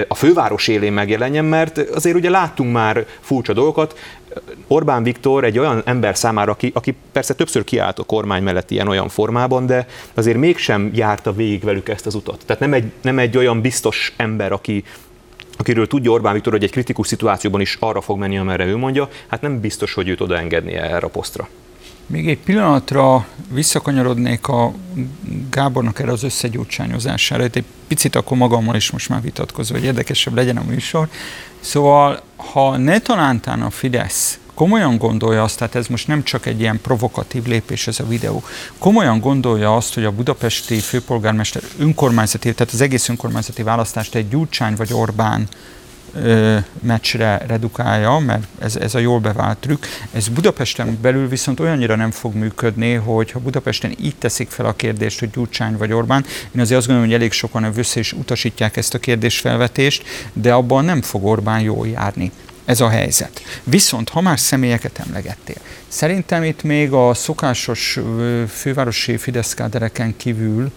a 0.07 0.15
főváros 0.15 0.67
élén 0.67 0.93
megjelenjen, 0.93 1.45
mert 1.45 1.77
azért 1.77 2.15
ugye 2.15 2.29
láttunk 2.29 2.71
már 2.71 3.05
furcsa 3.19 3.53
dolgokat. 3.53 3.97
Orbán 4.67 5.03
Viktor 5.03 5.43
egy 5.43 5.59
olyan 5.59 5.81
ember 5.85 6.17
számára, 6.17 6.51
aki, 6.51 6.71
aki 6.73 6.95
persze 7.11 7.33
többször 7.33 7.63
kiállt 7.63 7.99
a 7.99 8.03
kormány 8.03 8.43
mellett 8.43 8.71
ilyen-olyan 8.71 9.09
formában, 9.09 9.65
de 9.65 9.87
azért 10.13 10.37
mégsem 10.37 10.91
járta 10.93 11.33
végig 11.33 11.63
velük 11.63 11.89
ezt 11.89 12.05
az 12.05 12.15
utat. 12.15 12.43
Tehát 12.45 12.61
nem 12.61 12.73
egy, 12.73 12.91
nem 13.01 13.19
egy 13.19 13.37
olyan 13.37 13.61
biztos 13.61 14.13
ember, 14.17 14.51
aki, 14.51 14.83
akiről 15.57 15.87
tudja 15.87 16.11
Orbán 16.11 16.33
Viktor, 16.33 16.53
hogy 16.53 16.63
egy 16.63 16.71
kritikus 16.71 17.07
szituációban 17.07 17.61
is 17.61 17.77
arra 17.79 18.01
fog 18.01 18.17
menni, 18.17 18.37
amerre 18.37 18.65
ő 18.65 18.77
mondja, 18.77 19.09
hát 19.27 19.41
nem 19.41 19.59
biztos, 19.59 19.93
hogy 19.93 20.07
őt 20.07 20.21
odaengednie 20.21 20.81
erre 20.81 21.05
a 21.05 21.09
posztra. 21.09 21.47
Még 22.05 22.29
egy 22.29 22.37
pillanatra 22.37 23.25
visszakanyarodnék 23.53 24.47
a 24.47 24.73
Gábornak 25.49 25.99
erre 25.99 26.11
az 26.11 26.23
összegyújtsányozására. 26.23 27.43
Itt 27.43 27.55
egy 27.55 27.63
picit 27.87 28.15
akkor 28.15 28.37
magammal 28.37 28.75
is 28.75 28.91
most 28.91 29.09
már 29.09 29.21
vitatkozva, 29.21 29.75
hogy 29.75 29.85
érdekesebb 29.85 30.35
legyen 30.35 30.57
a 30.57 30.63
műsor. 30.67 31.09
Szóval, 31.61 32.21
ha 32.35 32.77
ne 32.77 32.99
talántán 32.99 33.61
a 33.61 33.69
Fidesz 33.69 34.39
komolyan 34.53 34.97
gondolja 34.97 35.43
azt, 35.43 35.57
tehát 35.57 35.75
ez 35.75 35.87
most 35.87 36.07
nem 36.07 36.23
csak 36.23 36.45
egy 36.45 36.59
ilyen 36.59 36.81
provokatív 36.81 37.45
lépés 37.45 37.87
ez 37.87 37.99
a 37.99 38.07
videó, 38.07 38.43
komolyan 38.77 39.19
gondolja 39.19 39.75
azt, 39.75 39.93
hogy 39.93 40.05
a 40.05 40.11
budapesti 40.11 40.79
főpolgármester 40.79 41.61
önkormányzati, 41.79 42.53
tehát 42.53 42.73
az 42.73 42.81
egész 42.81 43.09
önkormányzati 43.09 43.63
választást 43.63 44.15
egy 44.15 44.29
Gyurcsány 44.29 44.75
vagy 44.75 44.93
Orbán 44.93 45.47
ö, 46.15 46.57
meccsre 46.79 47.41
redukálja, 47.47 48.17
mert 48.17 48.43
ez, 48.59 48.75
ez 48.75 48.95
a 48.95 48.99
jól 48.99 49.19
bevált 49.19 49.57
trükk. 49.57 49.83
Ez 50.11 50.27
Budapesten 50.27 50.97
belül 51.01 51.27
viszont 51.27 51.59
olyannyira 51.59 51.95
nem 51.95 52.11
fog 52.11 52.35
működni, 52.35 52.93
hogy 52.93 53.31
ha 53.31 53.39
Budapesten 53.39 53.95
így 54.01 54.15
teszik 54.15 54.49
fel 54.49 54.65
a 54.65 54.73
kérdést, 54.73 55.19
hogy 55.19 55.29
Gyurcsány 55.29 55.77
vagy 55.77 55.93
Orbán, 55.93 56.25
én 56.55 56.61
azért 56.61 56.77
azt 56.77 56.87
gondolom, 56.87 57.09
hogy 57.09 57.19
elég 57.19 57.31
sokan 57.31 57.71
össze 57.75 57.99
is 57.99 58.13
utasítják 58.13 58.77
ezt 58.77 58.93
a 58.93 58.99
kérdésfelvetést, 58.99 60.03
de 60.33 60.53
abban 60.53 60.85
nem 60.85 61.01
fog 61.01 61.25
Orbán 61.25 61.61
jól 61.61 61.87
járni. 61.87 62.31
Ez 62.65 62.81
a 62.81 62.89
helyzet. 62.89 63.41
Viszont, 63.63 64.09
ha 64.09 64.21
már 64.21 64.39
személyeket 64.39 64.99
emlegettél, 64.99 65.55
szerintem 65.87 66.43
itt 66.43 66.63
még 66.63 66.91
a 66.91 67.13
szokásos 67.13 67.99
fővárosi 68.47 69.17
Fidesz 69.17 69.53
kádereken 69.53 70.17
kívül 70.17 70.71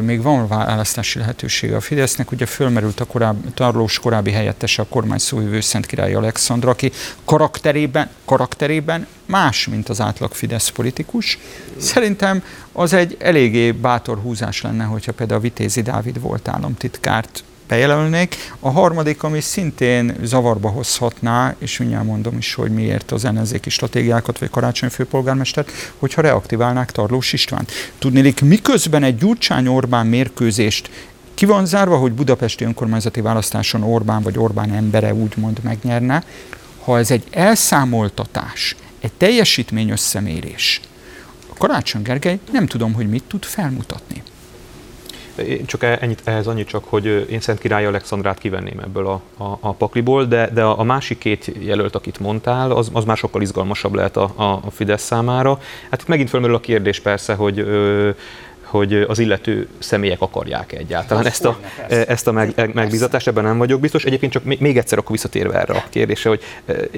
még 0.00 0.22
van 0.22 0.48
választási 0.48 1.18
lehetősége 1.18 1.76
a 1.76 1.80
Fidesznek. 1.80 2.30
Ugye 2.30 2.46
fölmerült 2.46 3.00
a 3.00 3.04
korábbi, 3.04 3.48
Tarlós 3.54 3.98
korábbi 3.98 4.30
helyettese, 4.30 4.82
a 4.82 4.86
kormány 4.88 5.18
szóvivő 5.18 5.60
Szent 5.60 5.86
Király 5.86 6.14
Alexandra, 6.14 6.70
aki 6.70 6.92
karakterében, 7.24 8.08
karakterében 8.24 9.06
más, 9.26 9.68
mint 9.68 9.88
az 9.88 10.00
átlag 10.00 10.32
Fidesz 10.32 10.68
politikus. 10.68 11.38
Szerintem 11.76 12.42
az 12.72 12.92
egy 12.92 13.16
eléggé 13.18 13.72
bátor 13.72 14.18
húzás 14.18 14.62
lenne, 14.62 14.84
hogyha 14.84 15.12
például 15.12 15.38
a 15.38 15.42
Vitézi 15.42 15.82
Dávid 15.82 16.20
volt 16.20 16.48
államtitkárt 16.48 17.44
bejelölnék. 17.68 18.36
A 18.60 18.70
harmadik, 18.70 19.22
ami 19.22 19.40
szintén 19.40 20.16
zavarba 20.22 20.68
hozhatná, 20.68 21.54
és 21.58 21.78
mindjárt 21.78 22.04
mondom 22.04 22.36
is, 22.36 22.54
hogy 22.54 22.70
miért 22.70 23.10
az 23.10 23.24
ellenzéki 23.24 23.70
stratégiákat, 23.70 24.38
vagy 24.38 24.50
karácsony 24.50 24.88
főpolgármestert, 24.88 25.70
hogyha 25.98 26.22
reaktiválnák 26.22 26.92
Tarlós 26.92 27.32
István. 27.32 27.66
Tudnélik, 27.98 28.40
miközben 28.40 29.02
egy 29.02 29.16
Gyurcsány-Orbán 29.16 30.06
mérkőzést 30.06 30.90
ki 31.34 31.46
van 31.46 31.66
zárva, 31.66 31.96
hogy 31.96 32.12
budapesti 32.12 32.64
önkormányzati 32.64 33.20
választáson 33.20 33.82
Orbán 33.82 34.22
vagy 34.22 34.38
Orbán 34.38 34.72
embere 34.72 35.14
úgymond 35.14 35.58
megnyerne, 35.62 36.24
ha 36.84 36.98
ez 36.98 37.10
egy 37.10 37.24
elszámoltatás, 37.30 38.76
egy 39.00 39.12
teljesítmény 39.12 39.90
összemérés, 39.90 40.80
Karácsony 41.58 42.02
Gergely 42.02 42.38
nem 42.52 42.66
tudom, 42.66 42.92
hogy 42.92 43.08
mit 43.08 43.24
tud 43.24 43.44
felmutatni. 43.44 44.22
Én 45.38 45.66
csak 45.66 45.82
e- 45.82 45.98
ennyit, 46.00 46.20
ehhez 46.24 46.46
annyit 46.46 46.68
csak, 46.68 46.84
hogy 46.84 47.26
én 47.30 47.40
Szent 47.40 47.58
Király 47.58 47.86
Alexandrát 47.86 48.38
kivenném 48.38 48.78
ebből 48.78 49.06
a, 49.06 49.44
a, 49.44 49.58
a 49.60 49.72
pakliból, 49.72 50.24
de, 50.24 50.50
de 50.50 50.62
a 50.62 50.82
másik 50.82 51.18
két 51.18 51.52
jelölt, 51.58 51.94
akit 51.94 52.18
mondtál, 52.18 52.70
az, 52.70 52.90
az 52.92 53.04
már 53.04 53.16
sokkal 53.16 53.42
izgalmasabb 53.42 53.94
lehet 53.94 54.16
a, 54.16 54.32
a 54.36 54.70
Fidesz 54.70 55.02
számára. 55.02 55.58
Hát 55.90 56.00
itt 56.00 56.08
megint 56.08 56.28
fölmerül 56.28 56.56
a 56.56 56.60
kérdés 56.60 57.00
persze, 57.00 57.34
hogy 57.34 57.58
ö, 57.58 58.10
hogy 58.66 58.94
az 58.94 59.18
illető 59.18 59.68
személyek 59.78 60.20
akarják 60.20 60.72
egyáltalán 60.72 61.26
ezt 61.26 61.44
a, 61.44 61.58
ezt 61.88 62.26
a 62.26 62.32
meg, 62.32 62.70
megbízatást, 62.74 63.26
ebben 63.26 63.44
nem 63.44 63.58
vagyok 63.58 63.80
biztos. 63.80 64.04
Egyébként 64.04 64.32
csak 64.32 64.44
még 64.44 64.76
egyszer 64.76 64.98
akkor 64.98 65.10
visszatérve 65.10 65.58
erre 65.58 65.74
a 65.74 65.84
kérdésre, 65.90 66.28
hogy 66.28 66.42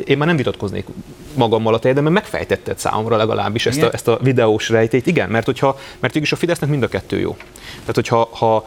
én 0.05 0.19
már 0.19 0.27
nem 0.27 0.37
vitatkoznék 0.37 0.87
magammal 1.35 1.75
a 1.75 1.79
tejedben, 1.79 2.05
mert 2.05 2.15
megfejtetted 2.15 2.79
számomra 2.79 3.17
legalábbis 3.17 3.67
ezt 3.67 3.83
a, 3.83 3.91
ezt 3.93 4.09
a 4.09 4.19
videós 4.23 4.69
rejtét. 4.69 5.07
Igen, 5.07 5.31
mert 5.31 5.47
hogyha, 5.47 5.79
mert 5.99 6.15
is 6.15 6.33
a 6.33 6.37
Fidesznek 6.37 6.71
mind 6.71 6.83
a 6.83 6.89
kettő 6.89 7.19
jó. 7.19 7.37
Tehát, 7.81 7.95
hogyha 7.95 8.29
ha, 8.33 8.67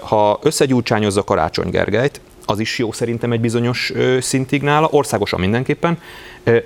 ha 0.00 0.38
összegyújtsányozza 0.42 1.24
Karácsony 1.24 1.70
Gergelyt, 1.70 2.20
az 2.46 2.58
is 2.58 2.78
jó 2.78 2.92
szerintem 2.92 3.32
egy 3.32 3.40
bizonyos 3.40 3.92
szintig 4.20 4.62
nála, 4.62 4.88
országosan 4.90 5.40
mindenképpen. 5.40 5.98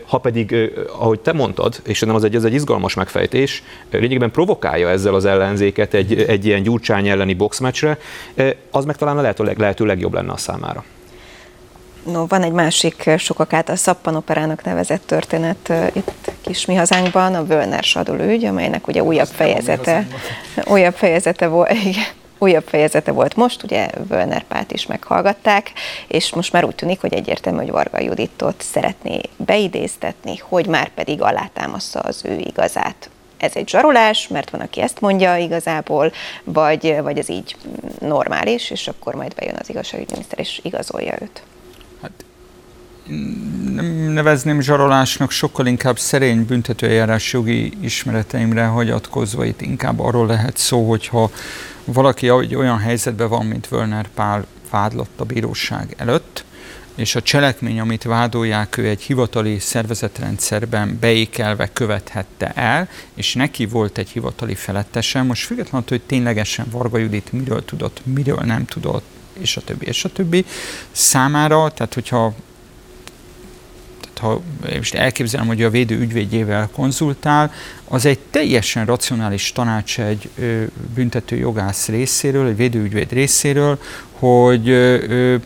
Ha 0.06 0.18
pedig, 0.18 0.54
ahogy 0.98 1.20
te 1.20 1.32
mondtad, 1.32 1.80
és 1.84 2.00
nem 2.00 2.14
az 2.14 2.24
egy, 2.24 2.34
ez 2.34 2.44
egy 2.44 2.54
izgalmas 2.54 2.94
megfejtés, 2.94 3.62
lényegében 3.90 4.30
provokálja 4.30 4.88
ezzel 4.88 5.14
az 5.14 5.24
ellenzéket 5.24 5.94
egy, 5.94 6.22
egy 6.22 6.46
ilyen 6.46 6.62
gyurcsány 6.62 7.08
elleni 7.08 7.34
boxmeccsre, 7.34 7.98
az 8.70 8.84
meg 8.84 8.96
talán 8.96 9.18
a 9.18 9.20
lehető, 9.20 9.54
lehető 9.56 9.84
legjobb 9.84 10.14
lenne 10.14 10.32
a 10.32 10.36
számára. 10.36 10.84
No, 12.04 12.26
van 12.26 12.42
egy 12.42 12.52
másik 12.52 13.10
sokak 13.18 13.52
által 13.52 13.76
szappanoperának 13.76 14.64
nevezett 14.64 15.06
történet 15.06 15.72
itt 15.92 16.30
kis 16.40 16.66
mi 16.66 16.74
hazánkban, 16.74 17.34
a 17.34 17.44
Völner 17.44 17.82
Sadul 17.82 18.20
ügy, 18.20 18.44
amelynek 18.44 18.86
ugye 18.86 19.02
újabb 19.02 19.28
fejezete, 19.28 20.06
újabb 20.66 20.94
fejezete 20.94 21.46
volt, 21.46 21.72
igen, 21.84 22.04
újabb 22.40 22.66
fejezete 22.66 23.12
volt 23.12 23.36
most, 23.36 23.62
ugye 23.62 23.88
Völner 24.08 24.42
Pát 24.42 24.72
is 24.72 24.86
meghallgatták, 24.86 25.72
és 26.08 26.34
most 26.34 26.52
már 26.52 26.64
úgy 26.64 26.74
tűnik, 26.74 27.00
hogy 27.00 27.14
egyértelmű, 27.14 27.58
hogy 27.58 27.70
Varga 27.70 28.00
Juditot 28.00 28.62
szeretné 28.62 29.20
beidéztetni, 29.36 30.36
hogy 30.36 30.66
már 30.66 30.88
pedig 30.88 31.22
alátámaszza 31.22 32.00
az 32.00 32.22
ő 32.24 32.38
igazát. 32.38 33.10
Ez 33.36 33.54
egy 33.54 33.68
zsarolás, 33.68 34.28
mert 34.28 34.50
van, 34.50 34.60
aki 34.60 34.80
ezt 34.80 35.00
mondja 35.00 35.36
igazából, 35.36 36.12
vagy, 36.44 36.96
vagy 37.02 37.18
ez 37.18 37.28
így 37.28 37.56
normális, 38.00 38.70
és 38.70 38.88
akkor 38.88 39.14
majd 39.14 39.34
bejön 39.34 39.56
az 39.60 39.68
igazságügyminiszter 39.70 40.38
és 40.38 40.60
igazolja 40.62 41.14
őt. 41.20 41.42
Nem 43.74 43.86
nevezném 44.12 44.60
zsarolásnak, 44.60 45.30
sokkal 45.30 45.66
inkább 45.66 45.98
szerény 45.98 46.46
büntetőeljárás 46.46 47.32
jogi 47.32 47.72
ismereteimre 47.80 48.64
hagyatkozva 48.64 49.44
itt 49.44 49.60
inkább 49.60 50.00
arról 50.00 50.26
lehet 50.26 50.56
szó, 50.56 50.88
hogyha 50.88 51.30
valaki 51.84 52.30
olyan 52.30 52.78
helyzetben 52.78 53.28
van, 53.28 53.46
mint 53.46 53.68
Völner 53.68 54.08
Pál 54.14 54.46
vádlott 54.70 55.20
a 55.20 55.24
bíróság 55.24 55.94
előtt, 55.96 56.44
és 56.94 57.14
a 57.14 57.22
cselekmény, 57.22 57.80
amit 57.80 58.02
vádolják, 58.02 58.76
ő 58.76 58.88
egy 58.88 59.02
hivatali 59.02 59.58
szervezetrendszerben 59.58 60.98
beékelve 61.00 61.72
követhette 61.72 62.52
el, 62.54 62.88
és 63.14 63.34
neki 63.34 63.66
volt 63.66 63.98
egy 63.98 64.08
hivatali 64.08 64.54
felettese. 64.54 65.22
Most 65.22 65.46
függetlenül, 65.46 65.86
hogy 65.88 66.00
ténylegesen 66.00 66.66
Varga 66.70 66.98
Judit 66.98 67.32
miről 67.32 67.64
tudott, 67.64 68.00
miről 68.04 68.42
nem 68.44 68.64
tudott, 68.64 69.04
és 69.32 69.56
a 69.56 69.60
többi, 69.60 69.86
és 69.86 70.04
a 70.04 70.08
többi 70.08 70.44
számára, 70.90 71.70
tehát 71.70 71.94
hogyha 71.94 72.34
ha 74.20 74.40
most 74.76 74.94
elképzelem, 74.94 75.46
hogy 75.46 75.62
a 75.62 75.70
védő 75.70 75.98
ügyvédjével 75.98 76.68
konzultál, 76.72 77.52
az 77.88 78.04
egy 78.04 78.18
teljesen 78.18 78.86
racionális 78.86 79.52
tanács 79.52 80.00
egy 80.00 80.28
büntető 80.94 81.36
jogász 81.36 81.88
részéről, 81.88 82.46
egy 82.46 82.56
védőügyvéd 82.56 83.12
részéről, 83.12 83.78
hogy 84.12 84.76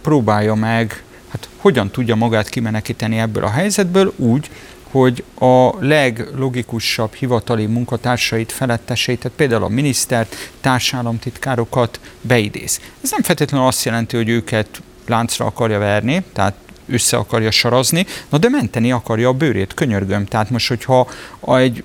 próbálja 0.03 0.55
meg, 0.55 1.03
hát 1.29 1.49
hogyan 1.57 1.91
tudja 1.91 2.15
magát 2.15 2.49
kimenekíteni 2.49 3.19
ebből 3.19 3.45
a 3.45 3.51
helyzetből 3.51 4.13
úgy, 4.17 4.51
hogy 4.91 5.25
a 5.39 5.85
leglogikusabb 5.85 7.15
hivatali 7.15 7.67
munkatársait, 7.67 8.53
feletteseit, 8.53 9.19
tehát 9.19 9.37
például 9.37 9.65
a 9.65 9.69
minisztert, 9.69 10.51
társállamtitkárokat 10.61 12.01
beidéz. 12.21 12.81
Ez 13.03 13.11
nem 13.11 13.23
feltétlenül 13.23 13.67
azt 13.67 13.85
jelenti, 13.85 14.17
hogy 14.17 14.29
őket 14.29 14.83
láncra 15.07 15.47
akarja 15.47 15.79
verni, 15.79 16.25
tehát 16.33 16.55
össze 16.89 17.17
akarja 17.17 17.51
sarazni, 17.51 18.07
na 18.29 18.39
de 18.39 18.49
menteni 18.49 18.93
akarja 18.93 19.29
a 19.29 19.33
bőrét, 19.33 19.75
könyörgöm. 19.75 20.25
Tehát 20.25 20.51
most, 20.51 20.69
hogyha 20.69 21.09
egy 21.47 21.85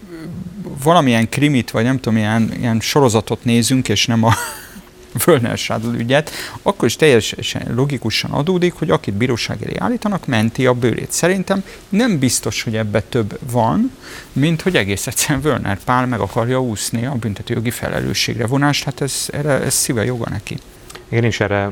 valamilyen 0.83 1.29
krimit, 1.29 1.71
vagy 1.71 1.83
nem 1.83 1.99
tudom, 1.99 2.17
ilyen, 2.17 2.53
ilyen 2.59 2.79
sorozatot 2.79 3.43
nézünk, 3.43 3.89
és 3.89 4.05
nem 4.05 4.23
a 4.23 4.33
Völner 5.25 5.59
ügyet, 5.97 6.31
akkor 6.61 6.87
is 6.87 6.95
teljesen 6.95 7.73
logikusan 7.75 8.31
adódik, 8.31 8.73
hogy 8.73 8.89
akit 8.89 9.13
bíróság 9.13 9.63
elé 9.63 9.75
állítanak, 9.77 10.25
menti 10.25 10.65
a 10.65 10.73
bőrét. 10.73 11.11
Szerintem 11.11 11.63
nem 11.89 12.19
biztos, 12.19 12.63
hogy 12.63 12.75
ebbe 12.75 13.01
több 13.01 13.39
van, 13.51 13.91
mint 14.33 14.61
hogy 14.61 14.75
egész 14.75 15.07
egyszerűen 15.07 15.41
Völner 15.41 15.79
Pál 15.83 16.05
meg 16.05 16.19
akarja 16.19 16.61
úszni 16.61 17.05
a 17.05 17.13
büntetőjogi 17.13 17.71
felelősségre 17.71 18.47
vonást, 18.47 18.83
hát 18.83 19.01
ez, 19.01 19.27
erre, 19.31 19.61
ez 19.61 19.73
szíve 19.73 20.05
joga 20.05 20.29
neki. 20.29 20.57
Én 21.09 21.23
is 21.23 21.39
erre 21.39 21.71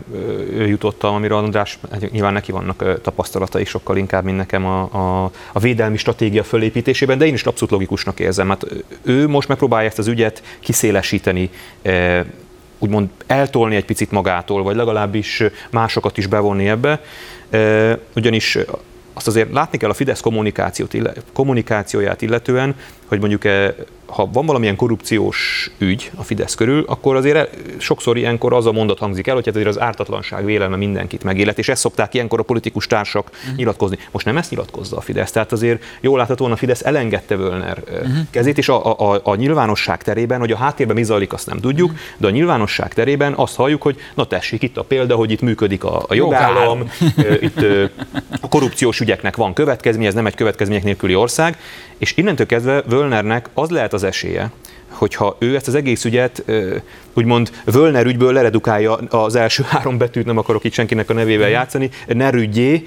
jutottam, 0.66 1.16
amire 1.16 1.36
András, 1.36 1.80
hát 1.92 2.12
nyilván 2.12 2.34
neki 2.34 2.52
vannak 2.52 3.02
tapasztalatai 3.02 3.66
sokkal 3.66 3.98
inkább, 3.98 4.24
mint 4.24 4.38
nekem 4.38 4.66
a, 4.66 4.82
a, 4.82 5.32
a 5.52 5.60
védelmi 5.60 5.98
stratégia 5.98 6.44
fölépítésében, 6.44 7.18
de 7.18 7.26
én 7.26 7.34
is 7.34 7.44
abszolút 7.44 7.72
logikusnak 7.72 8.20
érzem. 8.20 8.50
Hát 8.50 8.66
ő 9.02 9.28
most 9.28 9.48
megpróbálja 9.48 9.88
ezt 9.88 10.00
az 10.00 10.08
ügyet 10.08 10.44
kiszélesíteni, 10.60 11.50
úgymond 12.80 13.10
eltolni 13.28 13.76
egy 13.76 13.86
picit 13.86 14.12
magától, 14.12 14.64
vagy 14.64 14.76
legalábbis 14.76 15.44
másokat 15.72 16.18
is 16.18 16.28
bevonni 16.28 16.68
ebbe, 16.68 17.02
ugyanis 18.16 18.58
azt 19.14 19.28
azért 19.28 19.54
látni 19.54 19.78
kell 19.78 19.90
a 19.90 19.94
Fidesz 19.94 20.20
kommunikációt, 20.20 20.98
kommunikációját 21.34 22.22
illetően, 22.22 22.76
hogy 23.08 23.20
mondjuk 23.20 23.44
ha 24.08 24.30
van 24.34 24.46
valamilyen 24.46 24.76
korrupciós 24.76 25.72
ügy 25.78 26.12
a 26.16 26.24
Fidesz 26.24 26.56
körül, 26.56 26.84
akkor 26.88 27.16
azért 27.16 27.58
sokszor 27.78 28.18
ilyenkor 28.18 28.54
az 28.54 28.66
a 28.66 28.72
mondat 28.72 29.00
hangzik 29.00 29.28
el, 29.28 29.36
hogy 29.36 29.46
hát 29.46 29.54
azért 29.56 29.70
az 29.70 29.80
ártatlanság 29.80 30.46
vélelme 30.46 30.76
mindenkit 30.76 31.24
megélet, 31.24 31.58
és 31.58 31.70
ezt 31.70 31.82
szokták 31.82 32.14
ilyenkor 32.14 32.40
a 32.40 32.44
politikus 32.44 32.88
társak 32.88 33.30
uh-huh. 33.34 33.56
nyilatkozni. 33.56 33.98
Most 34.12 34.26
nem 34.26 34.38
ezt 34.38 34.50
nyilatkozza 34.50 34.98
a 34.98 35.02
Fidesz, 35.02 35.32
tehát 35.32 35.52
azért 35.52 35.84
jól 36.02 36.18
láthatóan 36.18 36.52
a 36.52 36.56
Fidesz 36.56 36.84
elengedte 36.84 37.36
Völner 37.36 37.84
uh-huh. 37.86 38.08
kezét, 38.30 38.58
és 38.58 38.70
a, 38.70 39.12
a, 39.12 39.20
a 39.24 39.36
nyilvánosság 39.36 40.04
terében, 40.04 40.40
hogy 40.40 40.52
a 40.52 40.58
háttérben 40.58 40.96
mi 40.96 41.04
zajlik, 41.04 41.34
azt 41.34 41.48
nem 41.48 41.60
tudjuk, 41.60 41.90
uh-huh. 41.90 42.06
de 42.18 42.28
a 42.28 42.32
nyilvánosság 42.32 42.94
terében 42.94 43.34
azt 43.34 43.56
halljuk, 43.56 43.82
hogy 43.82 43.96
na 44.16 44.26
tessék, 44.26 44.62
itt 44.62 44.78
a 44.78 44.84
példa, 44.84 45.16
hogy 45.16 45.32
itt 45.32 45.42
működik 45.42 45.84
a, 45.84 46.06
a 46.08 46.14
jogállam, 46.14 46.92
itt 47.40 47.66
a 48.42 48.48
korrupciós 48.50 49.00
ügyeknek 49.00 49.36
van 49.36 49.54
következménye, 49.54 50.08
ez 50.08 50.14
nem 50.14 50.26
egy 50.26 50.36
következmények 50.36 50.84
nélküli 50.84 51.16
ország, 51.16 51.58
és 51.98 52.18
innentől 52.18 52.46
kezdve 52.46 52.82
Völnernek 52.98 53.50
az 53.54 53.70
lehet 53.70 53.94
az 53.94 54.04
esélye, 54.04 54.52
hogyha 54.90 55.36
ő 55.40 55.56
ezt 55.56 55.68
az 55.68 55.76
egész 55.76 56.06
ügyet 56.06 56.44
úgymond 57.14 57.52
Völner 57.66 58.06
ügyből 58.06 58.34
leredukálja 58.34 58.96
az 58.96 59.36
első 59.36 59.64
három 59.70 59.98
betűt, 59.98 60.26
nem 60.26 60.38
akarok 60.38 60.64
itt 60.64 60.74
senkinek 60.74 61.10
a 61.10 61.14
nevével 61.14 61.50
játszani, 61.50 61.90
Nerügyé, 62.08 62.84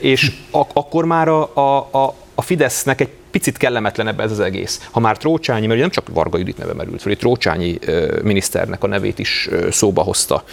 és 0.00 0.32
ak- 0.50 0.70
akkor 0.74 1.04
már 1.04 1.28
a, 1.28 1.50
a, 1.54 1.88
a, 2.34 2.42
Fidesznek 2.42 3.00
egy 3.00 3.08
picit 3.30 3.56
kellemetlenebb 3.56 4.20
ez 4.20 4.30
az 4.30 4.40
egész. 4.40 4.88
Ha 4.90 5.00
már 5.00 5.16
Trócsányi, 5.16 5.66
mert 5.66 5.80
nem 5.80 5.90
csak 5.90 6.08
Varga 6.08 6.38
Judit 6.38 6.58
neve 6.58 6.72
merült 6.72 7.02
fel, 7.02 7.16
Trócsányi 7.16 7.78
miniszternek 8.22 8.84
a 8.84 8.86
nevét 8.86 9.18
is 9.18 9.48
szóba 9.70 10.02
hozta, 10.02 10.44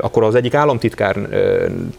akkor 0.00 0.22
az 0.22 0.34
egyik 0.34 0.54
államtitkár 0.54 1.16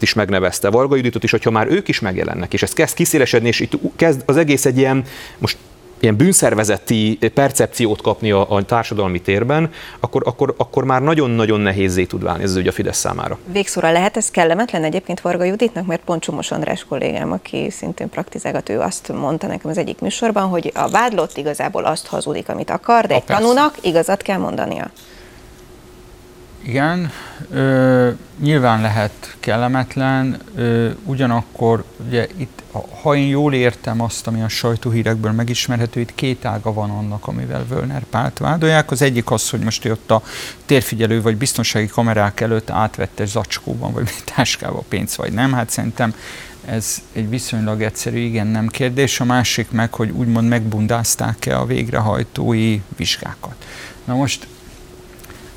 is 0.00 0.14
megnevezte 0.14 0.70
Varga 0.70 0.96
Juditot 0.96 1.24
is, 1.24 1.30
hogyha 1.30 1.50
már 1.50 1.66
ők 1.70 1.88
is 1.88 2.00
megjelennek, 2.00 2.52
és 2.52 2.62
ez 2.62 2.72
kezd 2.72 2.94
kiszélesedni, 2.94 3.48
és 3.48 3.60
itt 3.60 3.72
kezd 3.96 4.22
az 4.26 4.36
egész 4.36 4.66
egy 4.66 4.78
ilyen, 4.78 5.04
most 5.38 5.56
ilyen 6.00 6.16
bűnszervezeti 6.16 7.18
percepciót 7.34 8.02
kapni 8.02 8.30
a, 8.30 8.50
a 8.50 8.64
társadalmi 8.64 9.20
térben, 9.20 9.70
akkor, 10.00 10.22
akkor, 10.24 10.54
akkor 10.56 10.84
már 10.84 11.02
nagyon-nagyon 11.02 11.60
nehézé 11.60 12.04
tud 12.04 12.22
válni 12.22 12.42
ez 12.42 12.50
az 12.50 12.56
ügy 12.56 12.66
a 12.66 12.72
Fidesz 12.72 12.98
számára. 12.98 13.38
Végszóra 13.52 13.92
lehet 13.92 14.16
ez 14.16 14.30
kellemetlen 14.30 14.84
egyébként 14.84 15.20
Varga 15.20 15.44
Juditnak, 15.44 15.86
mert 15.86 16.00
pont 16.04 16.22
Csomos 16.22 16.50
András 16.50 16.84
kollégám, 16.84 17.32
aki 17.32 17.70
szintén 17.70 18.08
praktizálgat, 18.08 18.68
ő 18.68 18.80
azt 18.80 19.12
mondta 19.12 19.46
nekem 19.46 19.70
az 19.70 19.78
egyik 19.78 20.00
műsorban, 20.00 20.48
hogy 20.48 20.72
a 20.74 20.88
vádlott 20.88 21.36
igazából 21.36 21.84
azt 21.84 22.06
hazudik, 22.06 22.48
amit 22.48 22.70
akar, 22.70 23.06
de 23.06 23.14
a 23.14 23.16
egy 23.16 23.24
persze. 23.24 23.42
tanúnak 23.42 23.74
igazat 23.80 24.22
kell 24.22 24.38
mondania. 24.38 24.90
Igen, 26.66 27.10
ö, 27.50 28.10
nyilván 28.40 28.80
lehet 28.80 29.36
kellemetlen, 29.40 30.38
ö, 30.54 30.90
ugyanakkor 31.04 31.84
ugye 32.06 32.26
itt, 32.36 32.62
ha 33.02 33.16
én 33.16 33.26
jól 33.26 33.54
értem 33.54 34.00
azt, 34.00 34.26
ami 34.26 34.42
a 34.42 34.48
sajtóhírekből 34.48 35.32
megismerhető, 35.32 36.00
itt 36.00 36.14
két 36.14 36.44
ága 36.44 36.72
van 36.72 36.90
annak, 36.90 37.26
amivel 37.26 37.66
Völner 37.68 38.02
Pált 38.02 38.38
vádolják. 38.38 38.90
Az 38.90 39.02
egyik 39.02 39.30
az, 39.30 39.50
hogy 39.50 39.60
most 39.60 39.84
ott 39.84 40.10
a 40.10 40.22
térfigyelő 40.64 41.22
vagy 41.22 41.36
biztonsági 41.36 41.86
kamerák 41.86 42.40
előtt 42.40 42.70
átvette 42.70 43.24
zacskóban 43.24 43.92
vagy 43.92 44.10
táskában 44.34 44.82
pénzt, 44.88 45.16
vagy 45.16 45.32
nem. 45.32 45.52
Hát 45.52 45.70
szerintem 45.70 46.14
ez 46.64 47.02
egy 47.12 47.28
viszonylag 47.28 47.82
egyszerű 47.82 48.18
igen-nem 48.18 48.66
kérdés. 48.66 49.20
A 49.20 49.24
másik 49.24 49.70
meg, 49.70 49.94
hogy 49.94 50.10
úgymond 50.10 50.48
megbundázták-e 50.48 51.58
a 51.58 51.66
végrehajtói 51.66 52.80
vizsgákat. 52.96 53.54
Na 54.04 54.14
most 54.14 54.46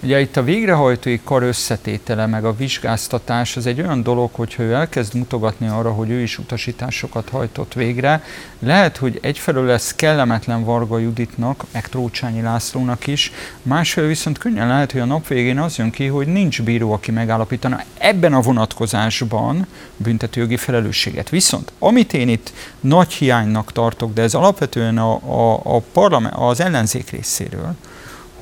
Ugye 0.04 0.20
itt 0.20 0.38
a 0.38 0.44
végrehajtói 0.44 1.20
kar 1.24 1.44
összetétele, 1.44 2.26
meg 2.26 2.46
a 2.46 2.56
vizsgáztatás 2.56 3.58
az 3.58 3.66
egy 3.66 3.82
olyan 3.82 4.04
dolog, 4.04 4.30
hogyha 4.34 4.64
ő 4.64 4.74
elkezd 4.74 5.16
mutogatni 5.16 5.68
arra, 5.68 5.92
hogy 5.92 6.10
ő 6.10 6.20
is 6.20 6.38
utasításokat 6.38 7.30
hajtott 7.30 7.74
végre, 7.74 8.24
lehet, 8.60 8.98
hogy 8.98 9.20
egyfelől 9.22 9.66
lesz 9.66 9.96
kellemetlen 9.96 10.64
Varga 10.64 11.00
Juditnak, 11.00 11.66
meg 11.72 11.88
Trócsányi 11.88 12.42
Lászlónak 12.42 13.08
is, 13.08 13.32
másfelől 13.62 14.10
viszont 14.10 14.38
könnyen 14.38 14.68
lehet, 14.68 14.92
hogy 14.92 15.02
a 15.02 15.06
nap 15.06 15.28
végén 15.28 15.60
az 15.60 15.78
jön 15.78 15.90
ki, 15.90 16.06
hogy 16.06 16.28
nincs 16.28 16.62
bíró, 16.62 16.92
aki 16.92 17.12
megállapítana 17.12 17.84
ebben 17.98 18.34
a 18.34 18.42
vonatkozásban 18.42 19.68
büntetőjogi 19.98 20.58
felelősséget. 20.58 21.30
Viszont 21.30 21.72
amit 21.80 22.14
én 22.14 22.30
itt 22.30 22.54
nagy 22.80 23.14
hiánynak 23.14 23.72
tartok, 23.72 24.14
de 24.14 24.22
ez 24.22 24.34
alapvetően 24.34 24.98
a, 24.98 25.14
a, 25.14 25.76
a 25.76 25.80
parlament, 25.80 26.36
az 26.38 26.60
ellenzék 26.60 27.10
részéről, 27.10 27.76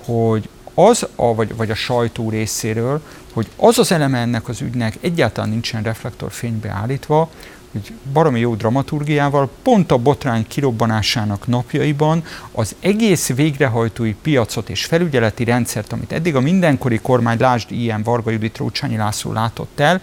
hogy 0.05 0.49
az, 0.79 1.07
a, 1.15 1.35
vagy, 1.35 1.55
vagy 1.55 1.69
a 1.71 1.75
sajtó 1.75 2.29
részéről, 2.29 3.01
hogy 3.33 3.47
az 3.55 3.79
az 3.79 3.91
eleme 3.91 4.17
ennek 4.17 4.47
az 4.47 4.61
ügynek 4.61 4.97
egyáltalán 5.01 5.49
nincsen 5.49 5.83
reflektorfénybe 5.83 6.69
állítva, 6.69 7.29
hogy 7.71 7.93
baromi 8.13 8.39
jó 8.39 8.55
dramaturgiával, 8.55 9.49
pont 9.61 9.91
a 9.91 9.97
botrány 9.97 10.47
kirobbanásának 10.47 11.47
napjaiban 11.47 12.23
az 12.51 12.75
egész 12.79 13.27
végrehajtói 13.27 14.13
piacot 14.13 14.69
és 14.69 14.85
felügyeleti 14.85 15.43
rendszert, 15.43 15.91
amit 15.91 16.11
eddig 16.11 16.35
a 16.35 16.39
mindenkori 16.39 16.99
kormány, 16.99 17.39
lásd 17.39 17.71
ilyen 17.71 18.03
Varga 18.03 18.31
Judit 18.31 18.57
Rócsányi 18.57 18.97
László 18.97 19.33
látott 19.33 19.79
el, 19.79 20.01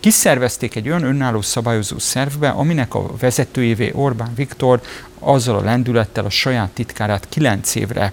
kiszervezték 0.00 0.74
egy 0.74 0.88
olyan 0.88 1.04
önálló 1.04 1.40
szabályozó 1.40 1.98
szervbe, 1.98 2.48
aminek 2.48 2.94
a 2.94 3.16
vezetőjévé 3.20 3.92
Orbán 3.94 4.32
Viktor 4.34 4.80
azzal 5.18 5.56
a 5.56 5.64
lendülettel 5.64 6.24
a 6.24 6.30
saját 6.30 6.70
titkárát 6.70 7.28
kilenc 7.28 7.74
évre 7.74 8.12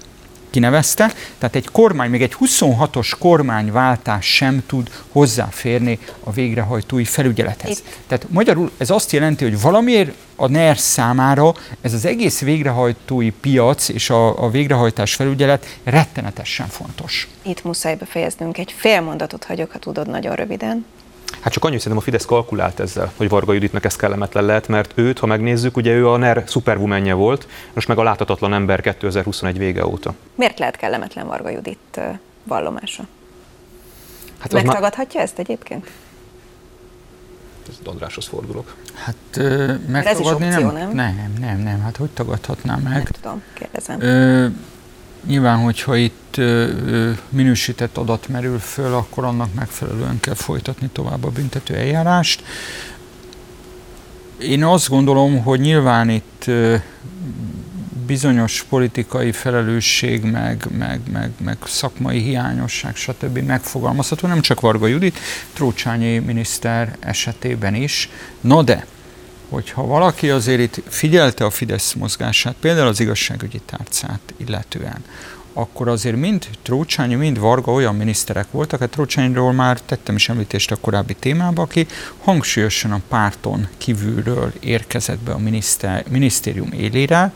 kinevezte, 0.51 1.13
tehát 1.37 1.55
egy 1.55 1.69
kormány, 1.71 2.09
még 2.09 2.21
egy 2.21 2.35
26-os 2.39 3.11
kormányváltás 3.19 4.25
sem 4.25 4.63
tud 4.67 4.89
hozzáférni 5.11 5.99
a 6.23 6.31
végrehajtói 6.31 7.03
felügyelethez. 7.03 7.69
Itt. 7.69 7.99
Tehát 8.07 8.25
magyarul 8.29 8.71
ez 8.77 8.89
azt 8.89 9.11
jelenti, 9.11 9.43
hogy 9.43 9.61
valamiért 9.61 10.11
a 10.35 10.47
NER 10.47 10.77
számára 10.77 11.53
ez 11.81 11.93
az 11.93 12.05
egész 12.05 12.39
végrehajtói 12.39 13.29
piac 13.29 13.89
és 13.89 14.09
a, 14.09 14.43
a 14.43 14.49
végrehajtás 14.49 15.15
felügyelet 15.15 15.79
rettenetesen 15.83 16.67
fontos. 16.67 17.27
Itt 17.41 17.63
muszáj 17.63 17.95
befejeznünk. 17.95 18.57
Egy 18.57 18.73
fél 18.77 19.01
mondatot 19.01 19.43
hagyok, 19.43 19.71
ha 19.71 19.79
tudod, 19.79 20.09
nagyon 20.09 20.35
röviden. 20.35 20.85
Hát 21.39 21.53
csak 21.53 21.63
annyit 21.63 21.77
szerintem 21.77 22.01
a 22.01 22.05
Fidesz 22.05 22.25
kalkulált 22.25 22.79
ezzel, 22.79 23.11
hogy 23.17 23.29
Varga 23.29 23.53
Juditnak 23.53 23.85
ez 23.85 23.95
kellemetlen 23.95 24.45
lehet, 24.45 24.67
mert 24.67 24.91
őt, 24.95 25.19
ha 25.19 25.25
megnézzük, 25.25 25.77
ugye 25.77 25.93
ő 25.93 26.09
a 26.09 26.17
NER 26.17 26.43
szuperwomenje 26.47 27.13
volt, 27.13 27.47
most 27.73 27.87
meg 27.87 27.97
a 27.97 28.03
láthatatlan 28.03 28.53
ember 28.53 28.81
2021 28.81 29.57
vége 29.57 29.85
óta. 29.85 30.13
Miért 30.35 30.59
lehet 30.59 30.75
kellemetlen 30.75 31.27
Varga 31.27 31.49
Judit 31.49 31.99
vallomása? 32.43 33.03
Hát 34.39 34.53
Megtagadhatja 34.53 35.19
már... 35.19 35.23
ezt 35.27 35.39
egyébként? 35.39 35.91
Ez 37.69 37.75
Andráshoz 37.85 38.27
fordulok. 38.27 38.75
Hát 38.93 39.15
ö, 39.35 39.73
megtagadni 39.87 40.09
ez 40.09 40.19
is 40.19 40.27
opció, 40.27 40.71
nem, 40.71 40.91
nem? 40.91 41.15
Nem, 41.15 41.33
nem, 41.39 41.59
nem, 41.59 41.81
hát 41.81 41.97
hogy 41.97 42.09
tagadhatnám 42.09 42.79
meg? 42.79 42.93
Nem 42.93 43.03
tudom, 43.03 43.41
kérdezem. 43.53 44.01
Ö, 44.01 44.47
Nyilván, 45.25 45.57
hogyha 45.57 45.95
itt 45.95 46.41
minősített 47.29 47.97
adat 47.97 48.27
merül 48.27 48.59
föl, 48.59 48.93
akkor 48.93 49.23
annak 49.23 49.53
megfelelően 49.53 50.19
kell 50.19 50.33
folytatni 50.33 50.89
tovább 50.91 51.23
a 51.23 51.29
büntető 51.29 51.75
eljárást. 51.75 52.43
Én 54.37 54.63
azt 54.63 54.89
gondolom, 54.89 55.43
hogy 55.43 55.59
nyilván 55.59 56.09
itt 56.09 56.45
bizonyos 58.05 58.65
politikai 58.69 59.31
felelősség, 59.31 60.23
meg, 60.23 60.65
meg, 60.77 61.01
meg, 61.11 61.31
meg 61.37 61.57
szakmai 61.63 62.21
hiányosság, 62.21 62.95
stb. 62.95 63.37
megfogalmazható, 63.37 64.27
nem 64.27 64.41
csak 64.41 64.59
Varga 64.59 64.87
Judit, 64.87 65.19
Trócsányi 65.53 66.17
miniszter 66.17 66.95
esetében 66.99 67.75
is. 67.75 68.09
No 68.41 68.61
de, 68.63 68.85
hogyha 69.51 69.85
valaki 69.85 70.29
azért 70.29 70.59
itt 70.59 70.83
figyelte 70.87 71.45
a 71.45 71.49
Fidesz 71.49 71.93
mozgását, 71.93 72.55
például 72.59 72.87
az 72.87 72.99
igazságügyi 72.99 73.61
tárcát 73.65 74.33
illetően, 74.37 75.03
akkor 75.53 75.87
azért 75.87 76.15
mind 76.15 76.47
Trócsányi, 76.61 77.15
mind 77.15 77.39
Varga 77.39 77.71
olyan 77.71 77.95
miniszterek 77.95 78.51
voltak, 78.51 78.79
hát 78.79 78.89
Trócsányról 78.89 79.53
már 79.53 79.79
tettem 79.79 80.15
is 80.15 80.29
említést 80.29 80.71
a 80.71 80.75
korábbi 80.75 81.13
témában, 81.13 81.65
aki 81.65 81.87
hangsúlyosan 82.23 82.91
a 82.91 83.01
párton 83.07 83.67
kívülről 83.77 84.53
érkezett 84.59 85.19
be 85.19 85.31
a 85.31 85.37
miniszter, 85.37 86.03
minisztérium 86.09 86.71
élére, 86.71 87.33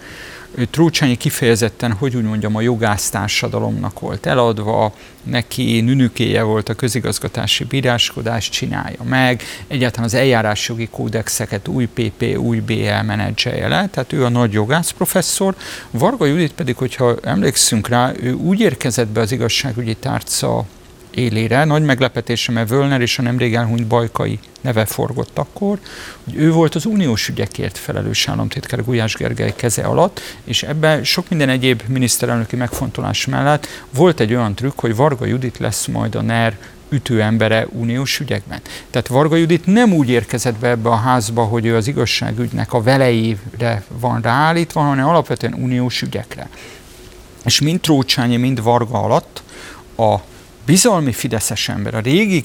Trócsányi 0.69 1.15
kifejezetten, 1.15 1.91
hogy 1.91 2.15
úgy 2.15 2.23
mondjam, 2.23 2.55
a 2.55 2.61
jogásztársadalomnak 2.61 3.99
volt 3.99 4.25
eladva, 4.25 4.93
neki 5.23 5.81
nünükéje 5.81 6.43
volt 6.43 6.69
a 6.69 6.73
közigazgatási 6.73 7.63
bíráskodás, 7.63 8.49
csinálja 8.49 9.03
meg, 9.03 9.41
egyáltalán 9.67 10.05
az 10.05 10.13
eljárásjogi 10.13 10.87
kódexeket 10.91 11.67
új 11.67 11.85
PP, 11.85 12.37
új 12.37 12.59
BL 12.59 13.01
menedzselje 13.05 13.67
le, 13.67 13.87
tehát 13.87 14.13
ő 14.13 14.25
a 14.25 14.29
nagy 14.29 14.53
jogász 14.53 14.91
professzor. 14.91 15.55
Varga 15.91 16.25
Judit 16.25 16.53
pedig, 16.53 16.75
hogyha 16.75 17.15
emlékszünk 17.23 17.87
rá, 17.87 18.11
ő 18.21 18.33
úgy 18.33 18.59
érkezett 18.59 19.07
be 19.07 19.21
az 19.21 19.31
igazságügyi 19.31 19.95
tárca 19.95 20.65
élére. 21.15 21.63
Nagy 21.63 21.83
meglepetése, 21.83 22.51
mert 22.51 22.69
Völner 22.69 23.01
és 23.01 23.19
a 23.19 23.21
nemrég 23.21 23.55
elhunyt 23.55 23.87
Bajkai 23.87 24.39
neve 24.61 24.85
forgott 24.85 25.37
akkor, 25.37 25.79
hogy 26.23 26.35
ő 26.35 26.51
volt 26.51 26.75
az 26.75 26.85
uniós 26.85 27.27
ügyekért 27.27 27.77
felelős 27.77 28.27
államtitkár 28.27 28.83
Gulyás 28.83 29.15
Gergely 29.15 29.53
keze 29.55 29.83
alatt, 29.83 30.21
és 30.43 30.63
ebben 30.63 31.03
sok 31.03 31.29
minden 31.29 31.49
egyéb 31.49 31.81
miniszterelnöki 31.87 32.55
megfontolás 32.55 33.25
mellett 33.25 33.67
volt 33.89 34.19
egy 34.19 34.33
olyan 34.33 34.55
trükk, 34.55 34.79
hogy 34.79 34.95
Varga 34.95 35.25
Judit 35.25 35.57
lesz 35.57 35.85
majd 35.85 36.15
a 36.15 36.21
NER 36.21 36.57
ütőembere 36.89 37.67
uniós 37.71 38.19
ügyekben. 38.19 38.59
Tehát 38.89 39.07
Varga 39.07 39.35
Judit 39.35 39.65
nem 39.65 39.93
úgy 39.93 40.09
érkezett 40.09 40.55
be 40.55 40.69
ebbe 40.69 40.89
a 40.89 40.95
házba, 40.95 41.43
hogy 41.43 41.65
ő 41.65 41.75
az 41.75 41.87
igazságügynek 41.87 42.73
a 42.73 42.81
velejére 42.81 43.83
van 43.99 44.21
ráállítva, 44.21 44.81
hanem 44.81 45.07
alapvetően 45.07 45.53
uniós 45.53 46.01
ügyekre. 46.01 46.49
És 47.43 47.61
mind 47.61 47.79
Trócsányi, 47.79 48.37
mind 48.37 48.63
Varga 48.63 49.03
alatt 49.03 49.43
a 49.97 50.15
bizalmi 50.65 51.11
fideszes 51.11 51.69
ember, 51.69 51.93
a 51.93 51.99
régi 51.99 52.41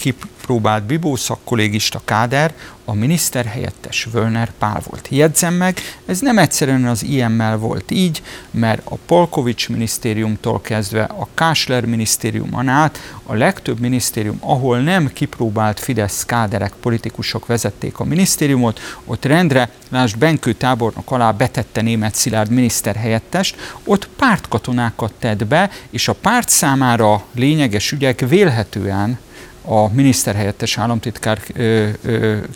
kipróbált 0.51 0.85
bibó 0.85 1.17
szakkolégista 1.17 2.01
káder, 2.05 2.55
a 2.85 2.95
miniszter 2.95 3.45
helyettes 3.45 4.09
Völner 4.13 4.53
Pál 4.59 4.83
volt. 4.89 5.09
Jegyzem 5.11 5.55
meg, 5.55 5.79
ez 6.07 6.21
nem 6.21 6.39
egyszerűen 6.39 6.85
az 6.85 7.03
IM-mel 7.03 7.57
volt 7.57 7.91
így, 7.91 8.23
mert 8.51 8.83
a 8.85 8.95
Polkovics 9.07 9.69
minisztériumtól 9.69 10.61
kezdve 10.61 11.03
a 11.03 11.29
Kásler 11.35 11.85
minisztériumon 11.85 12.69
át 12.69 12.99
a 13.23 13.35
legtöbb 13.35 13.81
minisztérium, 13.81 14.39
ahol 14.41 14.81
nem 14.81 15.13
kipróbált 15.13 15.81
Fidesz 15.81 16.25
káderek, 16.25 16.73
politikusok 16.81 17.47
vezették 17.47 17.99
a 17.99 18.05
minisztériumot, 18.05 18.81
ott 19.05 19.25
rendre, 19.25 19.71
lásd 19.89 20.19
Benkő 20.19 20.53
tábornok 20.53 21.11
alá 21.11 21.31
betette 21.31 21.81
német 21.81 22.15
Szilárd 22.15 22.51
miniszterhelyettest, 22.51 23.57
ott 23.85 24.09
pártkatonákat 24.17 25.13
tett 25.19 25.47
be, 25.47 25.71
és 25.91 26.09
a 26.09 26.15
párt 26.15 26.49
számára 26.49 27.23
lényeges 27.35 27.93
ügyek 27.93 28.21
vélhetően 28.29 29.19
a 29.71 29.89
miniszterhelyettes 29.93 30.79
államtitkár 30.79 31.41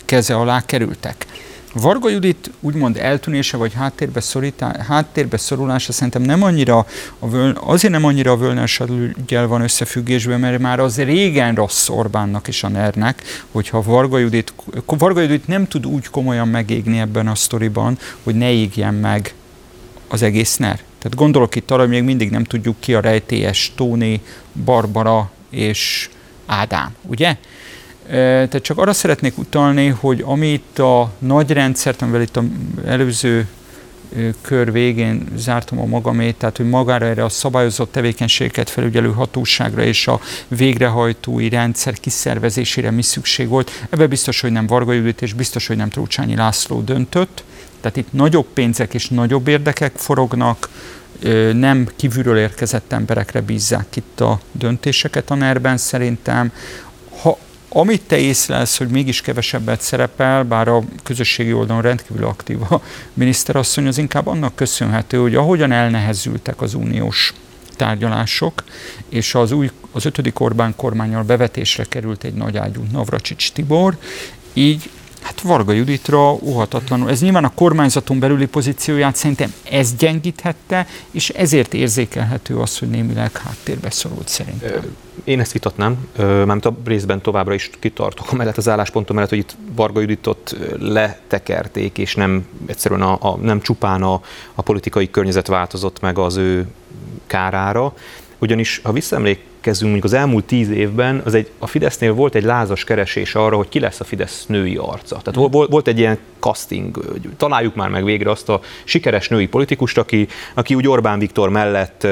keze 0.05 0.35
alá 0.35 0.65
kerültek. 0.65 1.25
Varga 1.73 2.09
Judit 2.09 2.51
úgymond 2.59 2.97
eltűnése 2.97 3.57
vagy 3.57 3.73
háttérbe, 3.73 4.19
szorítá, 4.19 4.83
háttérbe 4.87 5.37
szorulása 5.37 5.91
szerintem 5.91 6.21
nem 6.21 6.43
annyira, 6.43 6.85
a 7.19 7.29
völ, 7.29 7.57
azért 7.65 7.93
nem 7.93 8.05
annyira 8.05 8.31
a 8.31 8.37
Völner 8.37 8.69
van 9.47 9.61
összefüggésben, 9.61 10.39
mert 10.39 10.59
már 10.59 10.79
az 10.79 10.97
régen 10.97 11.55
rossz 11.55 11.89
Orbánnak 11.89 12.47
és 12.47 12.63
a 12.63 12.67
NER-nek, 12.67 13.23
hogyha 13.51 13.81
Varga 13.81 14.17
Judit, 14.17 14.53
Varga 14.85 15.21
Judit 15.21 15.47
nem 15.47 15.67
tud 15.67 15.85
úgy 15.85 16.07
komolyan 16.07 16.47
megégni 16.47 16.99
ebben 16.99 17.27
a 17.27 17.35
sztoriban, 17.35 17.97
hogy 18.23 18.35
ne 18.35 18.51
égjen 18.51 18.93
meg 18.93 19.33
az 20.07 20.21
egész 20.21 20.55
NER. 20.57 20.79
Tehát 20.99 21.17
gondolok 21.17 21.55
itt 21.55 21.71
arra, 21.71 21.81
hogy 21.81 21.89
még 21.89 22.03
mindig 22.03 22.29
nem 22.29 22.43
tudjuk 22.43 22.75
ki 22.79 22.93
a 22.93 22.99
rejtélyes 22.99 23.71
Tóni, 23.75 24.21
Barbara 24.65 25.31
és 25.49 26.09
Ádám, 26.45 26.95
ugye? 27.01 27.35
Tehát 28.07 28.61
csak 28.61 28.77
arra 28.77 28.93
szeretnék 28.93 29.37
utalni, 29.37 29.87
hogy 29.87 30.23
amit 30.25 30.79
a 30.79 31.11
nagy 31.19 31.51
rendszert, 31.51 32.01
amivel 32.01 32.21
itt 32.21 32.37
az 32.37 32.43
előző 32.85 33.47
kör 34.41 34.71
végén 34.71 35.27
zártam 35.35 35.79
a 35.79 35.85
magamét, 35.85 36.35
tehát 36.35 36.57
hogy 36.57 36.69
magára 36.69 37.05
erre 37.05 37.23
a 37.23 37.29
szabályozott 37.29 37.91
tevékenységeket 37.91 38.69
felügyelő 38.69 39.11
hatóságra 39.11 39.83
és 39.83 40.07
a 40.07 40.19
végrehajtói 40.47 41.49
rendszer 41.49 41.93
kiszervezésére 41.93 42.91
mi 42.91 43.01
szükség 43.01 43.47
volt. 43.47 43.71
Ebben 43.89 44.09
biztos, 44.09 44.41
hogy 44.41 44.51
nem 44.51 44.67
Varga 44.67 44.93
Judit, 44.93 45.21
és 45.21 45.33
biztos, 45.33 45.67
hogy 45.67 45.77
nem 45.77 45.89
Trócsányi 45.89 46.35
László 46.35 46.81
döntött. 46.81 47.43
Tehát 47.81 47.97
itt 47.97 48.13
nagyobb 48.13 48.47
pénzek 48.53 48.93
és 48.93 49.07
nagyobb 49.07 49.47
érdekek 49.47 49.91
forognak, 49.95 50.69
nem 51.53 51.87
kívülről 51.95 52.37
érkezett 52.37 52.91
emberekre 52.91 53.41
bízzák 53.41 53.95
itt 53.95 54.19
a 54.19 54.39
döntéseket 54.51 55.31
a 55.31 55.35
ner 55.35 55.71
szerintem. 55.75 56.51
Ha, 57.21 57.37
amit 57.69 58.01
te 58.01 58.17
észlelsz, 58.17 58.77
hogy 58.77 58.87
mégis 58.87 59.21
kevesebbet 59.21 59.81
szerepel, 59.81 60.43
bár 60.43 60.67
a 60.67 60.83
közösségi 61.03 61.53
oldalon 61.53 61.81
rendkívül 61.81 62.25
aktív 62.25 62.61
a 62.61 62.81
miniszterasszony, 63.13 63.87
az 63.87 63.97
inkább 63.97 64.27
annak 64.27 64.55
köszönhető, 64.55 65.17
hogy 65.17 65.35
ahogyan 65.35 65.71
elnehezültek 65.71 66.61
az 66.61 66.73
uniós 66.73 67.33
tárgyalások, 67.75 68.63
és 69.09 69.35
az 69.35 69.51
új, 69.51 69.71
az 69.91 70.05
ötödik 70.05 70.39
Orbán 70.39 70.73
kormányal 70.75 71.23
bevetésre 71.23 71.83
került 71.83 72.23
egy 72.23 72.33
nagyágyú 72.33 72.83
Navracsics 72.91 73.51
Tibor, 73.51 73.97
így 74.53 74.89
Hát 75.25 75.41
Varga 75.41 75.71
Juditra 75.71 76.37
óhatatlanul. 76.41 77.09
Ez 77.09 77.21
nyilván 77.21 77.43
a 77.43 77.53
kormányzaton 77.53 78.19
belüli 78.19 78.45
pozícióját 78.45 79.15
szerintem 79.15 79.53
ez 79.63 79.95
gyengíthette, 79.95 80.87
és 81.11 81.29
ezért 81.29 81.73
érzékelhető 81.73 82.57
az, 82.57 82.79
hogy 82.79 82.89
némileg 82.89 83.37
háttérbe 83.37 83.89
szorult 83.89 84.27
szerintem. 84.27 84.95
Én 85.23 85.39
ezt 85.39 85.51
vitatnám, 85.51 86.07
mert 86.45 86.65
a 86.65 86.75
részben 86.83 87.21
továbbra 87.21 87.53
is 87.53 87.69
kitartok 87.79 88.31
amellett 88.31 88.57
az 88.57 88.69
álláspontom 88.69 89.15
mellett, 89.15 89.31
hogy 89.31 89.39
itt 89.39 89.55
Varga 89.75 89.99
Juditot 89.99 90.57
letekerték, 90.79 91.97
és 91.97 92.15
nem 92.15 92.45
egyszerűen 92.65 93.01
a, 93.01 93.17
a, 93.19 93.37
nem 93.41 93.61
csupán 93.61 94.03
a, 94.03 94.21
a 94.53 94.61
politikai 94.61 95.09
környezet 95.09 95.47
változott 95.47 95.99
meg 95.99 96.17
az 96.17 96.35
ő 96.35 96.67
kárára. 97.27 97.93
ugyanis 98.37 98.79
ha 98.83 98.91
visszaemlékezzünk 99.65 99.91
mondjuk 99.91 100.03
az 100.03 100.13
elmúlt 100.13 100.45
tíz 100.45 100.69
évben, 100.69 101.21
az 101.25 101.33
egy, 101.33 101.49
a 101.59 101.67
Fidesznél 101.67 102.13
volt 102.13 102.35
egy 102.35 102.43
lázas 102.43 102.83
keresés 102.83 103.35
arra, 103.35 103.55
hogy 103.55 103.69
ki 103.69 103.79
lesz 103.79 103.99
a 103.99 104.03
Fidesz 104.03 104.45
női 104.47 104.75
arca. 104.75 105.17
Tehát 105.23 105.51
volt, 105.51 105.69
volt 105.69 105.87
egy 105.87 105.99
ilyen 105.99 106.17
casting, 106.39 106.95
hogy 107.11 107.29
találjuk 107.37 107.75
már 107.75 107.89
meg 107.89 108.03
végre 108.03 108.31
azt 108.31 108.49
a 108.49 108.59
sikeres 108.83 109.27
női 109.27 109.47
politikust, 109.47 109.97
aki, 109.97 110.27
aki 110.53 110.75
úgy 110.75 110.87
Orbán 110.87 111.19
Viktor 111.19 111.49
mellett 111.49 112.07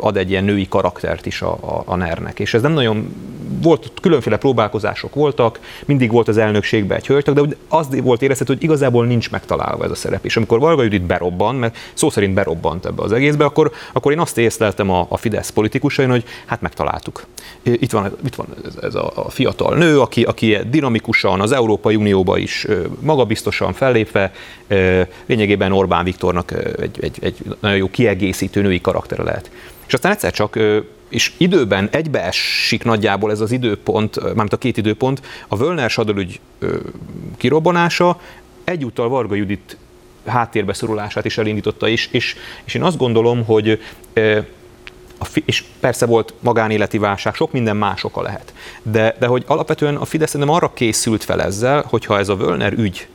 ad 0.00 0.16
egy 0.16 0.30
ilyen 0.30 0.44
női 0.44 0.68
karaktert 0.68 1.26
is 1.26 1.42
a, 1.42 1.52
a, 1.52 1.82
a 1.86 1.96
NER-nek. 1.96 2.40
És 2.40 2.54
ez 2.54 2.62
nem 2.62 2.72
nagyon 2.72 3.14
volt, 3.62 3.92
különféle 4.00 4.36
próbálkozások 4.36 5.14
voltak, 5.14 5.60
mindig 5.84 6.10
volt 6.10 6.28
az 6.28 6.36
elnökségben 6.36 6.96
egy 6.96 7.06
hölgytag, 7.06 7.34
de 7.34 7.56
az 7.68 7.88
volt 8.02 8.22
érezhető, 8.22 8.52
hogy 8.52 8.62
igazából 8.62 9.06
nincs 9.06 9.30
megtalálva 9.30 9.84
ez 9.84 9.90
a 9.90 9.94
szerep. 9.94 10.24
És 10.24 10.36
amikor 10.36 10.58
Varga 10.58 10.82
Judit 10.82 11.02
berobban, 11.02 11.54
mert 11.54 11.76
szó 11.94 12.10
szerint 12.10 12.34
berobbant 12.34 12.86
ebbe 12.86 13.02
az 13.02 13.12
egészbe, 13.12 13.44
akkor, 13.44 13.72
akkor 13.92 14.12
én 14.12 14.18
azt 14.18 14.38
észleltem 14.38 14.90
a, 14.90 15.06
a 15.08 15.16
Fidesz 15.16 15.50
politikusain, 15.50 16.10
hogy 16.10 16.24
hát 16.46 16.60
megtaláltuk. 16.86 17.26
Itt 17.62 17.90
van, 17.90 18.16
itt 18.24 18.34
van 18.34 18.46
ez, 18.82 18.94
a, 18.94 19.26
fiatal 19.28 19.76
nő, 19.76 20.00
aki, 20.00 20.22
aki 20.22 20.58
dinamikusan 20.70 21.40
az 21.40 21.52
Európai 21.52 21.96
Unióba 21.96 22.38
is 22.38 22.66
magabiztosan 23.00 23.72
fellépve, 23.72 24.32
lényegében 25.26 25.72
Orbán 25.72 26.04
Viktornak 26.04 26.52
egy, 26.80 26.98
egy, 27.00 27.18
egy 27.20 27.36
nagyon 27.60 27.76
jó 27.76 27.90
kiegészítő 27.90 28.62
női 28.62 28.80
karaktere 28.80 29.22
lehet. 29.22 29.50
És 29.86 29.94
aztán 29.94 30.12
egyszer 30.12 30.32
csak 30.32 30.58
és 31.08 31.32
időben 31.36 31.88
egybeesik 31.92 32.84
nagyjából 32.84 33.30
ez 33.30 33.40
az 33.40 33.52
időpont, 33.52 34.22
mármint 34.22 34.52
a 34.52 34.56
két 34.56 34.76
időpont, 34.76 35.20
a 35.48 35.56
Völner 35.56 35.90
sadalügy 35.90 36.40
kirobbanása 37.36 38.20
egyúttal 38.64 39.08
Varga 39.08 39.34
Judit 39.34 39.76
háttérbe 40.26 40.72
szorulását 40.72 41.24
is 41.24 41.38
elindította, 41.38 41.88
és, 41.88 42.08
és, 42.12 42.36
és 42.64 42.74
én 42.74 42.82
azt 42.82 42.96
gondolom, 42.96 43.44
hogy 43.44 43.80
és 45.44 45.64
persze 45.80 46.06
volt 46.06 46.34
magánéleti 46.40 46.98
válság, 46.98 47.34
sok 47.34 47.52
minden 47.52 47.76
más 47.76 48.04
oka 48.04 48.22
lehet. 48.22 48.52
De, 48.82 49.16
de 49.18 49.26
hogy 49.26 49.44
alapvetően 49.46 49.96
a 49.96 50.04
Fidesz 50.04 50.32
nem 50.32 50.50
arra 50.50 50.72
készült 50.74 51.24
fel 51.24 51.42
ezzel, 51.42 51.84
hogyha 51.88 52.18
ez 52.18 52.28
a 52.28 52.36
Völner 52.36 52.72
ügy 52.72 53.08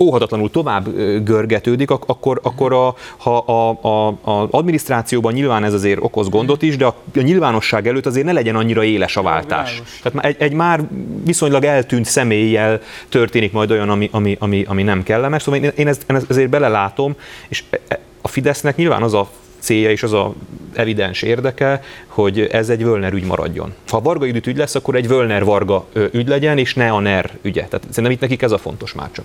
óhatatlanul 0.00 0.50
tovább 0.50 0.88
görgetődik, 1.24 1.90
akkor, 1.90 2.40
akkor 2.42 2.72
a, 2.72 2.94
ha 3.16 3.36
a, 3.36 3.78
a, 3.80 4.06
a 4.08 4.48
adminisztrációban 4.50 5.32
nyilván 5.32 5.64
ez 5.64 5.72
azért 5.72 5.98
okoz 6.02 6.28
gondot 6.28 6.62
is, 6.62 6.76
de 6.76 6.86
a, 6.86 6.94
a 7.14 7.20
nyilvánosság 7.20 7.86
előtt 7.86 8.06
azért 8.06 8.26
ne 8.26 8.32
legyen 8.32 8.56
annyira 8.56 8.84
éles 8.84 9.16
a 9.16 9.22
váltás. 9.22 9.82
Tehát 10.02 10.24
egy, 10.24 10.36
egy 10.38 10.52
már 10.52 10.80
viszonylag 11.24 11.64
eltűnt 11.64 12.04
személlyel 12.04 12.80
történik 13.08 13.52
majd 13.52 13.70
olyan, 13.70 13.88
ami, 13.88 14.08
ami, 14.12 14.36
ami, 14.38 14.64
ami 14.68 14.82
nem 14.82 15.02
kellemes. 15.02 15.42
Szóval 15.42 15.60
én, 15.60 15.72
én 15.76 15.88
ezt, 15.88 16.04
ezért 16.28 16.50
belelátom, 16.50 17.16
és 17.48 17.64
e, 17.70 17.80
e, 17.88 18.00
a 18.20 18.28
Fidesznek 18.28 18.76
nyilván 18.76 19.02
az 19.02 19.14
a 19.14 19.30
célja 19.60 19.90
és 19.90 20.02
az 20.02 20.12
a 20.12 20.34
evidens 20.72 21.22
érdeke, 21.22 21.82
hogy 22.06 22.40
ez 22.40 22.68
egy 22.68 22.84
Völner 22.84 23.12
ügy 23.12 23.24
maradjon. 23.24 23.74
Ha 23.88 24.00
Varga 24.00 24.26
ügyüt 24.26 24.46
ügy 24.46 24.56
lesz, 24.56 24.74
akkor 24.74 24.94
egy 24.94 25.08
Völner-Varga 25.08 25.86
ügy 26.12 26.28
legyen, 26.28 26.58
és 26.58 26.74
ne 26.74 26.90
a 26.90 27.00
NER 27.00 27.30
ügye. 27.42 27.64
Tehát 27.64 27.86
szerintem 27.88 28.12
itt 28.12 28.20
nekik 28.20 28.42
ez 28.42 28.52
a 28.52 28.58
fontos 28.58 28.92
már 28.92 29.10
csak. 29.12 29.24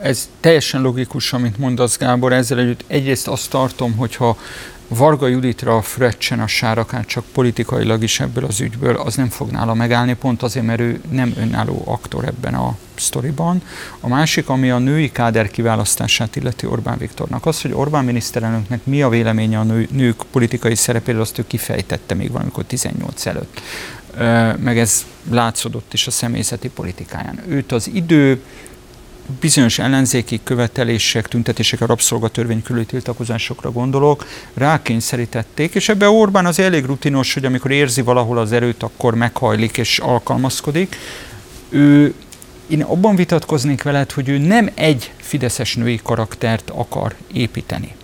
Ez 0.00 0.30
teljesen 0.40 0.82
logikus, 0.82 1.32
amit 1.32 1.58
mondasz 1.58 1.98
Gábor, 1.98 2.32
ezzel 2.32 2.58
együtt 2.58 2.84
egyrészt 2.86 3.28
azt 3.28 3.50
tartom, 3.50 3.96
hogyha 3.96 4.36
Varga 4.96 5.26
Juditra 5.26 5.82
fröccsen 5.82 6.40
a 6.40 6.46
sárakán 6.46 7.04
csak 7.04 7.24
politikailag 7.32 8.02
is 8.02 8.20
ebből 8.20 8.44
az 8.44 8.60
ügyből, 8.60 8.96
az 8.96 9.14
nem 9.14 9.28
fog 9.28 9.50
nála 9.50 9.74
megállni, 9.74 10.14
pont 10.14 10.42
azért, 10.42 10.66
mert 10.66 10.80
ő 10.80 11.00
nem 11.10 11.34
önálló 11.36 11.82
aktor 11.86 12.24
ebben 12.24 12.54
a 12.54 12.76
sztoriban. 12.94 13.62
A 14.00 14.08
másik, 14.08 14.48
ami 14.48 14.70
a 14.70 14.78
női 14.78 15.12
káder 15.12 15.50
kiválasztását 15.50 16.36
illeti 16.36 16.66
Orbán 16.66 16.98
Viktornak. 16.98 17.46
Az, 17.46 17.60
hogy 17.62 17.72
Orbán 17.72 18.04
miniszterelnöknek 18.04 18.84
mi 18.84 19.02
a 19.02 19.08
véleménye 19.08 19.58
a 19.58 19.62
nő, 19.62 19.88
nők 19.90 20.22
politikai 20.30 20.74
szerepéről, 20.74 21.20
azt 21.20 21.38
ő 21.38 21.44
kifejtette 21.46 22.14
még 22.14 22.30
valamikor 22.30 22.64
18 22.64 23.26
előtt. 23.26 23.60
Meg 24.58 24.78
ez 24.78 25.04
látszódott 25.30 25.92
is 25.92 26.06
a 26.06 26.10
személyzeti 26.10 26.68
politikáján. 26.68 27.42
Őt 27.48 27.72
az 27.72 27.90
idő, 27.92 28.42
bizonyos 29.40 29.78
ellenzéki 29.78 30.40
követelések, 30.44 31.28
tüntetések, 31.28 31.80
a 31.80 31.86
rabszolgatörvény 31.86 32.62
körüli 32.62 32.84
tiltakozásokra 32.84 33.70
gondolok, 33.70 34.26
rákényszerítették, 34.54 35.74
és 35.74 35.88
ebbe 35.88 36.08
Orbán 36.08 36.46
az 36.46 36.58
elég 36.58 36.84
rutinos, 36.84 37.34
hogy 37.34 37.44
amikor 37.44 37.70
érzi 37.70 38.02
valahol 38.02 38.38
az 38.38 38.52
erőt, 38.52 38.82
akkor 38.82 39.14
meghajlik 39.14 39.76
és 39.76 39.98
alkalmazkodik. 39.98 40.96
Ő, 41.68 42.14
én 42.66 42.82
abban 42.82 43.16
vitatkoznék 43.16 43.82
veled, 43.82 44.10
hogy 44.12 44.28
ő 44.28 44.38
nem 44.38 44.70
egy 44.74 45.12
fideszes 45.16 45.74
női 45.74 46.00
karaktert 46.02 46.70
akar 46.70 47.14
építeni. 47.32 47.94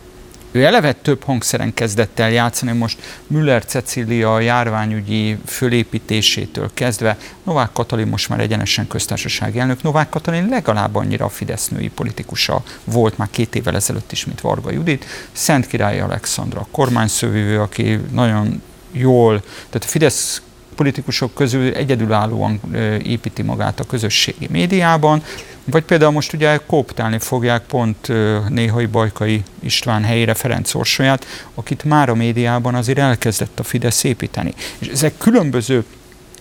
Ő 0.57 0.65
eleve 0.65 0.93
több 0.93 1.23
hangszeren 1.23 1.75
kezdett 1.75 2.19
el 2.19 2.31
játszani, 2.31 2.73
most 2.73 3.03
Müller 3.27 3.65
Cecília 3.65 4.41
járványügyi 4.41 5.39
fölépítésétől 5.47 6.71
kezdve 6.75 7.19
Novák 7.43 7.73
Katalin 7.73 8.07
most 8.07 8.29
már 8.29 8.41
egyenesen 8.41 8.87
köztársasági 8.87 9.59
elnök. 9.59 9.83
Novák 9.83 10.09
Katalin 10.09 10.49
legalább 10.49 10.95
annyira 10.95 11.25
a 11.25 11.29
Fidesz 11.29 11.69
női 11.69 11.89
politikusa 11.89 12.63
volt 12.85 13.19
már 13.19 13.29
két 13.31 13.55
évvel 13.55 13.75
ezelőtt 13.75 14.13
is, 14.13 14.25
mint 14.25 14.41
Varga 14.41 14.71
Judit. 14.71 15.05
Szent 15.33 15.67
Király 15.67 16.01
Alexandra, 16.01 16.67
kormányszövővő, 16.71 17.61
aki 17.61 18.01
nagyon 18.13 18.63
jól, 18.93 19.41
tehát 19.41 19.85
a 19.85 19.91
Fidesz 19.91 20.43
politikusok 20.77 21.35
közül 21.35 21.75
egyedülállóan 21.75 22.61
építi 23.03 23.43
magát 23.43 23.81
a 23.81 23.85
közösségi 23.85 24.49
médiában, 24.51 25.23
vagy 25.65 25.85
például 25.85 26.13
most 26.13 26.33
ugye 26.33 26.61
kooptálni 26.67 27.19
fogják 27.19 27.63
pont 27.63 28.13
néhai 28.49 28.87
Bajkai 28.87 29.43
István 29.61 30.05
helyére 30.05 30.35
Ferenc 30.35 30.75
Orsolyát, 30.75 31.27
akit 31.55 31.85
már 31.85 32.09
a 32.09 32.15
médiában 32.15 32.75
azért 32.75 32.99
elkezdett 32.99 33.59
a 33.59 33.63
Fidesz 33.63 34.05
építeni. 34.05 34.55
És 34.79 34.87
ezek 34.87 35.19
különböző 35.19 35.85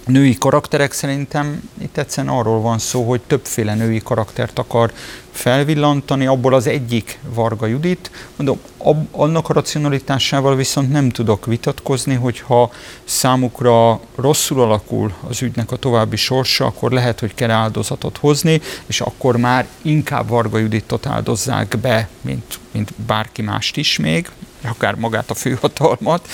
női 0.06 0.38
karakterek 0.38 0.92
szerintem 0.92 1.70
itt 1.82 1.98
egyszerűen 1.98 2.34
arról 2.34 2.62
van 2.62 2.80
szó, 2.80 3.04
hogy 3.04 3.22
többféle 3.22 3.74
női 3.74 4.02
karaktert 4.04 4.60
akar 4.60 4.92
felvillantani, 5.32 6.26
abból 6.26 6.54
az 6.54 6.68
egyik 6.68 7.20
Varga 7.34 7.66
Judit. 7.66 8.12
Mondom, 8.36 8.60
ab, 8.78 9.08
annak 9.12 9.50
a 9.50 9.54
racionalitásával 9.54 10.56
viszont 10.56 10.92
nem 10.92 11.10
tudok 11.10 11.46
vitatkozni, 11.46 12.14
hogyha 12.14 12.72
számukra 13.04 14.00
rosszul 14.16 14.62
alakul 14.62 15.14
az 15.28 15.42
ügynek 15.42 15.72
a 15.72 15.76
további 15.76 16.16
sorsa, 16.16 16.66
akkor 16.66 16.92
lehet, 16.92 17.20
hogy 17.20 17.34
kell 17.34 17.50
áldozatot 17.50 18.18
hozni, 18.18 18.62
és 18.86 19.02
akkor 19.02 19.38
már 19.38 19.68
inkább 19.82 20.28
Varga 20.28 20.58
Juditot 20.58 21.06
áldozzák 21.06 21.78
be, 21.82 22.10
mint, 22.22 22.60
mint 22.72 22.94
bárki 23.06 23.42
mást 23.42 23.78
is 23.78 23.98
még, 23.98 24.30
akár 24.68 24.96
magát 24.96 25.30
a 25.30 25.34
főhatalmat, 25.34 26.28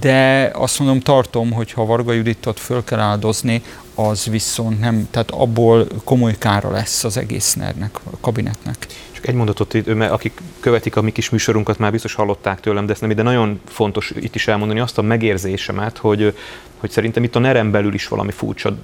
de 0.00 0.50
azt 0.54 0.78
mondom, 0.78 1.00
tartom, 1.00 1.52
hogy 1.52 1.72
ha 1.72 1.84
Varga 1.84 2.12
Juditot 2.12 2.60
föl 2.60 2.84
kell 2.84 2.98
áldozni, 2.98 3.62
az 3.94 4.24
viszont 4.24 4.80
nem, 4.80 5.08
tehát 5.10 5.30
abból 5.30 5.86
komoly 6.04 6.38
kára 6.38 6.70
lesz 6.70 7.04
az 7.04 7.16
egész 7.16 7.54
nernek, 7.54 7.98
a 8.04 8.16
kabinetnek. 8.20 8.86
Csak 9.20 9.28
egy 9.28 9.34
mondatot, 9.34 9.94
mert 9.94 10.12
akik 10.12 10.40
követik 10.60 10.96
a 10.96 11.02
mi 11.02 11.12
kis 11.12 11.30
műsorunkat, 11.30 11.78
már 11.78 11.90
biztos 11.90 12.14
hallották 12.14 12.60
tőlem, 12.60 12.86
de 12.86 12.92
ezt 12.92 13.00
nem, 13.00 13.14
de 13.14 13.22
nagyon 13.22 13.60
fontos 13.66 14.12
itt 14.20 14.34
is 14.34 14.48
elmondani 14.48 14.80
azt 14.80 14.98
a 14.98 15.02
megérzésemet, 15.02 15.98
hogy, 15.98 16.34
hogy 16.76 16.90
szerintem 16.90 17.22
itt 17.22 17.36
a 17.36 17.38
nerem 17.38 17.70
belül 17.70 17.94
is 17.94 18.08
valami 18.08 18.30
furcsa 18.30 18.76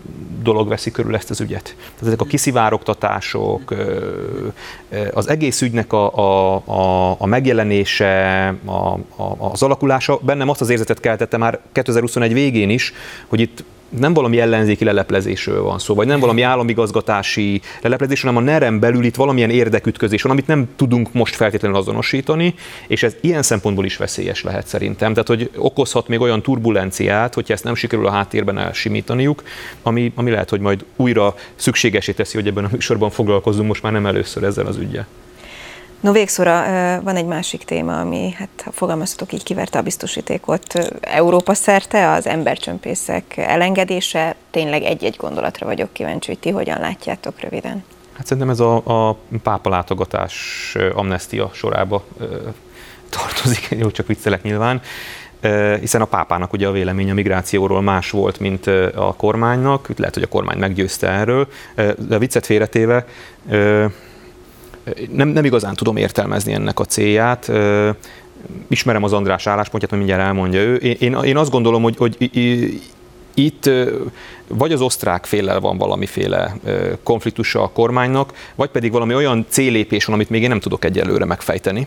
dolog 0.43 0.69
veszi 0.69 0.91
körül 0.91 1.15
ezt 1.15 1.31
az 1.31 1.41
ügyet. 1.41 1.65
Tehát 1.65 2.07
ezek 2.07 2.21
a 2.21 2.25
kiszivárogtatások, 2.25 3.75
az 5.13 5.29
egész 5.29 5.63
ügynek 5.63 5.93
a, 5.93 6.15
a, 6.15 6.55
a, 6.65 7.15
a 7.19 7.27
megjelenése, 7.27 8.47
a, 8.65 8.73
a, 9.23 9.37
az 9.39 9.63
alakulása, 9.63 10.19
bennem 10.23 10.49
azt 10.49 10.61
az 10.61 10.71
érzetet 10.71 11.01
keltette 11.01 11.37
már 11.37 11.61
2021 11.73 12.33
végén 12.33 12.71
is, 12.71 12.93
hogy 13.27 13.41
itt 13.41 13.65
nem 13.89 14.15
valami 14.15 14.41
ellenzéki 14.41 14.85
leleplezésről 14.85 15.63
van 15.63 15.79
szó, 15.79 15.95
vagy 15.95 16.07
nem 16.07 16.21
valami 16.21 16.43
államigazgatási 16.43 17.61
leleplezés, 17.83 18.21
hanem 18.21 18.37
a 18.37 18.41
nerem 18.41 18.81
belül 18.81 19.05
itt 19.05 19.15
valamilyen 19.15 19.51
érdekütközés 19.51 20.23
van, 20.23 20.33
amit 20.33 20.47
nem 20.47 20.69
tudunk 20.77 21.13
most 21.13 21.35
feltétlenül 21.35 21.77
azonosítani, 21.77 22.55
és 22.87 23.03
ez 23.03 23.17
ilyen 23.21 23.43
szempontból 23.43 23.85
is 23.85 23.97
veszélyes 23.97 24.43
lehet 24.43 24.67
szerintem. 24.67 25.11
Tehát, 25.11 25.29
hogy 25.29 25.51
okozhat 25.57 26.09
még 26.09 26.21
olyan 26.21 26.43
turbulenciát, 26.43 27.35
hogyha 27.35 27.55
ezt 27.55 27.65
nem 27.65 27.75
sikerül 27.75 28.07
a 28.07 28.11
háttérben 28.11 28.59
elsimítaniuk, 28.59 29.43
ami, 29.83 30.13
ami 30.15 30.31
lehet, 30.31 30.51
hogy 30.51 30.61
majd 30.61 30.85
újra 30.97 31.35
szükségesé 31.55 32.13
teszi, 32.13 32.37
hogy 32.37 32.47
ebben 32.47 32.65
a 32.65 32.69
műsorban 32.73 33.11
foglalkozunk 33.11 33.69
most 33.69 33.83
már 33.83 33.93
nem 33.93 34.07
először 34.07 34.43
ezzel 34.43 34.67
az 34.67 34.77
ügyel. 34.77 35.07
No 36.07 36.13
végszóra 36.13 36.65
van 37.03 37.17
egy 37.17 37.27
másik 37.27 37.65
téma, 37.65 38.01
ami, 38.01 38.35
hát 38.39 38.49
ha 38.65 38.71
fogalmazhatok 38.73 39.33
így, 39.33 39.43
kiverte 39.43 39.79
a 39.79 39.83
biztosítékot 39.83 40.75
Európa 41.01 41.55
szerte, 41.55 42.11
az 42.11 42.27
embercsömpészek 42.27 43.37
elengedése. 43.37 44.35
Tényleg 44.51 44.83
egy-egy 44.83 45.17
gondolatra 45.17 45.67
vagyok 45.67 45.93
kíváncsi, 45.93 46.31
hogy 46.31 46.39
ti 46.39 46.51
hogyan 46.51 46.81
látjátok 46.81 47.41
röviden. 47.41 47.85
Hát 48.13 48.27
szerintem 48.27 48.51
ez 48.51 48.61
a, 48.61 49.09
a 49.09 49.17
pápa 49.43 49.71
látogatás 49.71 50.77
amnestia 50.95 51.51
sorába 51.53 52.05
tartozik, 53.09 53.69
jó, 53.81 53.91
csak 53.91 54.07
viccelek 54.07 54.43
nyilván 54.43 54.81
hiszen 55.81 56.01
a 56.01 56.05
pápának 56.05 56.53
ugye 56.53 56.67
a 56.67 56.73
vélemény 56.73 57.11
a 57.11 57.15
migrációról 57.15 57.83
más 57.83 58.11
volt, 58.11 58.41
mint 58.41 58.67
a 58.95 59.15
kormánynak, 59.17 59.89
lehet, 59.97 60.15
hogy 60.15 60.23
a 60.23 60.29
kormány 60.29 60.59
meggyőzte 60.59 61.09
erről, 61.09 61.49
de 61.99 62.15
a 62.15 62.19
viccet 62.19 62.47
félretéve, 62.47 63.07
nem, 65.11 65.29
nem 65.29 65.45
igazán 65.45 65.75
tudom 65.75 65.97
értelmezni 65.97 66.53
ennek 66.53 66.81
a 66.81 66.85
célját. 66.85 67.53
ismerem 68.69 69.03
az 69.03 69.13
András 69.13 69.47
álláspontját, 69.47 69.91
hogy 69.91 69.99
mindjárt 69.99 70.23
elmondja 70.23 70.61
ő. 70.61 70.75
Én, 70.75 71.17
én, 71.23 71.37
azt 71.37 71.51
gondolom, 71.51 71.83
hogy, 71.83 71.97
hogy 71.97 72.31
itt 73.35 73.71
vagy 74.49 74.73
az 74.73 74.81
osztrák 74.81 75.25
féllel 75.25 75.61
van 75.61 75.79
valamiféle 75.79 76.57
konfliktusa 77.03 77.63
a 77.63 77.71
kormánynak, 77.71 78.33
vagy 78.55 78.69
pedig 78.69 78.93
valami 78.93 79.15
olyan 79.15 79.47
célépés 79.49 80.05
van, 80.05 80.15
amit 80.15 80.31
még 80.31 80.43
én 80.43 80.49
nem 80.49 80.61
tudok 80.61 80.85
egyelőre 80.85 81.25
megfejteni. 81.25 81.87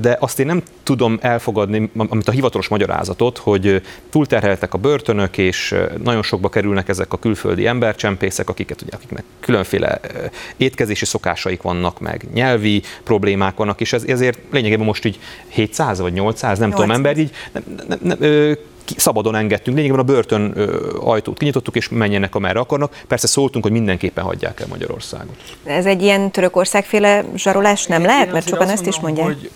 De 0.00 0.16
azt 0.20 0.38
én 0.38 0.46
nem 0.46 0.62
tudom 0.82 1.18
elfogadni, 1.20 1.90
amit 1.96 2.28
a 2.28 2.32
hivatalos 2.32 2.68
magyarázatot, 2.68 3.38
hogy 3.38 3.82
túlterheltek 4.10 4.74
a 4.74 4.78
börtönök, 4.78 5.38
és 5.38 5.74
nagyon 6.02 6.22
sokba 6.22 6.48
kerülnek 6.48 6.88
ezek 6.88 7.12
a 7.12 7.18
külföldi 7.18 7.66
embercsempészek, 7.66 8.48
akiket, 8.48 8.82
ugye, 8.82 8.92
akiknek 8.94 9.24
különféle 9.40 10.00
étkezési 10.56 11.04
szokásaik 11.04 11.62
vannak, 11.62 12.00
meg 12.00 12.26
nyelvi 12.34 12.82
problémák 13.04 13.56
vannak, 13.56 13.80
és 13.80 13.92
ez, 13.92 14.04
ezért 14.04 14.38
lényegében 14.50 14.84
most 14.84 15.04
így 15.04 15.18
700 15.48 16.00
vagy 16.00 16.12
800, 16.12 16.58
nem 16.58 16.68
800. 16.68 16.86
tudom, 16.86 17.04
ember 17.04 17.18
így 17.18 17.30
nem, 17.52 17.62
nem, 17.88 17.98
nem, 18.02 18.56
szabadon 18.96 19.34
engedtünk. 19.34 19.76
Lényegében 19.76 20.04
a 20.04 20.12
börtön 20.12 20.50
ajtót 21.00 21.38
kinyitottuk, 21.38 21.76
és 21.76 21.88
menjenek 21.88 22.34
amerre 22.34 22.58
akarnak. 22.60 23.02
Persze 23.08 23.26
szóltunk, 23.26 23.64
hogy 23.64 23.72
mindenképpen 23.72 24.24
hagyják 24.24 24.60
el 24.60 24.66
Magyarországot. 24.68 25.36
Ez 25.64 25.86
egy 25.86 26.02
ilyen 26.02 26.30
Törökországféle 26.30 27.24
zsarolás 27.36 27.86
nem 27.86 28.04
lehet? 28.04 28.26
Én 28.26 28.32
Mert 28.32 28.48
sokan 28.48 28.68
ezt 28.68 28.86
is 28.86 29.00
mondják. 29.00 29.26
hogy 29.26 29.50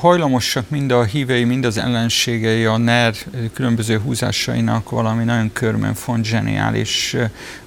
hajlamosak 0.00 0.70
mind 0.70 0.90
a 0.90 1.04
hívei, 1.04 1.44
mind 1.44 1.64
az 1.64 1.78
ellenségei 1.78 2.64
a 2.64 2.76
NER 2.76 3.14
különböző 3.54 3.98
húzásainak 3.98 4.90
valami 4.90 5.24
nagyon 5.24 5.52
körben 5.52 5.94
font, 5.94 6.24
zseniális 6.24 7.16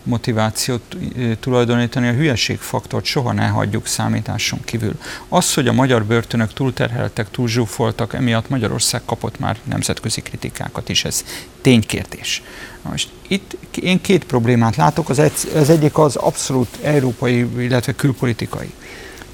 motivációt 0.08 0.98
tulajdonítani, 1.40 2.08
a 2.08 2.14
hülyeségfaktort 2.14 3.06
soha 3.06 3.32
ne 3.32 3.48
hagyjuk 3.48 3.88
számításon 3.88 4.60
kívül. 4.66 4.94
Az, 5.30 5.54
hogy 5.54 5.68
a 5.68 5.74
magyar 5.74 6.06
börtönök 6.06 6.54
túlterheltek, 6.54 7.32
túlzsúfoltak, 7.32 8.14
emiatt 8.14 8.50
Magyarország 8.50 9.02
kapott 9.06 9.40
már 9.40 9.58
nemzetközi 9.64 10.22
kritikákat 10.22 10.90
is, 10.90 11.06
ez 11.06 11.24
ténykérdés. 11.62 12.44
Most 12.82 13.10
itt 13.28 13.58
én 13.82 14.02
két 14.02 14.24
problémát 14.24 14.76
látok, 14.76 15.10
az, 15.10 15.20
egy, 15.20 15.52
az 15.56 15.70
egyik 15.70 15.98
az 15.98 16.16
abszolút 16.16 16.78
európai, 16.82 17.48
illetve 17.58 17.96
külpolitikai. 17.96 18.74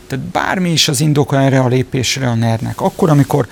Tehát 0.08 0.26
bármi 0.26 0.72
is 0.72 0.88
az 0.88 1.02
indoka 1.02 1.42
erre 1.42 1.60
a 1.60 1.68
lépésre 1.68 2.30
a 2.30 2.36
NER-nek, 2.36 2.82
akkor, 2.82 3.10
amikor 3.10 3.48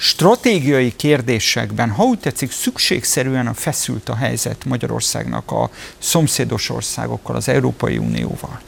stratégiai 0.00 0.96
kérdésekben, 0.96 1.90
ha 1.90 2.02
úgy 2.04 2.18
tetszik, 2.18 2.52
szükségszerűen 2.52 3.46
a 3.46 3.54
feszült 3.54 4.08
a 4.08 4.14
helyzet 4.14 4.64
Magyarországnak 4.64 5.50
a 5.50 5.70
szomszédos 5.98 6.70
országokkal, 6.70 7.36
az 7.36 7.48
Európai 7.48 7.98
Unióval. 7.98 8.60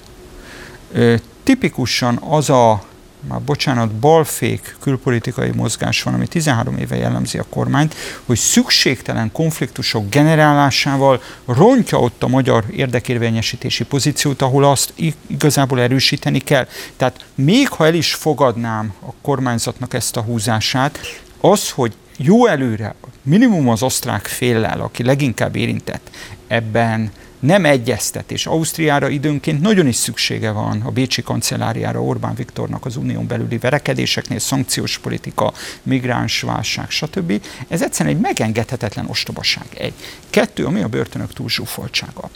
Tipikusan 1.42 2.16
az 2.16 2.50
a 2.50 2.84
már 3.28 3.40
bocsánat, 3.40 3.90
balfék 3.92 4.76
külpolitikai 4.80 5.50
mozgás 5.50 6.02
van, 6.02 6.14
ami 6.14 6.26
13 6.26 6.76
éve 6.76 6.96
jellemzi 6.96 7.38
a 7.38 7.44
kormányt, 7.48 7.94
hogy 8.24 8.38
szükségtelen 8.38 9.32
konfliktusok 9.32 10.08
generálásával 10.08 11.22
rontja 11.46 11.98
ott 11.98 12.22
a 12.22 12.28
magyar 12.28 12.64
érdekérvényesítési 12.76 13.84
pozíciót, 13.84 14.42
ahol 14.42 14.64
azt 14.64 14.92
igazából 15.26 15.80
erősíteni 15.80 16.38
kell. 16.38 16.66
Tehát 16.96 17.24
még 17.34 17.68
ha 17.68 17.86
el 17.86 17.94
is 17.94 18.14
fogadnám 18.14 18.92
a 19.06 19.12
kormányzatnak 19.22 19.94
ezt 19.94 20.16
a 20.16 20.20
húzását, 20.20 20.98
az, 21.40 21.70
hogy 21.70 21.92
jó 22.16 22.46
előre, 22.46 22.94
minimum 23.22 23.68
az 23.68 23.82
osztrák 23.82 24.26
féllel, 24.26 24.80
aki 24.80 25.02
leginkább 25.02 25.56
érintett 25.56 26.10
ebben 26.46 27.10
nem 27.40 27.64
egyeztet, 27.64 28.30
és 28.30 28.46
Ausztriára 28.46 29.08
időnként 29.08 29.60
nagyon 29.60 29.86
is 29.86 29.96
szüksége 29.96 30.50
van 30.50 30.80
a 30.80 30.90
Bécsi 30.90 31.22
kancelláriára 31.22 32.02
Orbán 32.02 32.34
Viktornak 32.34 32.86
az 32.86 32.96
unión 32.96 33.26
belüli 33.26 33.58
verekedéseknél, 33.58 34.38
szankciós 34.38 34.98
politika, 34.98 35.52
migráns 35.82 36.40
válság, 36.40 36.90
stb. 36.90 37.42
Ez 37.68 37.82
egyszerűen 37.82 38.14
egy 38.14 38.20
megengedhetetlen 38.20 39.06
ostobaság. 39.08 39.66
Egy. 39.78 39.94
Kettő, 40.30 40.64
ami 40.64 40.82
a 40.82 40.88
börtönök 40.88 41.32
túlzsúfoltsága. 41.32 42.30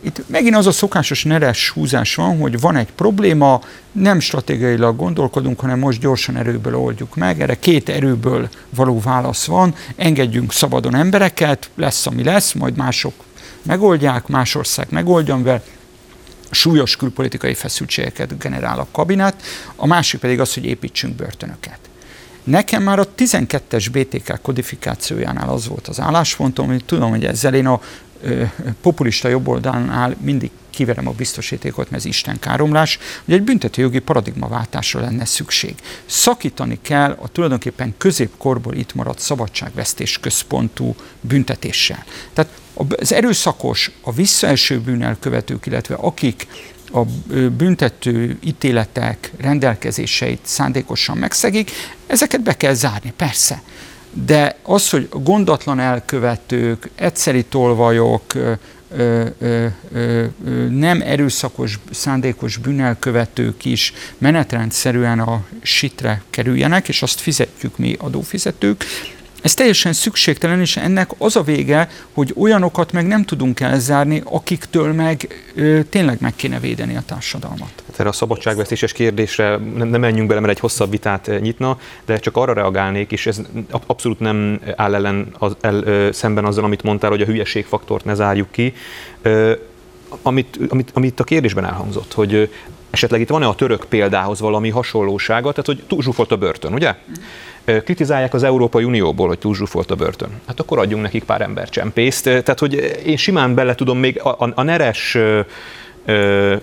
Itt 0.00 0.22
megint 0.26 0.56
az 0.56 0.66
a 0.66 0.72
szokásos 0.72 1.24
neres 1.24 1.70
húzás 1.70 2.14
van, 2.14 2.38
hogy 2.38 2.60
van 2.60 2.76
egy 2.76 2.92
probléma, 2.92 3.60
nem 3.92 4.20
stratégiailag 4.20 4.96
gondolkodunk, 4.96 5.60
hanem 5.60 5.78
most 5.78 6.00
gyorsan 6.00 6.36
erőből 6.36 6.76
oldjuk 6.76 7.14
meg. 7.14 7.40
Erre 7.40 7.58
két 7.58 7.88
erőből 7.88 8.48
való 8.70 9.00
válasz 9.00 9.44
van. 9.44 9.74
Engedjünk 9.96 10.52
szabadon 10.52 10.94
embereket, 10.94 11.70
lesz, 11.74 12.06
ami 12.06 12.22
lesz, 12.22 12.52
majd 12.52 12.76
mások 12.76 13.12
megoldják, 13.68 14.26
más 14.26 14.54
ország 14.54 14.86
megoldja, 14.90 15.36
mivel 15.36 15.62
súlyos 16.50 16.96
külpolitikai 16.96 17.54
feszültségeket 17.54 18.38
generál 18.38 18.78
a 18.78 18.86
kabinet, 18.92 19.42
a 19.76 19.86
másik 19.86 20.20
pedig 20.20 20.40
az, 20.40 20.54
hogy 20.54 20.64
építsünk 20.64 21.14
börtönöket. 21.14 21.78
Nekem 22.44 22.82
már 22.82 22.98
a 22.98 23.08
12-es 23.16 23.86
BTK 23.92 24.40
kodifikációjánál 24.42 25.48
az 25.48 25.68
volt 25.68 25.88
az 25.88 26.00
álláspontom, 26.00 26.66
hogy 26.66 26.84
tudom, 26.84 27.10
hogy 27.10 27.24
ezzel 27.24 27.54
én 27.54 27.66
a 27.66 27.80
ö, 28.22 28.42
populista 28.80 29.28
jobboldalnál 29.28 30.16
mindig 30.20 30.50
kiverem 30.78 31.08
a 31.08 31.12
biztosítékot, 31.12 31.90
mert 31.90 32.02
ez 32.02 32.08
Isten 32.08 32.38
káromlás, 32.38 32.98
hogy 33.24 33.34
egy 33.34 33.42
büntetőjogi 33.42 33.98
paradigmaváltásra 33.98 35.00
lenne 35.00 35.24
szükség. 35.24 35.74
Szakítani 36.06 36.78
kell 36.82 37.16
a 37.20 37.28
tulajdonképpen 37.28 37.94
középkorból 37.96 38.74
itt 38.74 38.94
maradt 38.94 39.18
szabadságvesztés 39.18 40.18
központú 40.18 40.94
büntetéssel. 41.20 42.04
Tehát 42.32 42.50
az 42.88 43.12
erőszakos, 43.12 43.90
a 44.00 44.12
visszaeső 44.12 44.80
bűnelkövetők, 44.80 45.66
illetve 45.66 45.94
akik 45.94 46.46
a 46.92 47.02
büntető 47.56 48.38
ítéletek 48.40 49.32
rendelkezéseit 49.40 50.40
szándékosan 50.42 51.16
megszegik, 51.16 51.70
ezeket 52.06 52.40
be 52.40 52.56
kell 52.56 52.74
zárni, 52.74 53.12
persze. 53.16 53.62
De 54.12 54.58
az, 54.62 54.90
hogy 54.90 55.08
gondatlan 55.10 55.80
elkövetők, 55.80 56.90
egyszeri 56.94 57.44
tolvajok, 57.44 58.32
ö, 58.90 59.26
ö, 59.38 59.66
ö, 59.92 60.26
nem 60.70 61.00
erőszakos, 61.00 61.78
szándékos 61.90 62.56
bűnelkövetők 62.56 63.64
is 63.64 63.92
menetrendszerűen 64.18 65.20
a 65.20 65.46
sitre 65.62 66.22
kerüljenek, 66.30 66.88
és 66.88 67.02
azt 67.02 67.20
fizetjük 67.20 67.78
mi 67.78 67.96
adófizetők, 67.98 68.84
ez 69.42 69.54
teljesen 69.54 69.92
szükségtelen, 69.92 70.60
és 70.60 70.76
ennek 70.76 71.10
az 71.18 71.36
a 71.36 71.42
vége, 71.42 71.88
hogy 72.12 72.34
olyanokat 72.36 72.92
meg 72.92 73.06
nem 73.06 73.24
tudunk 73.24 73.60
elzárni, 73.60 74.22
akiktől 74.24 74.92
meg 74.92 75.44
ö, 75.54 75.82
tényleg 75.82 76.16
meg 76.20 76.32
kéne 76.36 76.60
védeni 76.60 76.96
a 76.96 77.02
társadalmat. 77.06 77.72
Hát 77.86 78.00
erre 78.00 78.08
a 78.08 78.12
szabadságvesztéses 78.12 78.92
kérdésre 78.92 79.56
nem, 79.56 79.88
nem 79.88 80.00
menjünk 80.00 80.28
bele, 80.28 80.40
mert 80.40 80.52
egy 80.52 80.60
hosszabb 80.60 80.90
vitát 80.90 81.40
nyitna, 81.40 81.78
de 82.04 82.18
csak 82.18 82.36
arra 82.36 82.52
reagálnék, 82.52 83.12
és 83.12 83.26
ez 83.26 83.40
abszolút 83.86 84.20
nem 84.20 84.60
áll 84.76 84.94
ellen 84.94 85.28
az, 85.38 85.56
el, 85.60 85.82
ö, 85.82 86.08
szemben 86.12 86.44
azzal, 86.44 86.64
amit 86.64 86.82
mondtál, 86.82 87.10
hogy 87.10 87.22
a 87.22 87.26
hülyeségfaktort 87.26 88.04
ne 88.04 88.14
zárjuk 88.14 88.50
ki. 88.50 88.74
Ö, 89.22 89.52
amit, 90.22 90.58
amit, 90.68 90.90
amit 90.94 91.20
a 91.20 91.24
kérdésben 91.24 91.64
elhangzott, 91.64 92.12
hogy 92.12 92.50
esetleg 92.90 93.20
itt 93.20 93.28
van-e 93.28 93.46
a 93.46 93.54
török 93.54 93.84
példához 93.88 94.40
valami 94.40 94.70
hasonlósága, 94.70 95.50
tehát 95.50 95.66
hogy 95.66 95.82
túl 95.86 96.02
zsúfolt 96.02 96.32
a 96.32 96.36
börtön, 96.36 96.72
ugye? 96.72 96.94
Kritizálják 97.84 98.34
az 98.34 98.42
Európai 98.42 98.84
Unióból, 98.84 99.28
hogy 99.28 99.38
túlzsúfolt 99.38 99.90
a 99.90 99.94
börtön. 99.94 100.28
Hát 100.46 100.60
akkor 100.60 100.78
adjunk 100.78 101.02
nekik 101.02 101.24
pár 101.24 101.40
embercsempészt. 101.40 102.22
Tehát, 102.22 102.58
hogy 102.58 103.00
én 103.06 103.16
simán 103.16 103.54
bele 103.54 103.74
tudom 103.74 103.98
még 103.98 104.20
a, 104.22 104.28
a, 104.28 104.52
a 104.54 104.62
neres 104.62 105.18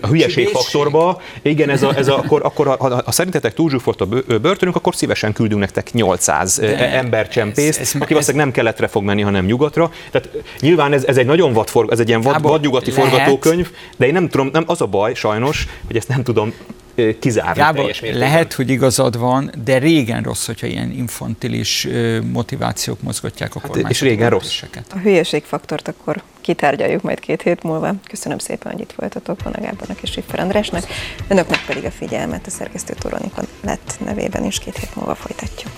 a 0.00 0.06
hülyeség 0.06 0.48
faktorba. 0.48 1.20
Igen, 1.42 1.70
ez 1.70 1.82
a, 1.82 1.96
ez 1.96 2.08
a, 2.08 2.18
akkor, 2.18 2.44
akkor 2.44 2.66
ha, 2.66 3.02
ha 3.04 3.12
szerintetek 3.12 3.54
túlzsúfolt 3.54 4.00
a 4.00 4.06
börtönünk, 4.40 4.76
akkor 4.76 4.94
szívesen 4.94 5.32
küldünk 5.32 5.60
nektek 5.60 5.92
800 5.92 6.58
De 6.58 6.92
embercsempészt, 6.92 7.80
ez, 7.80 7.92
ez, 7.94 8.00
aki 8.00 8.12
valószínűleg 8.12 8.46
nem 8.46 8.54
keletre 8.54 8.86
fog 8.86 9.02
menni, 9.02 9.22
hanem 9.22 9.44
nyugatra. 9.44 9.90
Tehát 10.10 10.28
nyilván 10.60 10.92
ez, 10.92 11.04
ez 11.04 11.16
egy 11.16 11.26
nagyon 11.26 11.52
vad, 11.52 11.68
ez 11.88 12.00
egy 12.00 12.08
ilyen 12.08 12.20
vad, 12.20 12.42
vadnyugati 12.42 12.90
lehet. 12.90 13.08
forgatókönyv, 13.08 13.70
de 13.96 14.06
én 14.06 14.12
nem 14.12 14.28
tudom, 14.28 14.48
nem 14.52 14.64
az 14.66 14.80
a 14.80 14.86
baj 14.86 15.14
sajnos, 15.14 15.66
hogy 15.86 15.96
ezt 15.96 16.08
nem 16.08 16.22
tudom 16.22 16.52
kizárni 17.18 17.60
Gábor, 17.60 17.76
teljes 17.76 18.00
mértékben. 18.00 18.28
Lehet, 18.28 18.52
hogy 18.52 18.70
igazad 18.70 19.18
van, 19.18 19.52
de 19.64 19.78
régen 19.78 20.22
rossz, 20.22 20.46
hogyha 20.46 20.66
ilyen 20.66 20.90
infantilis 20.90 21.88
motivációk 22.32 23.02
mozgatják 23.02 23.54
a 23.54 23.60
hát, 23.62 23.76
És 23.88 24.00
régen 24.00 24.30
rossz. 24.30 24.62
A 24.94 24.98
hülyeségfaktort 24.98 25.88
akkor 25.88 26.22
kitárgyaljuk 26.40 27.02
majd 27.02 27.20
két 27.20 27.42
hét 27.42 27.62
múlva. 27.62 27.94
Köszönöm 28.08 28.38
szépen, 28.38 28.72
hogy 28.72 28.80
itt 28.80 28.92
voltatok, 28.96 29.42
Vona 29.42 29.60
Gábornak 29.60 30.02
és 30.02 30.10
Siffer 30.10 30.40
Andrásnak. 30.40 30.86
Önöknek 31.28 31.64
pedig 31.66 31.84
a 31.84 31.90
figyelmet 31.90 32.46
a 32.46 32.50
szerkesztő 32.50 32.94
Toronikon 32.98 33.44
lett 33.60 33.96
nevében 34.04 34.44
is 34.44 34.58
két 34.58 34.76
hét 34.76 34.96
múlva 34.96 35.14
folytatjuk. 35.14 35.72